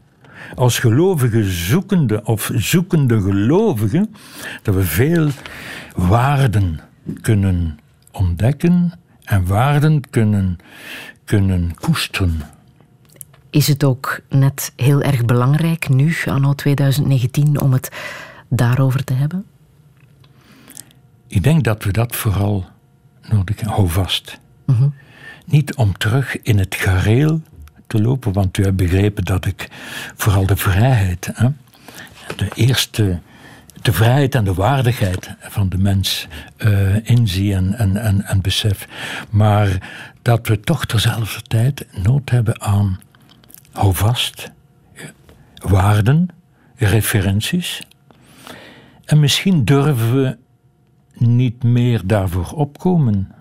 [0.56, 4.16] Als gelovige zoekende of zoekende gelovigen,
[4.62, 5.30] dat we veel
[5.96, 6.80] waarden
[7.22, 7.80] kunnen
[8.12, 8.92] ontdekken
[9.24, 10.58] en waarden kunnen,
[11.32, 12.42] kunnen koesteren.
[13.50, 17.92] Is het ook net heel erg belangrijk nu, anno 2019, om het
[18.50, 19.46] daarover te hebben?
[21.28, 22.66] Ik denk dat we dat vooral
[23.30, 23.76] nodig hebben.
[23.76, 24.40] Hou vast.
[25.46, 27.42] Niet om terug in het gareel
[27.88, 29.68] te lopen, want u hebt begrepen dat ik
[30.16, 31.50] vooral de vrijheid, hè,
[32.36, 33.20] de eerste,
[33.82, 36.28] de vrijheid en de waardigheid van de mens
[36.58, 38.88] eh, inzie en, en, besef.
[39.30, 39.90] Maar
[40.22, 43.00] dat we toch terzelfde tijd nood hebben aan,
[43.72, 44.52] hou vast,
[45.56, 46.28] waarden,
[46.76, 47.82] referenties.
[49.06, 50.38] En misschien durven we
[51.14, 53.32] niet meer daarvoor opkomen.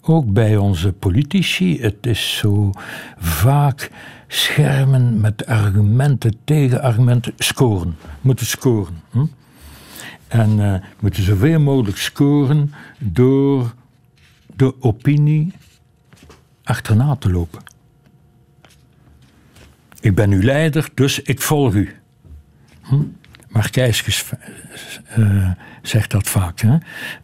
[0.00, 1.80] Ook bij onze politici.
[1.80, 2.70] Het is zo
[3.18, 3.90] vaak
[4.28, 7.96] schermen met argumenten, tegenargumenten, scoren.
[8.20, 9.02] Moeten scoren.
[9.10, 9.24] Hm?
[10.28, 13.74] En eh, moeten zoveel mogelijk scoren door
[14.56, 15.52] de opinie
[16.64, 17.62] achterna te lopen.
[20.00, 21.94] Ik ben uw leider, dus ik volg u.
[22.82, 23.02] Hm?
[23.48, 24.24] Markijskes
[25.06, 25.50] eh,
[25.82, 26.60] zegt dat vaak.
[26.60, 26.76] Hè?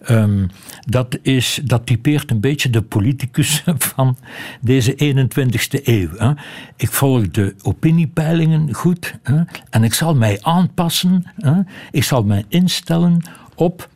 [0.03, 0.47] Ehm,
[0.87, 3.63] dat, is, dat typeert een beetje de politicus
[3.95, 4.17] van
[4.61, 6.09] deze 21ste eeuw.
[6.17, 6.33] Hè?
[6.77, 9.43] Ik volg de opiniepeilingen goed hè?
[9.71, 11.25] en ik zal mij aanpassen.
[11.37, 11.61] Hè?
[11.91, 13.23] Ik zal mij instellen
[13.55, 13.89] op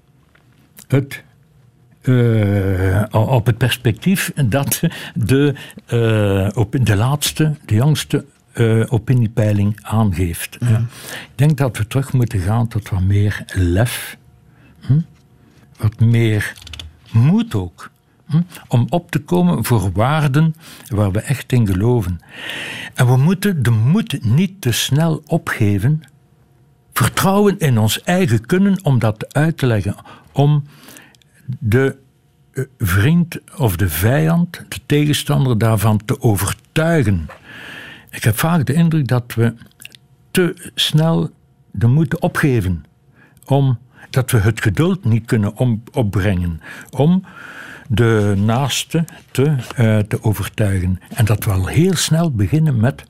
[0.89, 1.25] het
[2.07, 4.81] eh, op het perspectief dat
[5.15, 5.55] de,
[5.87, 8.25] eh, op de laatste, de jongste
[8.57, 10.57] eh, opiniepeiling aangeeft.
[10.61, 10.79] Ja.
[11.11, 14.17] Ik denk dat we terug moeten gaan tot wat meer lef,
[14.81, 15.01] hm?
[15.77, 16.53] wat meer
[17.13, 17.91] moed ook.
[18.27, 18.41] hm?
[18.69, 20.55] Om op te komen voor waarden
[20.89, 22.21] waar we echt in geloven.
[22.95, 26.03] En we moeten de moed niet te snel opgeven.
[26.93, 29.97] Vertrouwen in ons eigen kunnen om dat uit te leggen.
[30.33, 30.65] Om
[31.59, 31.97] de
[32.53, 37.29] eh, vriend of de vijand, de tegenstander daarvan te overtuigen.
[38.17, 39.55] Ik heb vaak de indruk dat we
[40.31, 41.31] te snel
[41.71, 42.85] de moed opgeven.
[43.45, 43.79] Om,
[44.11, 46.61] dat we het geduld niet kunnen om, opbrengen.
[46.91, 47.25] Om
[47.89, 51.01] de naaste te, eh, te overtuigen.
[51.15, 53.05] En dat we al heel snel beginnen met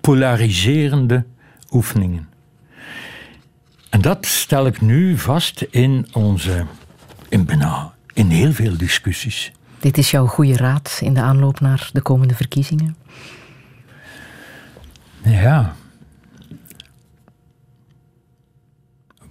[0.00, 1.24] polariserende
[1.70, 2.28] oefeningen.
[3.90, 6.64] En dat stel ik nu vast in onze,
[7.28, 9.52] in bijna, in heel veel discussies.
[9.80, 12.96] Dit is jouw goede raad in de aanloop naar de komende verkiezingen?
[15.24, 15.74] Ja.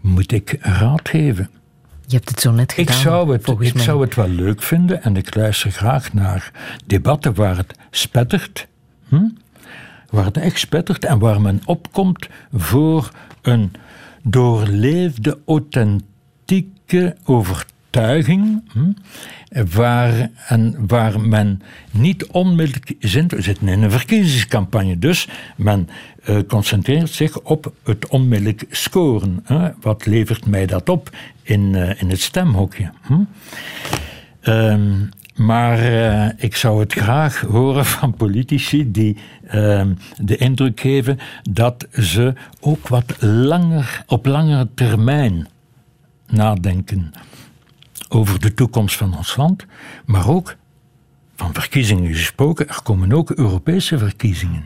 [0.02, 1.50] Moet ik raad geven?
[2.08, 3.02] Je hebt het zo net Ik gedaan.
[3.02, 3.84] zou, het, ik mij.
[3.84, 6.52] zou het wel leuk vinden en ik luister graag naar
[6.86, 8.68] debatten waar het spettert.
[9.08, 9.30] Hm?
[10.10, 13.12] Waar het echt spettert en waar men opkomt voor
[13.42, 13.72] een
[14.24, 17.72] doorleefde, authentieke overtuiging.
[17.94, 18.92] Hm?
[19.74, 21.62] Waar, en waar men
[21.92, 23.32] niet onmiddellijk zint.
[23.32, 25.90] We zitten in een verkiezingscampagne, dus men
[26.24, 29.40] eh, concentreert zich op het onmiddellijk scoren.
[29.44, 29.70] Hè?
[29.82, 31.10] Wat levert mij dat op
[31.42, 32.92] in, eh, in het stemhokje?
[33.02, 33.14] Hm?
[34.42, 34.92] Ehm,
[35.36, 39.18] maar eh, ik zou het graag horen van politici die
[39.48, 41.20] ehm, de indruk geven
[41.52, 45.48] dat ze ook wat langer, op langere termijn
[46.28, 47.14] nadenken
[48.14, 49.66] over de toekomst van ons land,
[50.06, 50.56] maar ook
[51.36, 54.66] van verkiezingen gesproken, er komen ook Europese verkiezingen.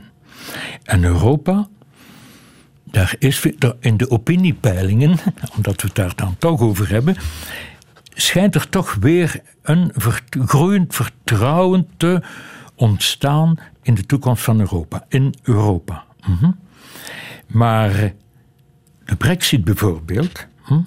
[0.83, 1.67] En Europa,
[2.83, 3.45] daar is
[3.79, 5.17] in de opiniepeilingen,
[5.55, 7.15] omdat we het daar dan toch over hebben,
[8.13, 9.91] schijnt er toch weer een
[10.29, 12.21] groeiend vertrouwen te
[12.75, 15.05] ontstaan in de toekomst van Europa.
[15.09, 16.05] In Europa.
[16.27, 16.51] Mhm.
[17.47, 18.13] Maar
[19.05, 20.79] de Brexit bijvoorbeeld, hm,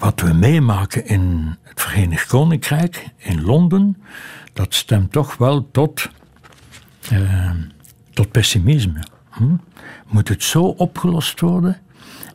[0.00, 4.02] wat we meemaken in het Verenigd Koninkrijk, in Londen,
[4.52, 6.08] dat stemt toch wel tot,
[7.10, 7.50] eh,
[8.12, 9.02] tot pessimisme.
[9.30, 9.54] hm,
[10.06, 11.80] moet het zo opgelost worden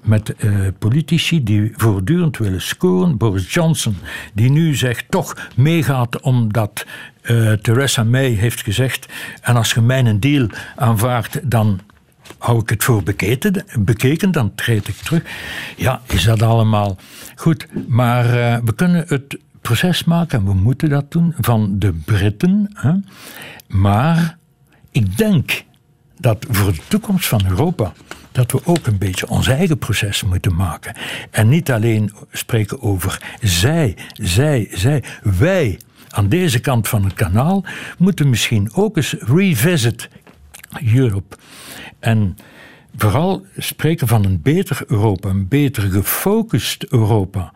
[0.01, 3.17] met eh, politici die voortdurend willen scoren.
[3.17, 3.95] Boris Johnson,
[4.33, 6.85] die nu zegt toch meegaat omdat
[7.21, 11.79] eh, Theresa May heeft gezegd: en als je mijn deal aanvaardt, dan
[12.45, 13.03] hou ik het voor
[13.79, 15.23] bekeken, dan treed ik terug.
[15.77, 16.97] Ja, is dat allemaal
[17.35, 17.67] goed?
[17.87, 22.69] Maar eh, we kunnen het proces maken, en we moeten dat doen, van de Britten.
[22.73, 22.93] Hè?
[23.67, 24.37] Maar
[24.91, 25.63] ik denk
[26.19, 27.93] dat voor de toekomst van Europa
[28.31, 30.95] dat we ook een beetje ons eigen proces moeten maken.
[31.31, 35.03] En niet alleen spreken over zij, zij, zij.
[35.21, 37.63] Wij aan deze kant van het kanaal
[37.97, 40.09] moeten misschien ook eens revisit
[40.95, 41.35] Europe.
[41.99, 42.37] En
[42.97, 47.53] vooral spreken van een beter Europa, een beter gefocust Europa.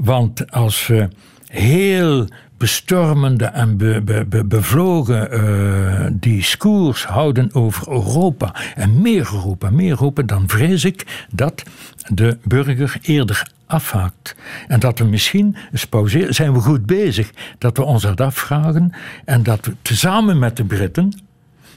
[0.00, 1.08] Want als we
[1.46, 9.70] heel bestormende en be, be, be, bevlogen uh, discours houden over Europa en meer Europa,
[9.70, 11.62] meer Europa, dan vrees ik dat
[12.14, 14.36] de burger eerder afhaakt.
[14.68, 18.92] En dat we misschien eens zijn we goed bezig, dat we ons dat afvragen
[19.24, 21.12] en dat we tezamen met de Britten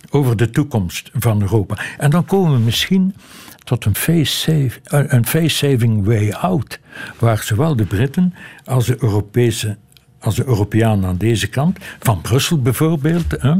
[0.09, 1.77] over de toekomst van Europa.
[1.97, 3.15] En dan komen we misschien
[3.63, 6.79] tot een face-saving face way out,
[7.19, 8.33] waar zowel de Britten
[8.65, 9.77] als de Europese
[10.25, 13.53] als de Europeanen aan deze kant, van Brussel bijvoorbeeld, hè,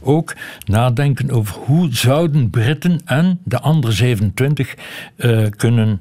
[0.00, 0.34] ook
[0.64, 4.76] nadenken over hoe zouden Britten en de andere 27
[5.16, 6.00] uh, kunnen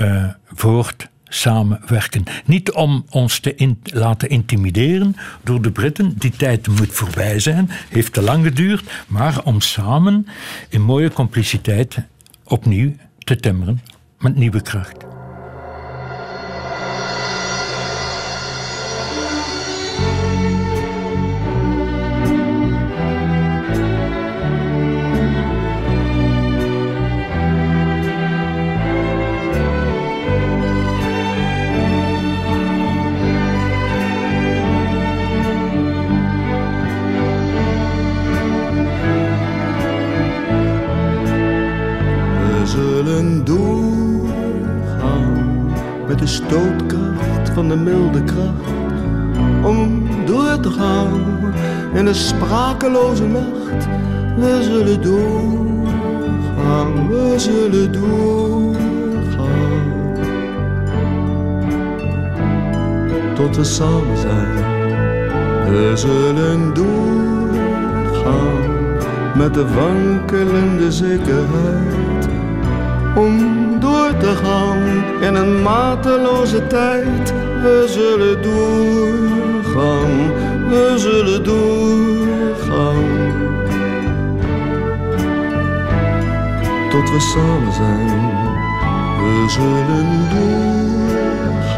[0.00, 2.24] uh, voort samenwerken.
[2.44, 6.14] Niet om ons te laten intimideren door de Britten.
[6.18, 8.90] Die tijd moet voorbij zijn, heeft te lang geduurd.
[9.06, 10.26] Maar om samen
[10.68, 11.96] in mooie compliciteit
[12.44, 13.80] opnieuw te timmeren
[14.18, 15.15] met nieuwe kracht.
[52.06, 53.86] De sprakeloze nacht.
[54.36, 56.28] We zullen doorgaan,
[57.08, 59.46] we zullen doorgaan.
[63.34, 64.54] Tot we samen zijn.
[65.70, 67.96] We zullen doorgaan
[69.34, 72.28] met de wankelende zekerheid.
[73.16, 74.82] Om door te gaan
[75.20, 77.32] in een mateloze tijd.
[77.62, 80.30] We zullen doorgaan,
[80.68, 83.04] we zullen doorgaan.
[86.90, 88.06] Tot we samen zijn,
[89.16, 91.74] we zullen doorgaan.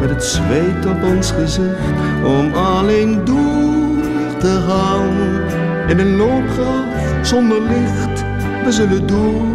[0.00, 1.92] Met het zweet op ons gezicht,
[2.24, 4.02] om alleen door
[4.38, 5.40] te gaan.
[5.88, 8.24] In een loopgraaf zonder licht,
[8.64, 9.52] we zullen door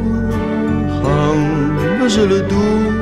[2.07, 2.97] we zullen doorgaan.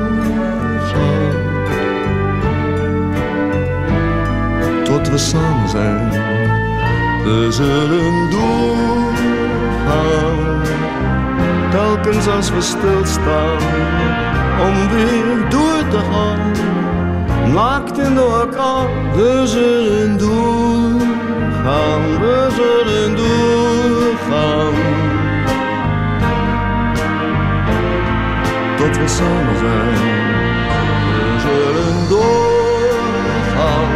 [5.18, 6.10] Samen zijn,
[7.24, 9.04] we zullen doorgaan.
[11.70, 13.58] Telkens als we stilstaan,
[14.60, 16.52] om weer door te gaan.
[17.52, 24.74] Naakt in de elkaar, we zullen doorgaan, we zullen doorgaan.
[28.76, 29.94] tot we samen zijn.
[31.12, 33.95] We zullen doorgaan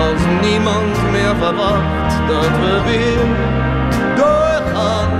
[0.00, 3.26] als niemand meer verwacht dat we weer
[4.16, 5.10] doorgaan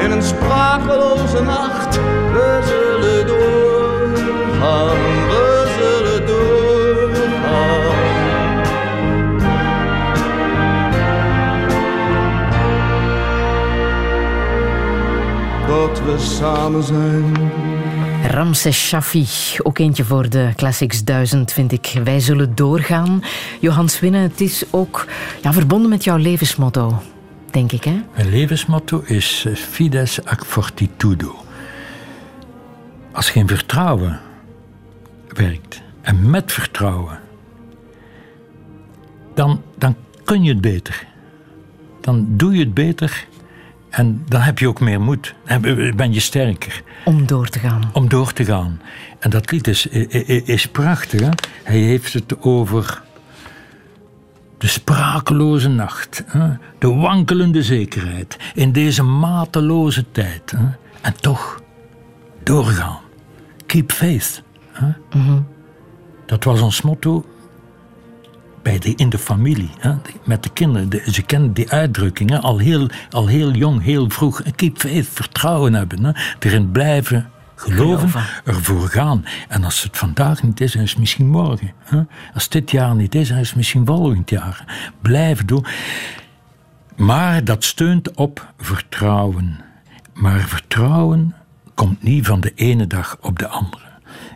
[0.00, 1.96] in een sprakeloze nacht.
[2.32, 4.96] We zullen doorgaan,
[5.28, 6.56] we zullen doorgaan.
[15.66, 17.57] Tot we samen zijn.
[18.30, 19.26] Ramses Shaffi,
[19.62, 22.00] ook eentje voor de Classics 1000, vind ik.
[22.04, 23.22] Wij zullen doorgaan.
[23.60, 25.06] Johans Winnen, het is ook
[25.42, 27.02] ja, verbonden met jouw levensmotto,
[27.50, 28.00] denk ik, hè?
[28.14, 31.34] Mijn levensmotto is eh, Fides ac fortitudo.
[33.12, 34.20] Als geen vertrouwen
[35.28, 37.18] werkt, en met vertrouwen,
[39.34, 41.06] dan, dan kun je het beter.
[42.00, 43.26] Dan doe je het beter
[43.90, 45.34] en dan heb je ook meer moed.
[45.96, 46.82] Ben je sterker.
[47.04, 47.90] Om door te gaan.
[47.92, 48.80] Om door te gaan.
[49.18, 51.20] En dat lied is, is prachtig.
[51.20, 51.28] Hè?
[51.62, 53.02] Hij heeft het over
[54.58, 56.48] De sprakeloze nacht, hè?
[56.78, 60.50] de wankelende zekerheid in deze mateloze tijd.
[60.50, 60.66] Hè?
[61.00, 61.62] En toch
[62.42, 62.98] doorgaan.
[63.66, 64.42] Keep faith.
[64.72, 64.88] Hè?
[66.26, 67.24] Dat was ons motto
[68.68, 69.94] bij de, in de familie, hè?
[70.24, 70.88] met de kinderen.
[70.88, 72.38] De- ze kennen die uitdrukking hè?
[72.38, 74.42] Al, heel, al heel jong, heel vroeg.
[74.56, 76.04] Keep faith, vertrouwen hebben.
[76.04, 76.12] Hè?
[76.38, 79.24] Erin blijven geloven, ervoor gaan.
[79.48, 81.72] En als het vandaag niet is, dan is het misschien morgen.
[81.84, 82.02] Hè?
[82.34, 84.64] Als dit jaar niet is, dan is het misschien volgend jaar.
[85.02, 85.66] Blijven doen.
[86.96, 89.60] Maar dat steunt op vertrouwen.
[90.14, 91.34] Maar vertrouwen
[91.74, 93.88] komt niet van de ene dag op de andere.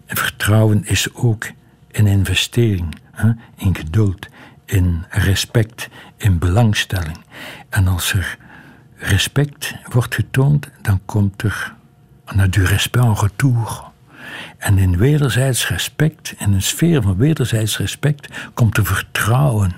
[0.06, 1.50] En vertrouwen is ook
[1.90, 3.00] een investering?
[3.56, 4.26] In geduld,
[4.64, 7.18] in respect, in belangstelling.
[7.68, 8.38] En als er
[8.96, 11.74] respect wordt getoond, dan komt er
[12.40, 13.90] a du respect en retour.
[14.58, 19.72] En in wederzijds respect, in een sfeer van wederzijds respect, komt er vertrouwen.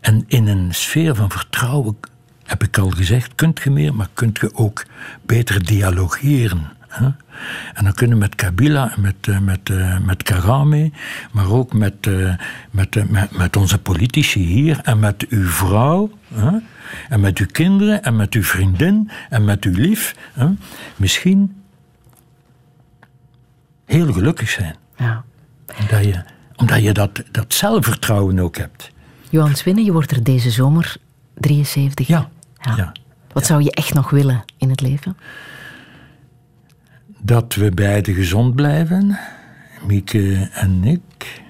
[0.00, 1.96] En in een sfeer van vertrouwen,
[2.44, 4.84] heb ik al gezegd, kunt je meer, maar kunt je ook
[5.22, 6.68] beter dialogeren.
[6.90, 7.08] Hè?
[7.74, 10.90] En dan kunnen we met Kabila en met, eh, met, eh, met Kagame,
[11.32, 12.34] maar ook met, eh,
[12.70, 16.50] met, met, met onze politici hier en met uw vrouw, hè?
[17.08, 20.48] en met uw kinderen en met uw vriendin en met uw lief, hè?
[20.96, 21.62] misschien
[23.84, 24.76] heel gelukkig zijn.
[24.96, 25.24] Ja.
[25.80, 26.22] Omdat je,
[26.56, 28.90] omdat je dat, dat zelfvertrouwen ook hebt.
[29.28, 30.96] Johan Swinnen, je wordt er deze zomer
[31.34, 32.06] 73.
[32.06, 32.30] Ja.
[32.60, 32.76] Ja.
[32.76, 32.92] ja.
[33.32, 35.16] Wat zou je echt nog willen in het leven?
[37.22, 39.18] Dat we beiden gezond blijven,
[39.86, 41.42] Mieke en ik.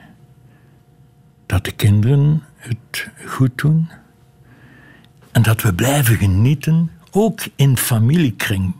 [1.46, 3.90] Dat de kinderen het goed doen.
[5.32, 8.74] En dat we blijven genieten, ook in familiekring,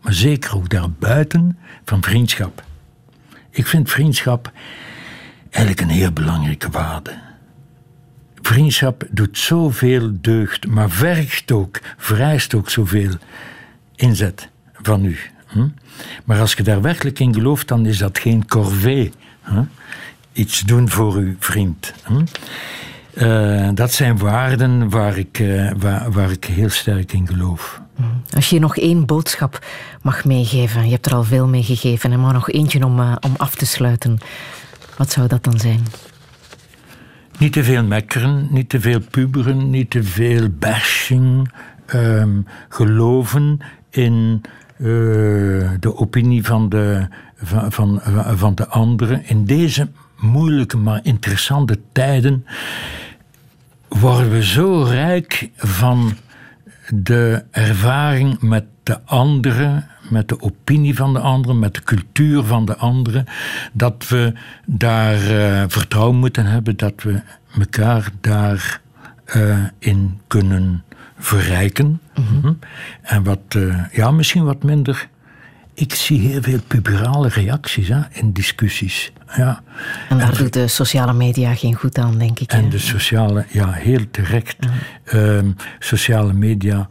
[0.00, 2.64] maar zeker ook daarbuiten, van vriendschap.
[3.50, 4.52] Ik vind vriendschap
[5.50, 7.14] eigenlijk een heel belangrijke waarde.
[8.34, 13.14] Vriendschap doet zoveel deugd, maar vergt ook, vereist ook zoveel
[13.94, 15.18] inzet van u.
[15.46, 15.68] Hm?
[16.24, 19.12] Maar als je daar werkelijk in gelooft, dan is dat geen corvée.
[19.42, 19.62] Hm?
[20.32, 21.94] Iets doen voor uw vriend.
[22.04, 22.24] Hm?
[23.14, 27.80] Eh, dat zijn waarden waar ik, eh, waar, waar ik heel sterk in geloof.
[28.34, 29.66] Als je nog één boodschap
[30.02, 33.16] mag meegeven, je hebt er al veel mee gegeven, en maar nog eentje om, eh,
[33.20, 34.18] om af te sluiten.
[34.96, 35.80] Wat zou dat dan zijn?
[37.38, 41.52] Niet te veel mekkeren, niet te veel puberen, niet te veel bashing.
[41.86, 43.58] ehm, geloven
[43.90, 44.42] in
[45.80, 47.06] de opinie van de,
[47.36, 48.00] van, van,
[48.36, 49.24] van de anderen.
[49.26, 49.88] In deze
[50.18, 52.46] moeilijke maar interessante tijden
[53.88, 56.12] worden we zo rijk van
[56.94, 62.64] de ervaring met de anderen, met de opinie van de anderen, met de cultuur van
[62.64, 63.24] de anderen,
[63.72, 64.32] dat we
[64.66, 67.20] daar eh, vertrouwen moeten hebben dat we
[67.58, 68.80] elkaar daarin
[69.78, 70.82] in kunnen
[71.22, 72.00] verrijken.
[72.14, 72.52] Mhm.
[73.02, 75.08] En wat, eh, ja, misschien wat minder.
[75.74, 79.12] Ik zie heel veel puberale reacties hè, in discussies.
[79.36, 79.62] Ja.
[80.08, 82.52] En daar doet de sociale media geen goed aan, denk ik.
[82.52, 82.68] En hè?
[82.68, 84.56] de sociale, ja, heel terecht.
[85.04, 86.88] Ehm, sociale media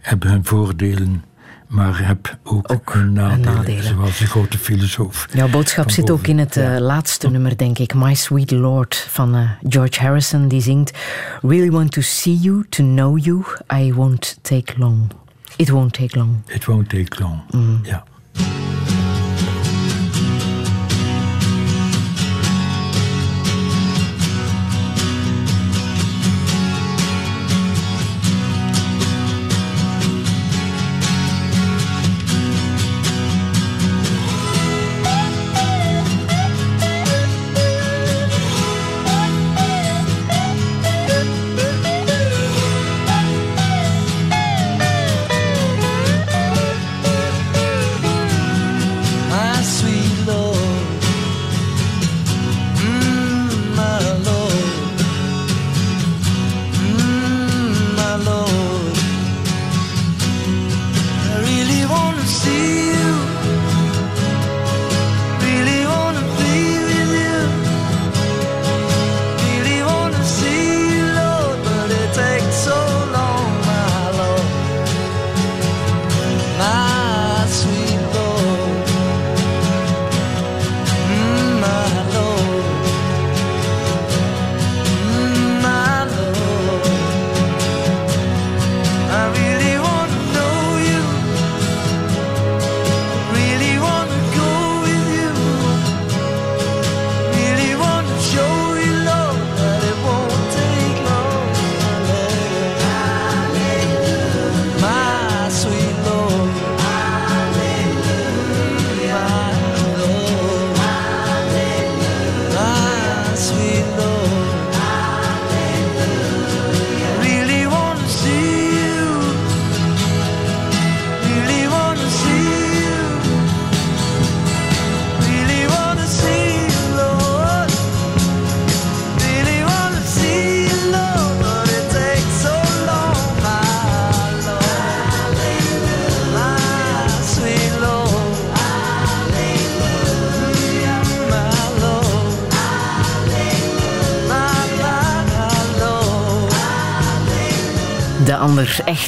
[0.00, 1.24] hebben hun voordelen,
[1.66, 3.84] maar hebben ook, Ook nadelen, nadelen.
[3.84, 5.26] Zoals de grote filosoof.
[5.32, 7.94] Jouw boodschap zit ook in het eh, laatste nummer, denk ik.
[7.94, 10.48] My Sweet Lord van eh, George Harrison.
[10.48, 10.98] Die zingt...
[11.42, 13.44] Really want to see you, to know you.
[13.74, 15.10] I won't take long.
[15.56, 16.42] It won't take long.
[16.46, 17.40] It won't take long.
[17.82, 18.04] Ja.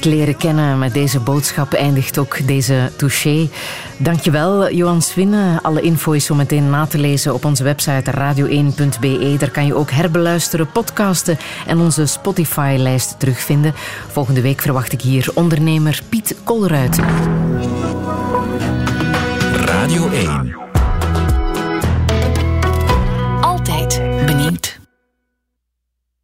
[0.09, 3.49] Leren kennen met deze boodschap eindigt ook deze touché.
[3.97, 5.59] Dankjewel, Johan Swinne.
[5.63, 9.37] Alle info is zo meteen na te lezen op onze website radio1.be.
[9.39, 13.75] Daar kan je ook herbeluisteren, podcasten en onze Spotify-lijst terugvinden.
[14.11, 16.99] Volgende week verwacht ik hier ondernemer Piet Kolruit.
[19.65, 20.66] Radio 1.